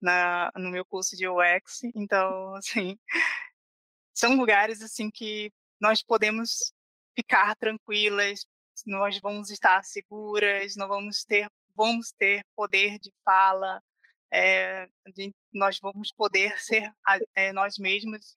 na, 0.00 0.52
no 0.56 0.70
meu 0.70 0.84
curso 0.84 1.16
de 1.16 1.26
UX, 1.28 1.82
então, 1.94 2.54
assim, 2.56 2.98
são 4.14 4.36
lugares, 4.36 4.82
assim, 4.82 5.10
que 5.10 5.52
nós 5.80 6.02
podemos 6.02 6.72
ficar 7.16 7.56
tranquilas, 7.56 8.46
nós 8.86 9.18
vamos 9.20 9.50
estar 9.50 9.82
seguras, 9.84 10.76
não 10.76 10.88
vamos 10.88 11.24
ter, 11.24 11.48
vamos 11.80 12.12
ter 12.12 12.44
poder 12.54 12.98
de 12.98 13.10
fala, 13.24 13.82
é, 14.30 14.86
de, 15.14 15.34
nós 15.50 15.78
vamos 15.80 16.12
poder 16.12 16.60
ser 16.60 16.92
é, 17.34 17.54
nós 17.54 17.78
mesmos 17.78 18.36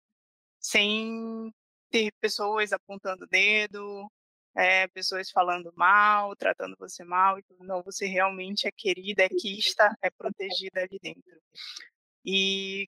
sem 0.59 1.53
ter 1.91 2.09
pessoas 2.21 2.71
apontando 2.71 3.25
o 3.25 3.27
dedo, 3.27 4.09
é, 4.55 4.87
pessoas 4.87 5.29
falando 5.29 5.73
mal, 5.75 6.35
tratando 6.37 6.75
você 6.79 7.03
mal, 7.03 7.37
não, 7.59 7.83
você 7.83 8.05
realmente 8.05 8.65
é 8.65 8.71
querida, 8.71 9.23
é 9.23 9.29
quista, 9.29 9.93
é 10.01 10.09
protegida 10.09 10.81
ali 10.81 10.97
dentro. 11.01 11.41
E 12.25 12.87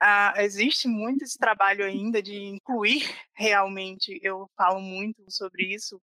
ah, 0.00 0.34
existe 0.38 0.86
muito 0.86 1.24
esse 1.24 1.38
trabalho 1.38 1.84
ainda 1.84 2.22
de 2.22 2.36
incluir 2.36 3.02
realmente, 3.34 4.20
eu 4.22 4.48
falo 4.56 4.80
muito 4.80 5.24
sobre 5.28 5.74
isso, 5.74 6.00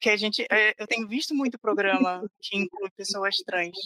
que 0.00 0.08
a 0.10 0.16
gente, 0.16 0.46
é, 0.50 0.74
eu 0.78 0.86
tenho 0.86 1.06
visto 1.06 1.34
muito 1.34 1.58
programa 1.58 2.26
que 2.40 2.56
inclui 2.56 2.90
pessoas 2.96 3.36
trans. 3.38 3.76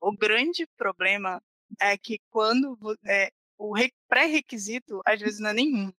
O 0.00 0.12
grande 0.12 0.66
problema 0.76 1.40
é 1.80 1.96
que 1.96 2.18
quando 2.30 2.76
é, 3.06 3.30
o 3.58 3.74
pré-requisito 4.08 5.00
às 5.04 5.20
vezes 5.20 5.40
não 5.40 5.50
é 5.50 5.54
nenhum, 5.54 5.92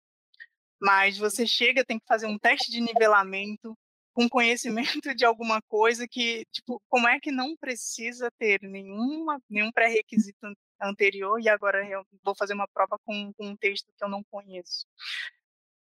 mas 0.80 1.16
você 1.16 1.46
chega 1.46 1.84
tem 1.84 1.98
que 1.98 2.06
fazer 2.06 2.26
um 2.26 2.38
teste 2.38 2.70
de 2.70 2.80
nivelamento 2.80 3.76
com 4.12 4.28
conhecimento 4.28 5.14
de 5.14 5.24
alguma 5.24 5.60
coisa 5.62 6.08
que, 6.08 6.44
tipo, 6.50 6.82
como 6.88 7.06
é 7.06 7.20
que 7.20 7.30
não 7.30 7.56
precisa 7.56 8.30
ter 8.38 8.60
nenhuma, 8.62 9.40
nenhum 9.48 9.70
pré-requisito 9.70 10.54
anterior 10.80 11.40
e 11.40 11.48
agora 11.48 11.86
eu 11.88 12.04
vou 12.24 12.34
fazer 12.34 12.54
uma 12.54 12.68
prova 12.68 12.98
com, 13.04 13.32
com, 13.34 13.48
um 13.48 13.56
texto 13.56 13.86
que 13.96 14.04
eu 14.04 14.08
não 14.08 14.24
conheço. 14.24 14.86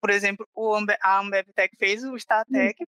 Por 0.01 0.11
exemplo, 0.11 0.47
o 0.55 0.75
a 1.01 1.19
AmbevTech 1.21 1.77
fez 1.77 2.05
o 2.05 2.17
StarTech 2.17 2.83
hum. 2.83 2.87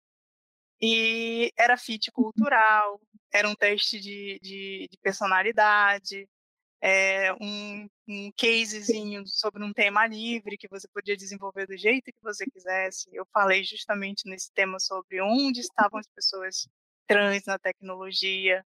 E 0.85 1.53
era 1.57 1.77
fit 1.77 2.11
cultural, 2.11 2.99
era 3.31 3.47
um 3.47 3.55
teste 3.55 4.01
de, 4.01 4.37
de, 4.41 4.89
de 4.91 4.97
personalidade, 5.01 6.27
é, 6.81 7.31
um, 7.35 7.87
um 8.05 8.31
casezinho 8.37 9.25
sobre 9.25 9.63
um 9.63 9.71
tema 9.71 10.05
livre 10.05 10.57
que 10.57 10.67
você 10.67 10.85
podia 10.89 11.15
desenvolver 11.15 11.67
do 11.67 11.77
jeito 11.77 12.11
que 12.11 12.21
você 12.21 12.45
quisesse. 12.45 13.07
Eu 13.13 13.25
falei 13.31 13.63
justamente 13.63 14.27
nesse 14.27 14.51
tema 14.51 14.77
sobre 14.77 15.21
onde 15.21 15.61
estavam 15.61 16.01
as 16.01 16.07
pessoas 16.07 16.67
trans 17.07 17.45
na 17.45 17.57
tecnologia 17.57 18.65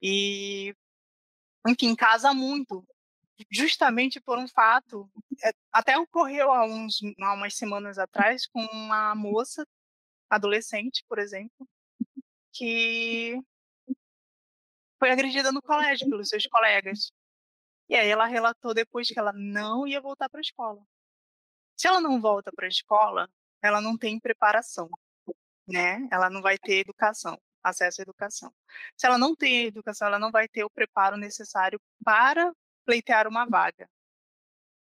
e 0.00 0.74
enfim, 1.68 1.94
casa 1.94 2.32
muito, 2.32 2.82
justamente 3.50 4.18
por 4.18 4.38
um 4.38 4.48
fato, 4.48 5.10
é, 5.44 5.52
até 5.70 5.98
ocorreu 5.98 6.50
há, 6.50 6.64
uns, 6.64 7.00
há 7.20 7.34
umas 7.34 7.54
semanas 7.54 7.98
atrás 7.98 8.46
com 8.46 8.64
uma 8.64 9.14
moça, 9.14 9.66
adolescente, 10.30 11.04
por 11.08 11.18
exemplo, 11.18 11.68
que 12.52 13.38
foi 14.98 15.10
agredida 15.10 15.52
no 15.52 15.62
colégio 15.62 16.08
pelos 16.08 16.28
seus 16.28 16.46
colegas. 16.46 17.12
E 17.88 17.96
aí 17.96 18.08
ela 18.08 18.26
relatou 18.26 18.72
depois 18.74 19.08
que 19.08 19.18
ela 19.18 19.32
não 19.32 19.86
ia 19.86 20.00
voltar 20.00 20.28
para 20.28 20.40
a 20.40 20.42
escola. 20.42 20.82
Se 21.76 21.88
ela 21.88 22.00
não 22.00 22.20
volta 22.20 22.52
para 22.54 22.66
a 22.66 22.68
escola, 22.68 23.28
ela 23.62 23.80
não 23.80 23.96
tem 23.98 24.20
preparação, 24.20 24.88
né? 25.66 26.08
Ela 26.12 26.30
não 26.30 26.42
vai 26.42 26.58
ter 26.58 26.80
educação 26.80 27.38
acesso 27.62 28.00
à 28.00 28.02
educação. 28.02 28.52
Se 28.96 29.06
ela 29.06 29.18
não 29.18 29.34
tem 29.34 29.66
educação, 29.66 30.08
ela 30.08 30.18
não 30.18 30.30
vai 30.30 30.48
ter 30.48 30.64
o 30.64 30.70
preparo 30.70 31.16
necessário 31.16 31.80
para 32.04 32.52
pleitear 32.84 33.26
uma 33.28 33.46
vaga. 33.46 33.88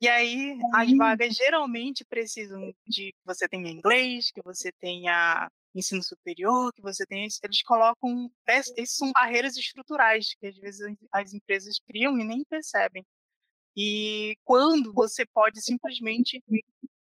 E 0.01 0.07
aí, 0.07 0.57
as 0.73 0.91
vagas 0.95 1.35
geralmente 1.35 2.05
precisam 2.05 2.73
de 2.87 3.11
que 3.11 3.19
você 3.25 3.47
tenha 3.49 3.69
inglês, 3.69 4.31
que 4.31 4.41
você 4.41 4.71
tenha 4.79 5.51
ensino 5.75 6.01
superior, 6.01 6.73
que 6.73 6.81
você 6.81 7.05
tenha. 7.05 7.27
Eles 7.43 7.61
colocam. 7.63 8.31
Essas 8.45 8.91
são 8.91 9.11
barreiras 9.11 9.57
estruturais 9.57 10.33
que 10.39 10.47
às 10.47 10.57
vezes 10.57 10.95
as 11.11 11.33
empresas 11.33 11.79
criam 11.79 12.17
e 12.17 12.23
nem 12.23 12.43
percebem. 12.45 13.05
E 13.75 14.35
quando 14.45 14.93
você 14.93 15.25
pode 15.25 15.61
simplesmente 15.61 16.41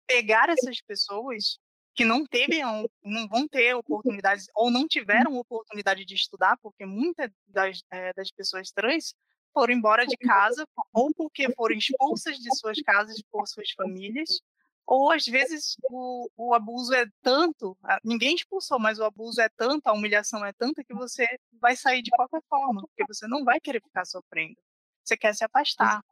pegar 0.06 0.48
essas 0.48 0.80
pessoas 0.80 1.58
que 1.94 2.04
não 2.04 2.24
teve, 2.24 2.60
não 3.04 3.28
vão 3.28 3.46
ter 3.46 3.74
oportunidades 3.74 4.46
ou 4.54 4.70
não 4.70 4.86
tiveram 4.88 5.36
oportunidade 5.36 6.04
de 6.04 6.14
estudar, 6.14 6.56
porque 6.62 6.86
muitas 6.86 7.30
das, 7.46 7.82
é, 7.90 8.12
das 8.14 8.30
pessoas 8.30 8.70
trans 8.70 9.14
foram 9.53 9.74
embora 9.74 10.07
de 10.07 10.16
casa 10.16 10.66
ou 10.92 11.12
porque 11.14 11.53
foram 11.53 11.76
expulsas 11.76 12.38
de 12.38 12.55
suas 12.57 12.80
casas 12.82 13.20
por 13.30 13.46
suas 13.46 13.70
famílias, 13.72 14.40
ou 14.86 15.12
às 15.12 15.24
vezes 15.24 15.76
o, 15.84 16.28
o 16.36 16.55
abuso 16.55 16.92
é 16.94 17.07
tanto, 17.22 17.76
ninguém 18.05 18.34
expulsou, 18.34 18.78
mas 18.78 18.98
o 18.98 19.05
abuso 19.05 19.40
é 19.40 19.48
tanto, 19.48 19.86
a 19.86 19.92
humilhação 19.92 20.44
é 20.44 20.53
tanta 20.53 20.82
que 20.82 20.94
você 20.94 21.26
vai 21.61 21.76
sair 21.76 22.03
de 22.03 22.11
qualquer 22.11 22.42
forma, 22.48 22.82
porque 22.82 23.05
você 23.07 23.26
não 23.28 23.44
vai 23.44 23.61
querer 23.61 23.80
ficar 23.80 24.05
sofrendo, 24.05 24.57
você 25.05 25.16
quer 25.16 25.34
se 25.34 25.44
afastar. 25.44 26.03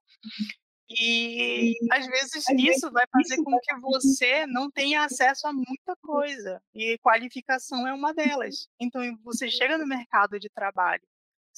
E 0.90 1.74
às 1.92 2.06
vezes 2.06 2.44
isso 2.48 2.90
vai 2.90 3.04
fazer 3.12 3.42
com 3.42 3.58
que 3.58 3.74
você 3.80 4.46
não 4.46 4.70
tenha 4.70 5.02
acesso 5.04 5.46
a 5.46 5.52
muita 5.52 5.96
coisa, 6.00 6.62
e 6.72 6.96
qualificação 6.98 7.86
é 7.86 7.92
uma 7.92 8.14
delas. 8.14 8.68
Então, 8.80 9.02
você 9.22 9.50
chega 9.50 9.76
no 9.76 9.86
mercado 9.86 10.38
de 10.38 10.48
trabalho 10.48 11.02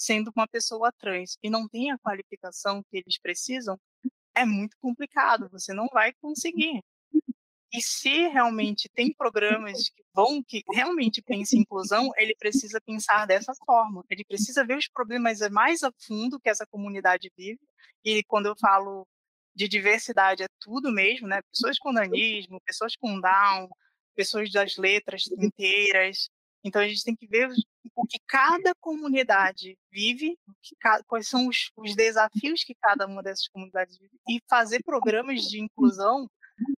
sendo 0.00 0.32
uma 0.34 0.48
pessoa 0.48 0.90
trans 0.98 1.36
e 1.42 1.50
não 1.50 1.68
tem 1.68 1.90
a 1.90 1.98
qualificação 1.98 2.82
que 2.82 2.96
eles 2.96 3.18
precisam, 3.20 3.78
é 4.34 4.46
muito 4.46 4.74
complicado, 4.80 5.50
você 5.50 5.74
não 5.74 5.86
vai 5.92 6.12
conseguir. 6.22 6.82
E 7.72 7.80
se 7.82 8.26
realmente 8.28 8.88
tem 8.94 9.12
programas 9.12 9.90
que 9.90 10.02
vão, 10.14 10.42
que 10.42 10.64
realmente 10.72 11.22
pensam 11.22 11.58
em 11.58 11.62
inclusão, 11.62 12.10
ele 12.16 12.34
precisa 12.36 12.80
pensar 12.80 13.26
dessa 13.26 13.52
forma. 13.64 14.02
Ele 14.10 14.24
precisa 14.24 14.64
ver 14.64 14.76
os 14.78 14.88
problemas 14.88 15.38
mais 15.50 15.82
a 15.84 15.92
fundo 16.04 16.40
que 16.40 16.48
essa 16.48 16.66
comunidade 16.66 17.30
vive. 17.36 17.60
E 18.04 18.24
quando 18.24 18.46
eu 18.46 18.56
falo 18.58 19.06
de 19.54 19.68
diversidade 19.68 20.42
é 20.42 20.48
tudo 20.58 20.90
mesmo, 20.90 21.28
né? 21.28 21.40
Pessoas 21.52 21.78
com 21.78 21.92
nanismo, 21.92 22.60
pessoas 22.62 22.96
com 22.96 23.20
Down, 23.20 23.68
pessoas 24.16 24.50
das 24.50 24.76
letras 24.76 25.26
inteiras. 25.38 26.28
Então 26.62 26.82
a 26.82 26.88
gente 26.88 27.04
tem 27.04 27.16
que 27.16 27.26
ver 27.26 27.48
o 27.94 28.06
que 28.06 28.18
cada 28.26 28.74
comunidade 28.74 29.78
vive, 29.90 30.38
quais 31.06 31.28
são 31.28 31.48
os, 31.48 31.70
os 31.76 31.94
desafios 31.94 32.62
que 32.62 32.74
cada 32.74 33.06
uma 33.06 33.22
dessas 33.22 33.48
comunidades 33.48 33.96
vive 33.98 34.18
e 34.28 34.40
fazer 34.48 34.82
programas 34.82 35.42
de 35.42 35.60
inclusão 35.60 36.28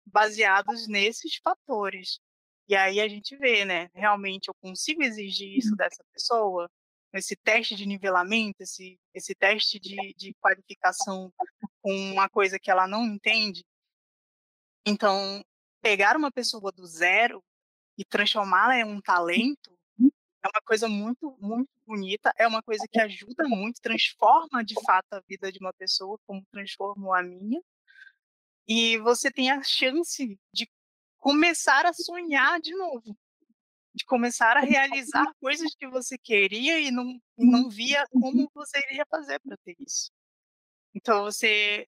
baseados 0.06 0.88
nesses 0.88 1.38
fatores. 1.38 2.20
E 2.68 2.76
aí 2.76 3.02
a 3.02 3.08
gente 3.08 3.36
vê, 3.38 3.66
né? 3.66 3.90
Realmente 3.94 4.48
eu 4.48 4.54
consigo 4.62 5.04
exigir 5.04 5.58
isso 5.58 5.76
dessa 5.76 6.04
pessoa? 6.14 6.70
Esse 7.14 7.36
teste 7.36 7.76
de 7.76 7.86
nivelamento, 7.86 8.64
esse, 8.64 8.98
esse 9.14 9.36
teste 9.36 9.80
de, 9.80 10.14
de 10.16 10.34
qualificação 10.36 11.34
com 11.82 11.94
uma 12.12 12.30
coisa 12.30 12.58
que 12.60 12.72
ela 12.72 12.88
não 12.88 13.04
entende. 13.04 13.66
Então, 14.86 15.44
pegar 15.82 16.16
uma 16.16 16.32
pessoa 16.32 16.72
do 16.72 16.86
zero 16.86 17.44
e 17.98 18.06
transformá-la 18.06 18.78
em 18.78 18.84
um 18.84 19.02
talento 19.02 19.72
é 20.44 20.48
uma 20.48 20.62
coisa 20.66 20.88
muito, 20.90 21.38
muito 21.40 21.70
bonita, 21.86 22.34
é 22.36 22.48
uma 22.48 22.64
coisa 22.64 22.84
que 22.90 23.00
ajuda 23.00 23.48
muito, 23.48 23.80
transforma 23.80 24.64
de 24.64 24.74
fato 24.86 25.14
a 25.14 25.22
vida 25.28 25.52
de 25.52 25.60
uma 25.60 25.72
pessoa, 25.74 26.18
como 26.26 26.44
transformou 26.52 27.14
a 27.14 27.22
minha. 27.22 27.62
E 28.68 28.98
você 29.00 29.32
tem 29.32 29.52
a 29.52 29.62
chance 29.62 30.40
de 30.52 30.70
começar 31.18 31.86
a 31.86 31.94
sonhar 31.94 32.60
de 32.60 32.76
novo, 32.76 33.16
de 33.94 34.04
começar 34.06 34.58
a 34.58 34.62
realizar 34.62 35.32
coisas 35.40 35.76
que 35.76 35.88
você 35.88 36.18
queria 36.18 36.80
e 36.80 36.90
não, 36.90 37.22
e 37.38 37.46
não 37.46 37.70
via 37.70 38.04
como 38.12 38.50
você 38.54 38.80
iria 38.90 39.06
fazer 39.06 39.40
para 39.42 39.58
ter 39.58 39.76
isso. 39.80 40.12
Então 40.96 41.24
você, 41.24 41.88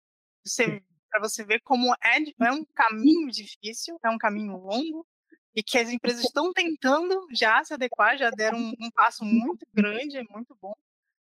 você 0.46 0.84
para 1.10 1.22
você 1.22 1.43
ver 1.43 1.62
como 1.62 1.93
é, 1.96 2.46
é 2.46 2.52
um 2.52 2.66
caminho 2.76 3.32
difícil, 3.32 3.98
é 4.04 4.10
um 4.10 4.18
caminho 4.18 4.58
longo 4.58 5.08
e 5.56 5.64
que 5.64 5.78
as 5.78 5.89
empresas 5.89 6.26
estão 6.26 6.51
tentando 6.51 7.28
já 7.32 7.64
se 7.64 7.74
adequar, 7.74 8.18
já 8.18 8.30
deram 8.30 8.58
um, 8.58 8.74
um 8.80 8.91
passo 8.91 9.24
muito 9.24 9.66
grande, 9.74 10.18
é 10.18 10.24
muito 10.24 10.56
bom, 10.62 10.74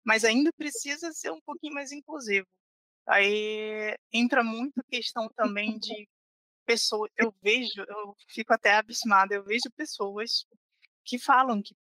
mas 0.03 0.23
ainda 0.25 0.51
precisa 0.53 1.11
ser 1.13 1.31
um 1.31 1.41
pouquinho 1.41 1.73
mais 1.73 1.91
inclusivo. 1.91 2.47
Aí 3.07 3.95
entra 4.11 4.43
muito 4.43 4.79
a 4.79 4.83
questão 4.83 5.29
também 5.35 5.77
de 5.77 6.09
pessoas. 6.65 7.11
Eu 7.15 7.33
vejo, 7.41 7.85
eu 7.87 8.15
fico 8.27 8.51
até 8.51 8.73
abismada, 8.73 9.35
eu 9.35 9.43
vejo 9.43 9.69
pessoas 9.75 10.45
que 11.03 11.19
falam 11.19 11.61
que 11.61 11.75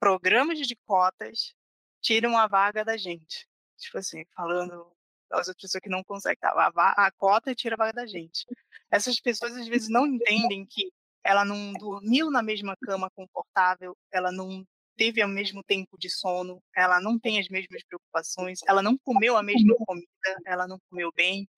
programas 0.00 0.58
de 0.58 0.74
cotas 0.84 1.54
tiram 2.00 2.36
a 2.36 2.48
vaga 2.48 2.84
da 2.84 2.96
gente. 2.96 3.48
Tipo 3.78 3.98
assim, 3.98 4.24
falando 4.34 4.92
as 5.30 5.48
outras 5.48 5.62
pessoas 5.62 5.80
que 5.82 5.88
não 5.88 6.02
conseguem, 6.02 6.38
tá? 6.40 6.50
a, 6.50 7.06
a 7.06 7.10
cota 7.12 7.54
tira 7.54 7.76
a 7.76 7.78
vaga 7.78 7.92
da 7.92 8.06
gente. 8.06 8.44
Essas 8.90 9.20
pessoas 9.20 9.56
às 9.56 9.68
vezes 9.68 9.88
não 9.88 10.06
entendem 10.06 10.66
que 10.66 10.92
ela 11.24 11.44
não 11.44 11.72
dormiu 11.74 12.30
na 12.30 12.42
mesma 12.42 12.76
cama 12.76 13.10
confortável, 13.10 13.96
ela 14.12 14.32
não 14.32 14.64
teve 14.96 15.24
o 15.24 15.28
mesmo 15.28 15.62
tempo 15.64 15.98
de 15.98 16.10
sono, 16.10 16.62
ela 16.76 17.00
não 17.00 17.18
tem 17.18 17.38
as 17.38 17.48
mesmas 17.48 17.82
preocupações, 17.84 18.60
ela 18.66 18.82
não 18.82 18.96
comeu 18.98 19.36
a 19.36 19.42
mesma 19.42 19.74
comida, 19.86 20.08
ela 20.46 20.66
não 20.66 20.78
comeu 20.90 21.10
bem, 21.14 21.48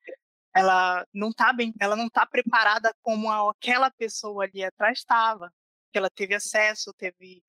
ela 0.54 1.04
não 1.12 1.32
tá 1.32 1.52
bem, 1.52 1.74
ela 1.80 1.96
não 1.96 2.08
tá 2.08 2.26
preparada 2.26 2.94
como 3.02 3.30
aquela 3.50 3.90
pessoa 3.90 4.44
ali 4.44 4.62
atrás 4.64 4.98
estava, 4.98 5.52
que 5.92 5.98
ela 5.98 6.10
teve 6.10 6.34
acesso, 6.34 6.92
teve 6.96 7.42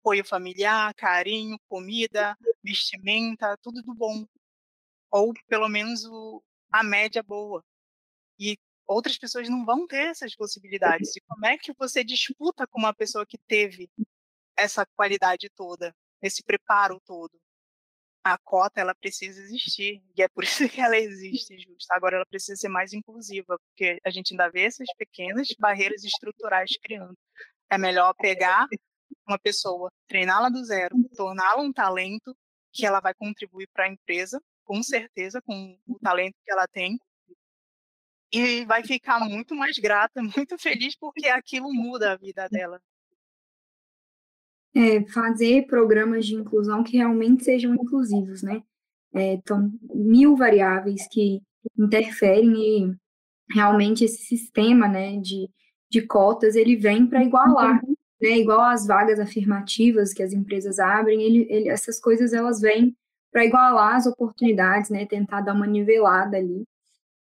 apoio 0.00 0.24
familiar, 0.24 0.94
carinho, 0.94 1.58
comida, 1.68 2.36
vestimenta, 2.62 3.56
tudo 3.62 3.82
do 3.82 3.94
bom, 3.94 4.24
ou 5.10 5.34
pelo 5.48 5.68
menos 5.68 6.04
o, 6.04 6.42
a 6.72 6.82
média 6.82 7.22
boa. 7.22 7.62
E 8.38 8.56
outras 8.86 9.18
pessoas 9.18 9.48
não 9.48 9.64
vão 9.64 9.86
ter 9.86 10.08
essas 10.08 10.34
possibilidades. 10.34 11.16
E 11.16 11.20
como 11.22 11.46
é 11.46 11.58
que 11.58 11.72
você 11.74 12.04
disputa 12.04 12.66
com 12.66 12.78
uma 12.78 12.94
pessoa 12.94 13.26
que 13.26 13.38
teve 13.38 13.90
essa 14.56 14.86
qualidade 14.96 15.50
toda, 15.54 15.94
esse 16.22 16.42
preparo 16.42 17.00
todo? 17.04 17.32
A 18.24 18.36
cota 18.38 18.80
ela 18.80 18.94
precisa 18.94 19.40
existir 19.40 20.02
e 20.16 20.22
é 20.22 20.28
por 20.28 20.44
isso 20.44 20.68
que 20.68 20.80
ela 20.80 20.96
existe, 20.96 21.58
justo. 21.58 21.90
Agora 21.92 22.16
ela 22.16 22.26
precisa 22.26 22.56
ser 22.56 22.68
mais 22.68 22.92
inclusiva, 22.92 23.58
porque 23.68 24.00
a 24.04 24.10
gente 24.10 24.32
ainda 24.32 24.50
vê 24.50 24.62
essas 24.62 24.88
pequenas 24.96 25.48
barreiras 25.58 26.02
estruturais 26.04 26.70
criando. 26.82 27.16
É 27.70 27.78
melhor 27.78 28.14
pegar 28.14 28.66
uma 29.26 29.38
pessoa, 29.38 29.90
treiná-la 30.08 30.48
do 30.48 30.64
zero, 30.64 30.96
torná-la 31.16 31.62
um 31.62 31.72
talento 31.72 32.36
que 32.72 32.84
ela 32.84 33.00
vai 33.00 33.14
contribuir 33.14 33.68
para 33.72 33.84
a 33.84 33.88
empresa, 33.88 34.40
com 34.64 34.82
certeza, 34.82 35.40
com 35.42 35.78
o 35.86 35.98
talento 35.98 36.34
que 36.44 36.52
ela 36.52 36.66
tem, 36.68 36.98
e 38.32 38.64
vai 38.64 38.84
ficar 38.84 39.20
muito 39.20 39.54
mais 39.54 39.78
grata, 39.78 40.20
muito 40.36 40.58
feliz, 40.58 40.96
porque 40.96 41.28
aquilo 41.28 41.72
muda 41.72 42.12
a 42.12 42.16
vida 42.16 42.48
dela. 42.48 42.80
É, 44.74 45.02
fazer 45.06 45.66
programas 45.66 46.26
de 46.26 46.34
inclusão 46.34 46.84
que 46.84 46.98
realmente 46.98 47.44
sejam 47.44 47.74
inclusivos, 47.74 48.42
né? 48.42 48.62
É, 49.14 49.32
então, 49.32 49.72
mil 49.94 50.36
variáveis 50.36 51.08
que 51.08 51.40
interferem 51.78 52.54
e 52.54 52.96
realmente 53.50 54.04
esse 54.04 54.22
sistema, 54.24 54.86
né, 54.88 55.18
de, 55.18 55.48
de 55.90 56.02
cotas, 56.02 56.56
ele 56.56 56.76
vem 56.76 57.06
para 57.06 57.24
igualar, 57.24 57.80
né, 58.20 58.38
igual 58.38 58.60
as 58.60 58.86
vagas 58.86 59.18
afirmativas 59.18 60.12
que 60.12 60.22
as 60.22 60.32
empresas 60.32 60.78
abrem, 60.78 61.22
ele, 61.22 61.46
ele, 61.48 61.68
essas 61.68 62.00
coisas, 62.00 62.32
elas 62.32 62.60
vêm 62.60 62.94
para 63.32 63.44
igualar 63.44 63.96
as 63.96 64.06
oportunidades, 64.06 64.90
né, 64.90 65.06
tentar 65.06 65.40
dar 65.40 65.54
uma 65.54 65.66
nivelada 65.66 66.36
ali. 66.36 66.64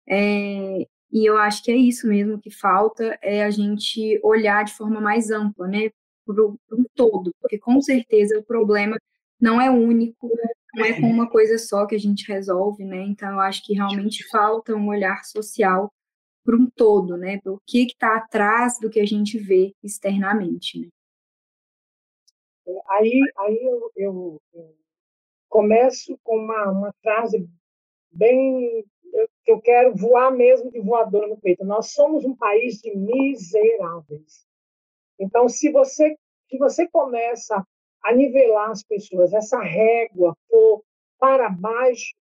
É, 0.08 0.88
e 1.12 1.26
eu 1.26 1.38
acho 1.38 1.64
que 1.64 1.72
é 1.72 1.76
isso 1.76 2.08
mesmo 2.08 2.40
que 2.40 2.52
falta, 2.52 3.18
é 3.22 3.44
a 3.44 3.50
gente 3.50 4.20
olhar 4.24 4.64
de 4.64 4.74
forma 4.74 5.02
mais 5.02 5.32
ampla, 5.32 5.68
né, 5.68 5.90
para 6.26 6.44
um 6.44 6.86
todo, 6.96 7.34
porque 7.42 7.58
com 7.58 7.82
certeza 7.82 8.38
o 8.38 8.44
problema 8.44 8.98
não 9.42 9.60
é 9.60 9.70
único, 9.70 10.30
não 10.76 10.86
é 10.86 11.00
com 11.00 11.08
uma 11.08 11.30
coisa 11.30 11.58
só 11.58 11.86
que 11.88 11.96
a 11.96 12.00
gente 12.00 12.28
resolve, 12.28 12.86
né, 12.86 13.02
então 13.04 13.32
eu 13.32 13.40
acho 13.40 13.64
que 13.66 13.74
realmente 13.74 14.28
falta 14.30 14.76
um 14.76 14.88
olhar 14.88 15.24
social 15.26 15.92
para 16.44 16.56
um 16.56 16.70
todo, 16.70 17.18
né, 17.18 17.40
para 17.40 17.52
o 17.52 17.62
que 17.66 17.84
está 17.84 18.16
atrás 18.18 18.80
do 18.80 18.90
que 18.90 19.00
a 19.00 19.06
gente 19.06 19.38
vê 19.38 19.74
externamente, 19.84 20.80
né. 20.80 20.90
É, 22.68 22.72
aí, 22.90 23.20
aí 23.38 23.60
eu, 23.64 23.92
eu, 23.96 24.42
eu 24.54 24.76
começo 25.48 26.18
com 26.24 26.38
uma, 26.38 26.72
uma 26.72 26.94
frase 27.02 27.50
bem 28.12 28.86
que 29.44 29.52
eu 29.52 29.62
quero 29.62 29.96
voar 29.96 30.32
mesmo 30.32 30.72
de 30.72 30.80
voadora 30.80 31.28
no 31.28 31.40
peito. 31.40 31.66
Nós 31.66 31.92
somos 31.92 32.26
um 32.26 32.36
país 32.36 32.80
de 32.80 32.96
miseráveis. 32.96 34.46
Então, 35.20 35.50
se 35.50 35.72
você, 35.72 36.16
se 36.50 36.58
você 36.58 36.88
começa 36.88 37.66
a 38.04 38.14
nivelar 38.14 38.72
as 38.72 38.84
pessoas, 38.84 39.34
essa 39.34 39.62
régua 39.62 40.36
for 40.50 40.84
para 41.20 41.50
baixo, 41.50 42.16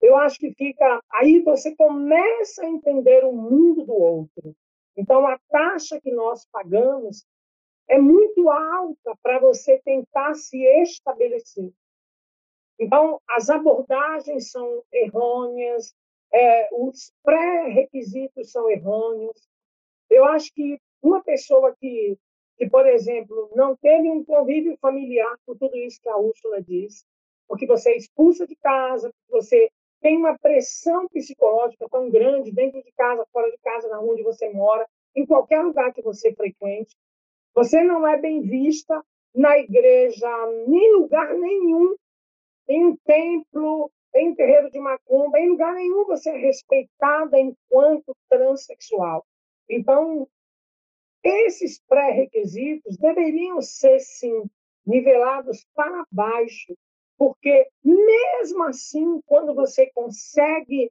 eu 0.00 0.16
acho 0.16 0.38
que 0.38 0.52
fica. 0.54 1.02
Aí 1.12 1.40
você 1.40 1.74
começa 1.74 2.62
a 2.62 2.68
entender 2.68 3.24
o 3.24 3.32
mundo 3.32 3.84
do 3.84 3.94
outro. 3.94 4.54
Então, 4.96 5.26
a 5.26 5.38
taxa 5.48 6.00
que 6.00 6.10
nós 6.10 6.46
pagamos 6.52 7.24
é 7.88 7.98
muito 7.98 8.50
alta 8.50 9.16
para 9.22 9.38
você 9.38 9.80
tentar 9.84 10.34
se 10.34 10.58
estabelecer. 10.82 11.72
Então, 12.78 13.20
as 13.28 13.48
abordagens 13.48 14.50
são 14.50 14.84
errôneas, 14.92 15.94
é, 16.32 16.68
os 16.72 17.12
pré-requisitos 17.22 18.50
são 18.50 18.70
errôneos. 18.70 19.48
Eu 20.10 20.24
acho 20.26 20.52
que 20.52 20.78
uma 21.02 21.22
pessoa 21.22 21.74
que, 21.78 22.16
que, 22.56 22.68
por 22.68 22.86
exemplo, 22.86 23.50
não 23.54 23.76
teve 23.76 24.10
um 24.10 24.24
convívio 24.24 24.76
familiar 24.80 25.36
com 25.46 25.56
tudo 25.56 25.76
isso 25.76 26.00
que 26.02 26.08
a 26.08 26.16
Úrsula 26.16 26.62
diz, 26.62 27.04
porque 27.46 27.66
você 27.66 27.90
é 27.90 27.96
expulsa 27.96 28.46
de 28.46 28.56
casa, 28.56 29.12
você 29.28 29.70
tem 30.00 30.16
uma 30.16 30.38
pressão 30.38 31.08
psicológica 31.08 31.88
tão 31.90 32.10
grande 32.10 32.52
dentro 32.52 32.82
de 32.82 32.92
casa, 32.92 33.26
fora 33.32 33.50
de 33.50 33.58
casa, 33.58 33.88
na 33.88 34.00
onde 34.00 34.22
você 34.22 34.48
mora, 34.50 34.86
em 35.14 35.26
qualquer 35.26 35.62
lugar 35.62 35.92
que 35.92 36.02
você 36.02 36.32
frequente, 36.34 36.94
você 37.54 37.82
não 37.82 38.06
é 38.06 38.16
bem 38.16 38.42
vista 38.42 39.02
na 39.34 39.58
igreja, 39.58 40.28
em 40.66 40.92
lugar 40.94 41.34
nenhum, 41.34 41.96
em 42.68 42.86
um 42.86 42.96
templo, 42.98 43.90
em 44.14 44.34
terreiro 44.34 44.70
de 44.70 44.78
macumba, 44.78 45.38
em 45.38 45.50
lugar 45.50 45.74
nenhum 45.74 46.04
você 46.04 46.30
é 46.30 46.36
respeitada 46.36 47.38
enquanto 47.38 48.16
transexual. 48.28 49.24
Então, 49.68 50.26
esses 51.22 51.80
pré-requisitos 51.88 52.96
deveriam 52.96 53.60
ser, 53.60 53.98
sim, 54.00 54.44
nivelados 54.86 55.66
para 55.74 56.04
baixo, 56.10 56.74
porque 57.16 57.68
mesmo 57.84 58.62
assim, 58.64 59.20
quando 59.26 59.54
você 59.54 59.90
consegue 59.92 60.90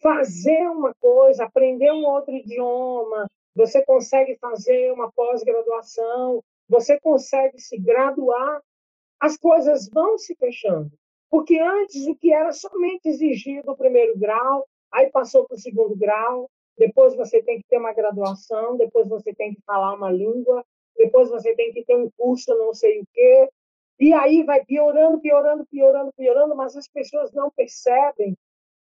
fazer 0.00 0.70
uma 0.70 0.94
coisa, 0.94 1.44
aprender 1.44 1.92
um 1.92 2.06
outro 2.06 2.34
idioma, 2.34 3.28
você 3.54 3.84
consegue 3.84 4.36
fazer 4.36 4.92
uma 4.92 5.10
pós-graduação, 5.12 6.42
você 6.68 6.98
consegue 7.00 7.58
se 7.60 7.76
graduar, 7.76 8.62
as 9.20 9.36
coisas 9.36 9.88
vão 9.88 10.16
se 10.16 10.34
fechando. 10.36 10.90
Porque 11.30 11.58
antes 11.58 12.06
o 12.06 12.16
que 12.16 12.32
era 12.32 12.52
somente 12.52 13.08
exigido 13.08 13.70
o 13.70 13.76
primeiro 13.76 14.18
grau, 14.18 14.66
aí 14.92 15.10
passou 15.10 15.46
para 15.46 15.56
o 15.56 15.60
segundo 15.60 15.96
grau, 15.96 16.50
depois 16.78 17.14
você 17.14 17.42
tem 17.42 17.58
que 17.58 17.68
ter 17.68 17.78
uma 17.78 17.92
graduação, 17.92 18.76
depois 18.76 19.08
você 19.08 19.34
tem 19.34 19.54
que 19.54 19.60
falar 19.62 19.94
uma 19.94 20.10
língua, 20.10 20.64
depois 20.96 21.28
você 21.28 21.54
tem 21.54 21.72
que 21.72 21.84
ter 21.84 21.96
um 21.96 22.10
curso 22.16 22.54
não 22.54 22.72
sei 22.72 23.00
o 23.00 23.04
quê, 23.12 23.48
e 24.00 24.12
aí 24.12 24.44
vai 24.44 24.64
piorando, 24.64 25.20
piorando, 25.20 25.66
piorando, 25.66 26.12
piorando, 26.16 26.56
mas 26.56 26.76
as 26.76 26.88
pessoas 26.88 27.32
não 27.32 27.50
percebem 27.50 28.36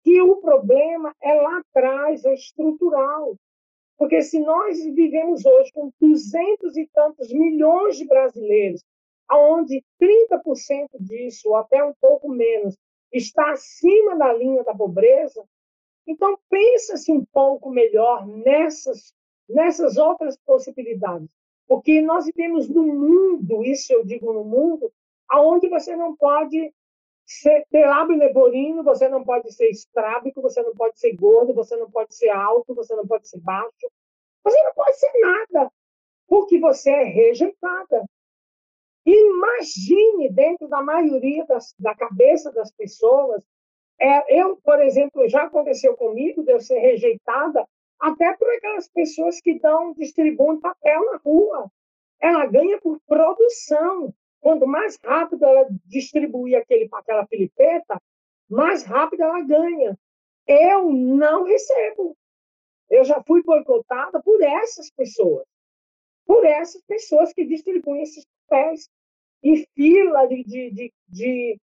que 0.04 0.20
o 0.20 0.36
problema 0.36 1.12
é 1.22 1.34
lá 1.34 1.58
atrás, 1.58 2.24
é 2.24 2.34
estrutural. 2.34 3.34
Porque 3.98 4.20
se 4.20 4.38
nós 4.38 4.78
vivemos 4.84 5.44
hoje 5.46 5.72
com 5.72 5.90
duzentos 5.98 6.76
e 6.76 6.86
tantos 6.92 7.32
milhões 7.32 7.96
de 7.96 8.06
brasileiros 8.06 8.84
onde 9.32 9.84
30% 10.00 10.88
disso, 11.00 11.48
ou 11.48 11.56
até 11.56 11.82
um 11.82 11.92
pouco 12.00 12.28
menos, 12.28 12.76
está 13.12 13.50
acima 13.50 14.16
da 14.16 14.32
linha 14.32 14.62
da 14.62 14.74
pobreza, 14.74 15.44
então 16.06 16.38
pensa-se 16.48 17.10
um 17.10 17.24
pouco 17.24 17.70
melhor 17.70 18.26
nessas, 18.26 19.12
nessas 19.48 19.96
outras 19.96 20.36
possibilidades. 20.44 21.28
Porque 21.66 22.00
nós 22.00 22.26
vivemos 22.26 22.68
num 22.68 22.94
mundo, 22.94 23.64
isso 23.64 23.92
eu 23.92 24.04
digo 24.04 24.32
no 24.32 24.44
mundo, 24.44 24.92
aonde 25.28 25.68
você 25.68 25.96
não 25.96 26.14
pode 26.14 26.72
ser, 27.24 27.66
ter 27.70 27.86
lábio 27.86 28.16
leporino, 28.16 28.84
você 28.84 29.08
não 29.08 29.24
pode 29.24 29.52
ser 29.52 29.68
estrábico, 29.68 30.40
você 30.40 30.62
não 30.62 30.72
pode 30.74 30.98
ser 30.98 31.14
gordo, 31.16 31.52
você 31.52 31.76
não 31.76 31.90
pode 31.90 32.14
ser 32.14 32.28
alto, 32.28 32.72
você 32.72 32.94
não 32.94 33.06
pode 33.06 33.28
ser 33.28 33.40
baixo, 33.40 33.90
você 34.44 34.62
não 34.62 34.74
pode 34.74 34.96
ser 34.96 35.12
nada, 35.18 35.72
porque 36.28 36.58
você 36.60 36.90
é 36.90 37.02
rejeitada. 37.02 38.04
Imagine 39.06 40.28
dentro 40.30 40.66
da 40.66 40.82
maioria 40.82 41.46
das, 41.46 41.72
da 41.78 41.94
cabeça 41.94 42.50
das 42.50 42.72
pessoas. 42.72 43.46
É, 44.00 44.42
eu, 44.42 44.56
por 44.56 44.82
exemplo, 44.82 45.28
já 45.28 45.44
aconteceu 45.44 45.96
comigo 45.96 46.42
de 46.42 46.50
eu 46.50 46.60
ser 46.60 46.80
rejeitada 46.80 47.64
até 48.00 48.36
por 48.36 48.48
aquelas 48.50 48.88
pessoas 48.88 49.40
que 49.40 49.60
dão, 49.60 49.94
distribuem 49.94 50.60
papel 50.60 51.04
na 51.12 51.18
rua. 51.18 51.70
Ela 52.20 52.46
ganha 52.46 52.80
por 52.80 53.00
produção. 53.06 54.12
Quanto 54.40 54.66
mais 54.66 54.98
rápido 55.02 55.44
ela 55.44 55.68
distribuir 55.86 56.58
aquele, 56.58 56.88
aquela 56.92 57.26
filipeta, 57.26 58.00
mais 58.50 58.82
rápido 58.82 59.22
ela 59.22 59.40
ganha. 59.42 59.96
Eu 60.48 60.90
não 60.92 61.44
recebo. 61.44 62.16
Eu 62.90 63.04
já 63.04 63.22
fui 63.22 63.42
boicotada 63.42 64.20
por 64.20 64.42
essas 64.42 64.90
pessoas. 64.90 65.46
Por 66.26 66.44
essas 66.44 66.82
pessoas 66.82 67.32
que 67.32 67.44
distribuem 67.44 68.02
esses 68.02 68.24
papéis 68.48 68.88
e 69.46 69.64
fila 69.76 70.26
de, 70.26 70.42
de, 70.42 70.92
de, 71.08 71.60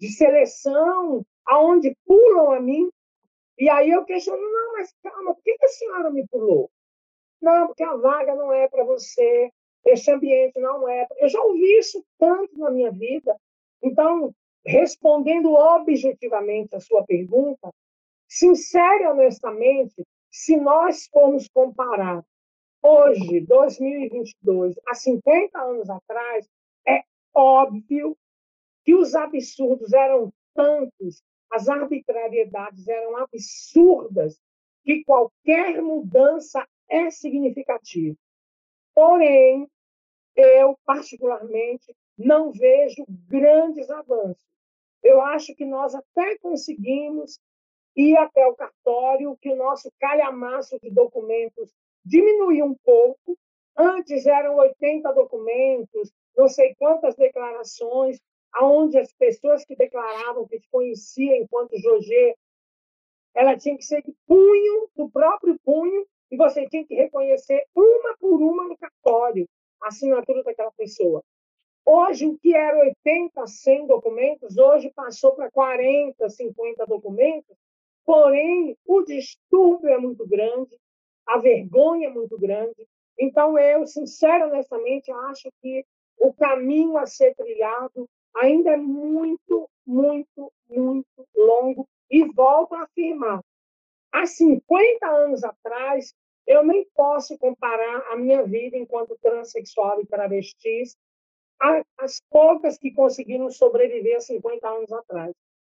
de, 0.00 0.08
seleção, 0.08 1.22
aonde 1.44 1.94
pulam 2.06 2.52
a 2.52 2.60
mim. 2.60 2.88
E 3.58 3.68
aí 3.68 3.90
eu 3.90 4.04
questiono, 4.04 4.40
não, 4.40 4.72
mas 4.72 4.94
calma, 5.02 5.34
por 5.34 5.42
que 5.42 5.56
a 5.62 5.68
senhora 5.68 6.10
me 6.10 6.26
pulou? 6.28 6.70
Não, 7.40 7.66
porque 7.66 7.82
a 7.82 7.94
vaga 7.96 8.34
não 8.34 8.52
é 8.52 8.68
para 8.68 8.84
você, 8.84 9.50
esse 9.84 10.10
ambiente 10.10 10.58
não 10.58 10.88
é. 10.88 11.06
Eu 11.18 11.28
já 11.28 11.40
ouvi 11.42 11.78
isso 11.78 12.02
tanto 12.18 12.58
na 12.58 12.70
minha 12.70 12.90
vida. 12.90 13.36
Então, 13.82 14.34
respondendo 14.64 15.52
objetivamente 15.52 16.74
a 16.74 16.80
sua 16.80 17.04
pergunta, 17.04 17.70
sincero 18.26 19.04
e 19.04 19.06
honestamente, 19.08 20.02
se 20.30 20.56
nós 20.56 21.06
formos 21.12 21.48
comparar 21.48 22.24
hoje, 22.82 23.40
2022, 23.40 24.74
há 24.86 24.94
50 24.94 25.58
anos 25.60 25.90
atrás, 25.90 26.48
óbvio 27.36 28.16
que 28.84 28.94
os 28.94 29.14
absurdos 29.14 29.92
eram 29.92 30.32
tantos, 30.54 31.22
as 31.52 31.68
arbitrariedades 31.68 32.88
eram 32.88 33.16
absurdas, 33.18 34.40
que 34.82 35.04
qualquer 35.04 35.82
mudança 35.82 36.66
é 36.88 37.10
significativa. 37.10 38.16
Porém, 38.94 39.68
eu, 40.34 40.78
particularmente, 40.84 41.94
não 42.16 42.52
vejo 42.52 43.04
grandes 43.08 43.90
avanços. 43.90 44.46
Eu 45.02 45.20
acho 45.20 45.54
que 45.54 45.64
nós 45.64 45.94
até 45.94 46.38
conseguimos 46.38 47.38
ir 47.94 48.16
até 48.16 48.46
o 48.46 48.54
cartório, 48.54 49.36
que 49.40 49.50
o 49.50 49.56
nosso 49.56 49.90
calhamaço 49.98 50.78
de 50.80 50.90
documentos 50.90 51.72
diminuiu 52.04 52.66
um 52.66 52.74
pouco. 52.84 53.36
Antes 53.76 54.26
eram 54.26 54.56
80 54.56 55.12
documentos, 55.12 56.12
não 56.36 56.48
sei 56.48 56.74
quantas 56.74 57.14
declarações, 57.16 58.18
aonde 58.52 58.98
as 58.98 59.12
pessoas 59.12 59.64
que 59.64 59.76
declaravam 59.76 60.46
que 60.46 60.60
te 60.60 60.68
conhecia 60.70 61.36
enquanto 61.36 61.78
Jogê, 61.78 62.36
ela 63.34 63.56
tinha 63.56 63.76
que 63.76 63.84
ser 63.84 64.02
de 64.02 64.14
punho, 64.26 64.88
do 64.96 65.10
próprio 65.10 65.58
punho, 65.64 66.06
e 66.30 66.36
você 66.36 66.66
tinha 66.68 66.84
que 66.84 66.94
reconhecer 66.94 67.64
uma 67.74 68.16
por 68.18 68.42
uma 68.42 68.66
no 68.66 68.76
cartório 68.76 69.48
a 69.82 69.88
assinatura 69.88 70.42
daquela 70.42 70.72
pessoa. 70.72 71.22
Hoje, 71.84 72.26
o 72.26 72.36
que 72.38 72.54
era 72.54 72.78
80, 72.78 73.46
100 73.46 73.86
documentos, 73.86 74.56
hoje 74.56 74.90
passou 74.90 75.32
para 75.36 75.50
40, 75.50 76.28
50 76.28 76.84
documentos, 76.86 77.56
porém, 78.04 78.76
o 78.84 79.02
distúrbio 79.02 79.90
é 79.90 79.98
muito 79.98 80.26
grande, 80.26 80.76
a 81.26 81.38
vergonha 81.38 82.08
é 82.08 82.10
muito 82.10 82.36
grande. 82.38 82.88
Então, 83.18 83.58
eu, 83.58 83.86
sincero, 83.86 84.46
honestamente, 84.46 85.12
acho 85.12 85.48
que 85.62 85.84
o 86.18 86.32
caminho 86.32 86.96
a 86.96 87.06
ser 87.06 87.34
trilhado 87.34 88.08
ainda 88.34 88.70
é 88.70 88.76
muito, 88.76 89.68
muito, 89.86 90.52
muito 90.68 91.06
longo. 91.34 91.88
E 92.10 92.24
volto 92.32 92.74
a 92.74 92.82
afirmar: 92.82 93.40
há 94.12 94.26
50 94.26 95.06
anos 95.06 95.44
atrás, 95.44 96.14
eu 96.46 96.64
nem 96.64 96.86
posso 96.94 97.36
comparar 97.38 98.12
a 98.12 98.16
minha 98.16 98.42
vida 98.44 98.76
enquanto 98.76 99.18
transexual 99.20 100.00
e 100.00 100.06
travestis 100.06 100.96
às 101.98 102.20
poucas 102.30 102.78
que 102.78 102.92
conseguiram 102.92 103.50
sobreviver 103.50 104.16
há 104.16 104.20
50 104.20 104.68
anos 104.68 104.92
atrás. 104.92 105.34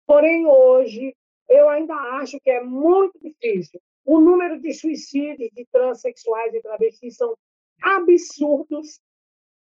Porém, 0.05 0.45
hoje, 0.47 1.15
eu 1.47 1.69
ainda 1.69 1.93
acho 1.93 2.39
que 2.39 2.49
é 2.49 2.61
muito 2.63 3.17
difícil. 3.19 3.79
O 4.03 4.19
número 4.19 4.59
de 4.59 4.73
suicídios 4.73 5.51
de 5.53 5.65
transexuais 5.71 6.53
e 6.53 6.61
travestis 6.61 7.15
são 7.15 7.35
absurdos, 7.81 8.99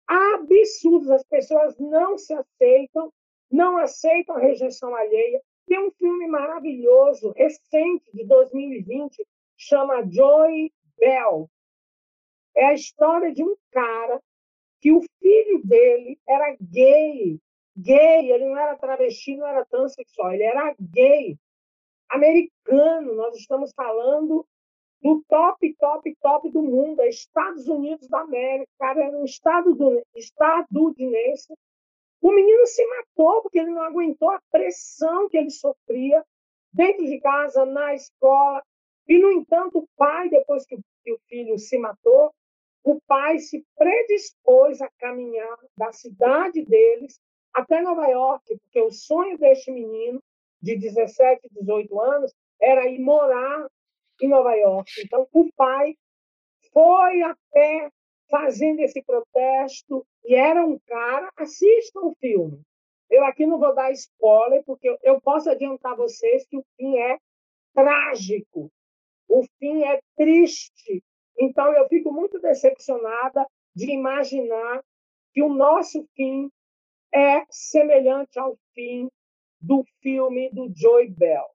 absurdos. 0.09 1.11
As 1.11 1.23
pessoas 1.23 1.77
não 1.77 2.17
se 2.17 2.33
aceitam, 2.33 3.13
não 3.51 3.77
aceitam 3.77 4.35
a 4.35 4.39
rejeição 4.39 4.93
alheia. 4.95 5.41
Tem 5.67 5.79
um 5.79 5.91
filme 5.91 6.27
maravilhoso, 6.27 7.31
recente, 7.37 8.05
de 8.11 8.25
2020, 8.25 9.23
chama 9.55 10.03
Joy 10.09 10.71
Bell. 10.97 11.47
É 12.57 12.65
a 12.65 12.73
história 12.73 13.31
de 13.31 13.43
um 13.43 13.55
cara 13.71 14.19
que 14.81 14.91
o 14.91 15.01
filho 15.19 15.61
dele 15.63 16.19
era 16.27 16.57
gay. 16.59 17.39
Gay, 17.77 18.31
ele 18.31 18.45
não 18.45 18.57
era 18.57 18.77
travesti, 18.77 19.37
não 19.37 19.47
era 19.47 19.63
transexual, 19.65 20.33
ele 20.33 20.43
era 20.43 20.75
gay. 20.79 21.37
Americano, 22.09 23.13
nós 23.13 23.35
estamos 23.37 23.71
falando 23.75 24.45
do 25.01 25.23
top, 25.27 25.75
top, 25.79 26.15
top 26.21 26.49
do 26.49 26.61
mundo, 26.61 27.01
é 27.01 27.09
Estados 27.09 27.67
Unidos 27.67 28.07
da 28.09 28.19
América, 28.19 28.69
cara, 28.77 29.05
era 29.05 29.17
um 29.17 29.25
estadunidense. 29.25 31.53
O 32.21 32.31
menino 32.33 32.67
se 32.67 32.85
matou 32.85 33.41
porque 33.41 33.59
ele 33.59 33.71
não 33.71 33.83
aguentou 33.83 34.29
a 34.29 34.41
pressão 34.51 35.29
que 35.29 35.37
ele 35.37 35.49
sofria 35.49 36.21
dentro 36.73 37.05
de 37.05 37.17
casa, 37.21 37.65
na 37.65 37.93
escola. 37.93 38.61
E, 39.07 39.17
no 39.17 39.31
entanto, 39.31 39.79
o 39.79 39.87
pai, 39.95 40.27
depois 40.29 40.65
que 40.65 40.75
o 40.75 41.17
filho 41.27 41.57
se 41.57 41.77
matou, 41.77 42.33
o 42.83 42.99
pai 43.07 43.39
se 43.39 43.65
predispôs 43.77 44.81
a 44.81 44.89
caminhar 44.99 45.57
da 45.77 45.93
cidade 45.93 46.65
deles 46.65 47.17
até 47.53 47.81
Nova 47.81 48.05
York, 48.07 48.57
porque 48.59 48.81
o 48.81 48.91
sonho 48.91 49.37
deste 49.37 49.71
menino, 49.71 50.21
de 50.61 50.75
17, 50.75 51.47
18 51.51 51.99
anos, 51.99 52.33
era 52.61 52.87
ir 52.87 52.99
morar 52.99 53.67
em 54.21 54.29
Nova 54.29 54.53
York. 54.53 54.91
Então, 55.03 55.27
o 55.31 55.51
pai 55.53 55.95
foi 56.73 57.21
até 57.21 57.89
fazendo 58.29 58.79
esse 58.79 59.01
protesto 59.01 60.05
e 60.23 60.35
era 60.35 60.65
um 60.65 60.77
cara. 60.87 61.29
Assistam 61.37 62.01
o 62.01 62.15
filme. 62.19 62.61
Eu 63.09 63.25
aqui 63.25 63.45
não 63.45 63.59
vou 63.59 63.73
dar 63.73 63.91
spoiler, 63.91 64.63
porque 64.65 64.95
eu 65.01 65.19
posso 65.19 65.49
adiantar 65.49 65.95
vocês 65.95 66.45
que 66.47 66.57
o 66.57 66.65
fim 66.77 66.97
é 66.97 67.17
trágico. 67.73 68.71
O 69.27 69.43
fim 69.57 69.83
é 69.83 69.99
triste. 70.15 71.03
Então, 71.39 71.73
eu 71.73 71.87
fico 71.87 72.11
muito 72.11 72.39
decepcionada 72.39 73.45
de 73.75 73.91
imaginar 73.91 74.83
que 75.33 75.41
o 75.41 75.49
nosso 75.49 76.05
fim 76.15 76.51
é 77.13 77.43
semelhante 77.49 78.37
ao 78.37 78.57
fim 78.73 79.09
do 79.59 79.83
filme 80.01 80.49
do 80.51 80.71
Joy 80.75 81.09
Bell. 81.09 81.47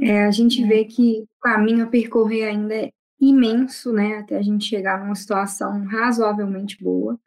É, 0.00 0.24
a 0.24 0.30
gente 0.30 0.64
vê 0.64 0.84
que 0.84 1.22
o 1.22 1.40
caminho 1.40 1.84
a 1.84 1.88
percorrer 1.88 2.48
ainda 2.48 2.74
é 2.74 2.90
imenso, 3.20 3.92
né, 3.92 4.18
até 4.18 4.36
a 4.36 4.42
gente 4.42 4.66
chegar 4.66 5.00
numa 5.00 5.14
situação 5.14 5.84
razoavelmente 5.86 6.82
boa. 6.82 7.18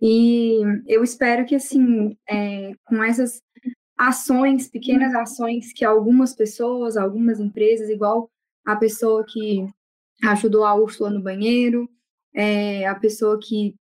E 0.00 0.60
eu 0.86 1.04
espero 1.04 1.44
que, 1.44 1.54
assim, 1.54 2.16
é, 2.28 2.72
com 2.84 3.02
essas 3.02 3.42
ações, 3.96 4.68
pequenas 4.68 5.14
ações 5.14 5.72
que 5.72 5.84
algumas 5.84 6.34
pessoas, 6.34 6.96
algumas 6.96 7.38
empresas, 7.38 7.90
igual 7.90 8.30
a 8.64 8.74
pessoa 8.74 9.24
que 9.24 9.66
ajudou 10.24 10.64
a 10.64 10.74
Úrsula 10.74 11.10
no 11.10 11.22
banheiro, 11.22 11.88
é, 12.34 12.86
a 12.86 12.94
pessoa 12.94 13.38
que 13.38 13.74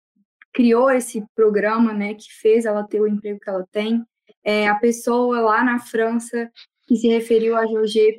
criou 0.53 0.89
esse 0.89 1.23
programa, 1.35 1.93
né, 1.93 2.15
que 2.15 2.33
fez 2.41 2.65
ela 2.65 2.83
ter 2.83 2.99
o 2.99 3.07
emprego 3.07 3.39
que 3.39 3.49
ela 3.49 3.65
tem, 3.71 4.03
é, 4.43 4.67
a 4.67 4.75
pessoa 4.75 5.39
lá 5.39 5.63
na 5.63 5.79
França 5.79 6.49
que 6.87 6.95
se 6.95 7.07
referiu 7.07 7.55
a 7.55 7.67
Georgie 7.67 8.17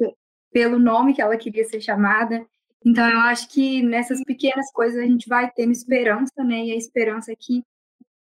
pelo 0.53 0.79
nome 0.79 1.15
que 1.15 1.23
ela 1.23 1.37
queria 1.37 1.65
ser 1.65 1.81
chamada. 1.81 2.47
Então, 2.85 3.09
eu 3.11 3.19
acho 3.21 3.49
que 3.49 3.83
nessas 3.83 4.23
pequenas 4.23 4.71
coisas 4.73 5.03
a 5.03 5.07
gente 5.07 5.29
vai 5.29 5.51
tendo 5.51 5.73
esperança, 5.73 6.45
né? 6.45 6.67
E 6.67 6.73
a 6.73 6.77
esperança 6.77 7.33
é 7.33 7.37
que 7.37 7.65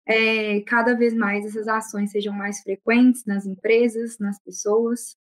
é, 0.07 0.61
cada 0.61 0.95
vez 0.95 1.14
mais 1.14 1.45
essas 1.47 1.66
ações 1.66 2.11
sejam 2.11 2.32
mais 2.32 2.61
frequentes 2.61 3.24
nas 3.24 3.47
empresas, 3.47 4.18
nas 4.18 4.38
pessoas. 4.38 5.16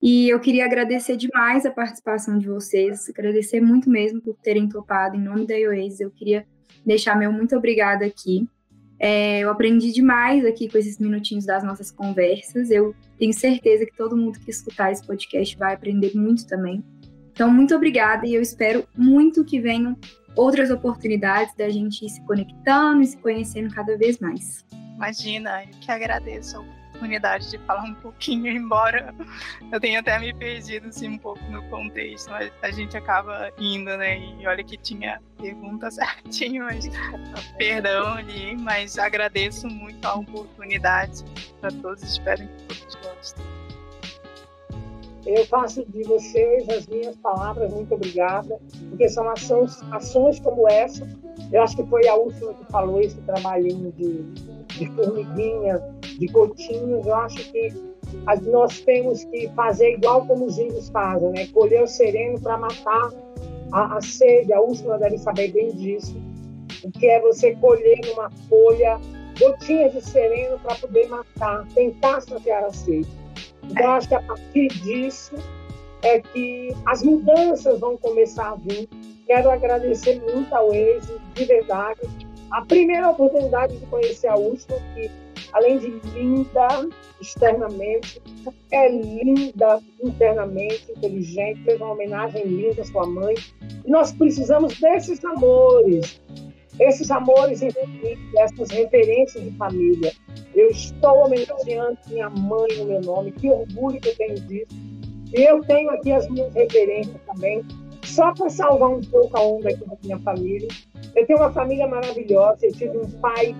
E 0.00 0.28
eu 0.28 0.40
queria 0.40 0.64
agradecer 0.64 1.16
demais 1.16 1.64
a 1.64 1.70
participação 1.70 2.36
de 2.38 2.48
vocês, 2.48 3.08
agradecer 3.08 3.60
muito 3.60 3.88
mesmo 3.88 4.20
por 4.20 4.34
terem 4.36 4.68
topado 4.68 5.16
em 5.16 5.20
nome 5.20 5.46
da 5.46 5.54
IOES. 5.54 6.00
Eu 6.00 6.10
queria 6.10 6.44
deixar 6.84 7.16
meu 7.16 7.30
muito 7.30 7.54
obrigada 7.56 8.04
aqui. 8.04 8.48
É, 9.04 9.40
eu 9.40 9.50
aprendi 9.50 9.90
demais 9.90 10.46
aqui 10.46 10.68
com 10.68 10.78
esses 10.78 10.96
minutinhos 11.00 11.44
das 11.44 11.64
nossas 11.64 11.90
conversas. 11.90 12.70
Eu 12.70 12.94
tenho 13.18 13.32
certeza 13.32 13.84
que 13.84 13.96
todo 13.96 14.16
mundo 14.16 14.38
que 14.38 14.48
escutar 14.48 14.92
esse 14.92 15.04
podcast 15.04 15.56
vai 15.56 15.74
aprender 15.74 16.14
muito 16.14 16.46
também. 16.46 16.84
Então, 17.32 17.50
muito 17.50 17.74
obrigada 17.74 18.24
e 18.24 18.32
eu 18.32 18.40
espero 18.40 18.86
muito 18.96 19.44
que 19.44 19.58
venham 19.58 19.98
outras 20.36 20.70
oportunidades 20.70 21.52
da 21.56 21.68
gente 21.68 22.06
ir 22.06 22.10
se 22.10 22.24
conectando 22.24 23.02
e 23.02 23.06
se 23.06 23.16
conhecendo 23.16 23.74
cada 23.74 23.98
vez 23.98 24.20
mais. 24.20 24.64
Imagina, 24.94 25.64
eu 25.64 25.70
que 25.80 25.90
agradeço 25.90 26.64
oportunidade 27.02 27.50
de 27.50 27.58
falar 27.58 27.82
um 27.82 27.94
pouquinho, 27.94 28.46
embora 28.52 29.14
eu 29.70 29.80
tenha 29.80 30.00
até 30.00 30.18
me 30.18 30.32
perdido 30.32 30.88
assim, 30.88 31.08
um 31.08 31.18
pouco 31.18 31.42
no 31.50 31.62
contexto, 31.64 32.30
mas 32.30 32.52
a 32.62 32.70
gente 32.70 32.96
acaba 32.96 33.50
indo, 33.58 33.96
né? 33.96 34.18
E 34.18 34.46
olha 34.46 34.62
que 34.62 34.76
tinha 34.76 35.20
pergunta 35.40 35.90
certinho, 35.92 36.64
mas 36.64 36.88
perdão 37.58 38.14
ali, 38.14 38.56
mas 38.56 38.98
agradeço 38.98 39.66
muito 39.68 40.04
a 40.06 40.14
oportunidade 40.14 41.24
para 41.60 41.70
todos, 41.70 42.02
espero 42.02 42.46
que 42.46 42.62
todos 42.64 42.94
gostem. 42.96 43.61
Eu 45.24 45.46
faço 45.46 45.84
de 45.86 46.02
vocês 46.02 46.68
as 46.68 46.86
minhas 46.88 47.16
palavras, 47.16 47.72
muito 47.72 47.94
obrigada, 47.94 48.58
porque 48.88 49.08
são 49.08 49.28
ações, 49.28 49.80
ações 49.92 50.40
como 50.40 50.68
essa. 50.68 51.08
Eu 51.52 51.62
acho 51.62 51.76
que 51.76 51.84
foi 51.84 52.06
a 52.08 52.14
última 52.16 52.52
que 52.54 52.64
falou 52.72 53.00
esse 53.00 53.20
trabalhinho 53.22 53.92
de, 53.92 54.22
de 54.66 54.86
formiguinha, 54.94 55.80
de 56.18 56.26
gotinhas. 56.26 57.06
Eu 57.06 57.14
acho 57.14 57.52
que 57.52 57.72
nós 58.50 58.80
temos 58.80 59.24
que 59.24 59.48
fazer 59.54 59.94
igual 59.94 60.26
como 60.26 60.46
os 60.46 60.58
índios 60.58 60.88
fazem, 60.88 61.30
né? 61.30 61.46
Colher 61.48 61.82
o 61.84 61.86
sereno 61.86 62.40
para 62.40 62.58
matar 62.58 63.10
a, 63.72 63.96
a 63.96 64.00
sede. 64.00 64.52
A 64.52 64.60
Úrsula 64.60 64.98
deve 64.98 65.18
saber 65.18 65.52
bem 65.52 65.70
disso. 65.70 66.16
O 66.82 66.90
que 66.90 67.06
é 67.06 67.20
você 67.20 67.54
colher 67.56 68.00
numa 68.06 68.30
folha 68.48 68.98
gotinhas 69.38 69.92
de 69.92 70.00
sereno 70.00 70.58
para 70.58 70.74
poder 70.76 71.08
matar, 71.08 71.66
tentar 71.74 72.20
saciar 72.20 72.64
a 72.64 72.72
sede. 72.72 73.21
Então, 73.70 73.92
acho 73.92 74.08
que 74.08 74.14
a 74.14 74.22
partir 74.22 74.68
disso 74.68 75.34
é 76.02 76.20
que 76.20 76.74
as 76.86 77.02
mudanças 77.02 77.78
vão 77.80 77.96
começar 77.96 78.50
a 78.50 78.56
vir. 78.56 78.88
Quero 79.26 79.50
agradecer 79.50 80.20
muito 80.32 80.52
ao 80.52 80.68
Waze, 80.68 81.18
de 81.34 81.44
verdade. 81.44 82.00
A 82.50 82.62
primeira 82.62 83.08
oportunidade 83.08 83.76
de 83.78 83.86
conhecer 83.86 84.26
a 84.26 84.36
Úrsula, 84.36 84.78
que 84.94 85.10
além 85.52 85.78
de 85.78 85.88
linda 86.14 86.88
externamente, 87.20 88.20
é 88.72 88.88
linda 88.90 89.80
internamente, 90.02 90.90
inteligente, 90.90 91.62
fez 91.64 91.80
uma 91.80 91.92
homenagem 91.92 92.44
linda 92.44 92.82
à 92.82 92.84
sua 92.84 93.06
mãe. 93.06 93.34
E 93.84 93.90
nós 93.90 94.12
precisamos 94.12 94.78
desses 94.80 95.24
amores, 95.24 96.20
esses 96.80 97.10
amores 97.10 97.62
em 97.62 97.70
essas 98.38 98.70
referências 98.70 99.44
de 99.44 99.50
família. 99.56 100.12
Eu 100.54 100.68
estou 100.68 101.24
homenageando 101.24 101.98
minha 102.08 102.28
mãe 102.28 102.68
no 102.78 102.84
meu 102.84 103.00
nome, 103.00 103.32
que 103.32 103.48
orgulho 103.48 104.00
que 104.00 104.08
eu 104.08 104.16
tenho 104.16 104.40
disso. 104.40 104.74
E 105.34 105.42
eu 105.42 105.64
tenho 105.64 105.90
aqui 105.90 106.12
as 106.12 106.28
minhas 106.28 106.52
referências 106.52 107.16
também, 107.26 107.64
só 108.04 108.34
para 108.34 108.50
salvar 108.50 108.90
um 108.90 109.00
pouco 109.00 109.36
a 109.36 109.40
onda 109.40 109.70
aqui 109.70 109.84
da 109.88 109.96
minha 110.02 110.18
família. 110.18 110.68
Eu 111.16 111.26
tenho 111.26 111.38
uma 111.38 111.52
família 111.52 111.86
maravilhosa, 111.86 112.66
eu 112.66 112.72
tive 112.72 112.98
um 112.98 113.10
pai 113.20 113.54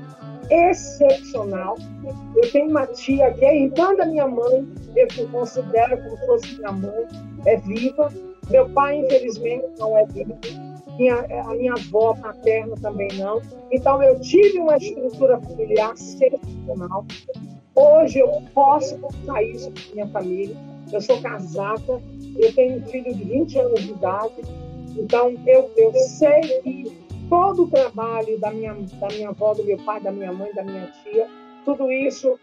excepcional. 0.51 1.77
Eu 2.37 2.53
tenho 2.53 2.69
uma 2.69 2.87
tia 2.87 3.33
que 3.33 3.45
é 3.45 3.63
irmã 3.63 3.95
da 3.95 4.05
minha 4.05 4.29
mãe, 4.29 4.67
eu 4.95 5.29
considero 5.31 5.97
como 6.03 6.19
se 6.19 6.27
fosse 6.27 6.57
minha 6.57 6.73
mãe, 6.73 7.07
é 7.47 7.57
viva. 7.57 8.13
Meu 8.51 8.69
pai, 8.71 8.99
infelizmente, 8.99 9.65
não 9.79 9.97
é 9.97 10.05
vivo. 10.07 10.37
Minha, 11.03 11.17
a 11.19 11.55
minha 11.55 11.73
avó 11.73 12.15
paterna 12.15 12.77
também 12.81 13.09
não. 13.15 13.43
Então, 13.73 14.01
eu 14.01 14.21
tive 14.21 14.61
uma 14.61 14.77
estrutura 14.77 15.41
familiar 15.41 15.95
excepcional. 15.95 17.05
Hoje 17.75 18.21
eu 18.21 18.41
posso 18.55 18.97
contar 18.99 19.43
isso 19.43 19.73
para 19.73 19.95
minha 19.95 20.07
família. 20.07 20.57
Eu 20.93 21.01
sou 21.01 21.21
casada, 21.21 22.01
eu 22.39 22.55
tenho 22.55 22.79
um 22.79 22.87
filho 22.87 23.13
de 23.13 23.25
20 23.25 23.59
anos 23.59 23.83
de 23.83 23.91
idade. 23.91 24.43
Então, 24.97 25.35
eu, 25.45 25.73
eu 25.77 25.93
sei 25.95 26.41
que 26.63 26.97
todo 27.29 27.65
o 27.65 27.69
trabalho 27.69 28.39
da 28.39 28.53
minha, 28.53 28.73
da 29.01 29.09
minha 29.09 29.31
avó, 29.31 29.55
do 29.55 29.65
meu 29.65 29.79
pai, 29.79 30.01
da 30.01 30.13
minha 30.13 30.33
mãe, 30.33 30.55
da 30.55 30.63
minha 30.63 30.87
tia, 31.03 31.27
tudo 31.65 31.91
isso 31.91 32.39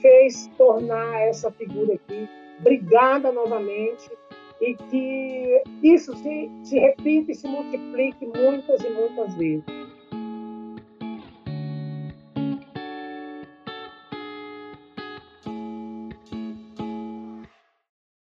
fez 0.00 0.50
tornar 0.58 1.20
essa 1.20 1.52
figura 1.52 1.94
aqui. 1.94 2.28
Obrigada 2.58 3.30
novamente 3.30 4.10
e 4.62 4.76
que 4.76 5.62
isso 5.82 6.16
se, 6.18 6.50
se 6.62 6.78
repita 6.78 7.32
e 7.32 7.34
se 7.34 7.48
multiplique 7.48 8.24
muitas 8.26 8.80
e 8.80 8.90
muitas 8.90 9.34
vezes. 9.34 9.64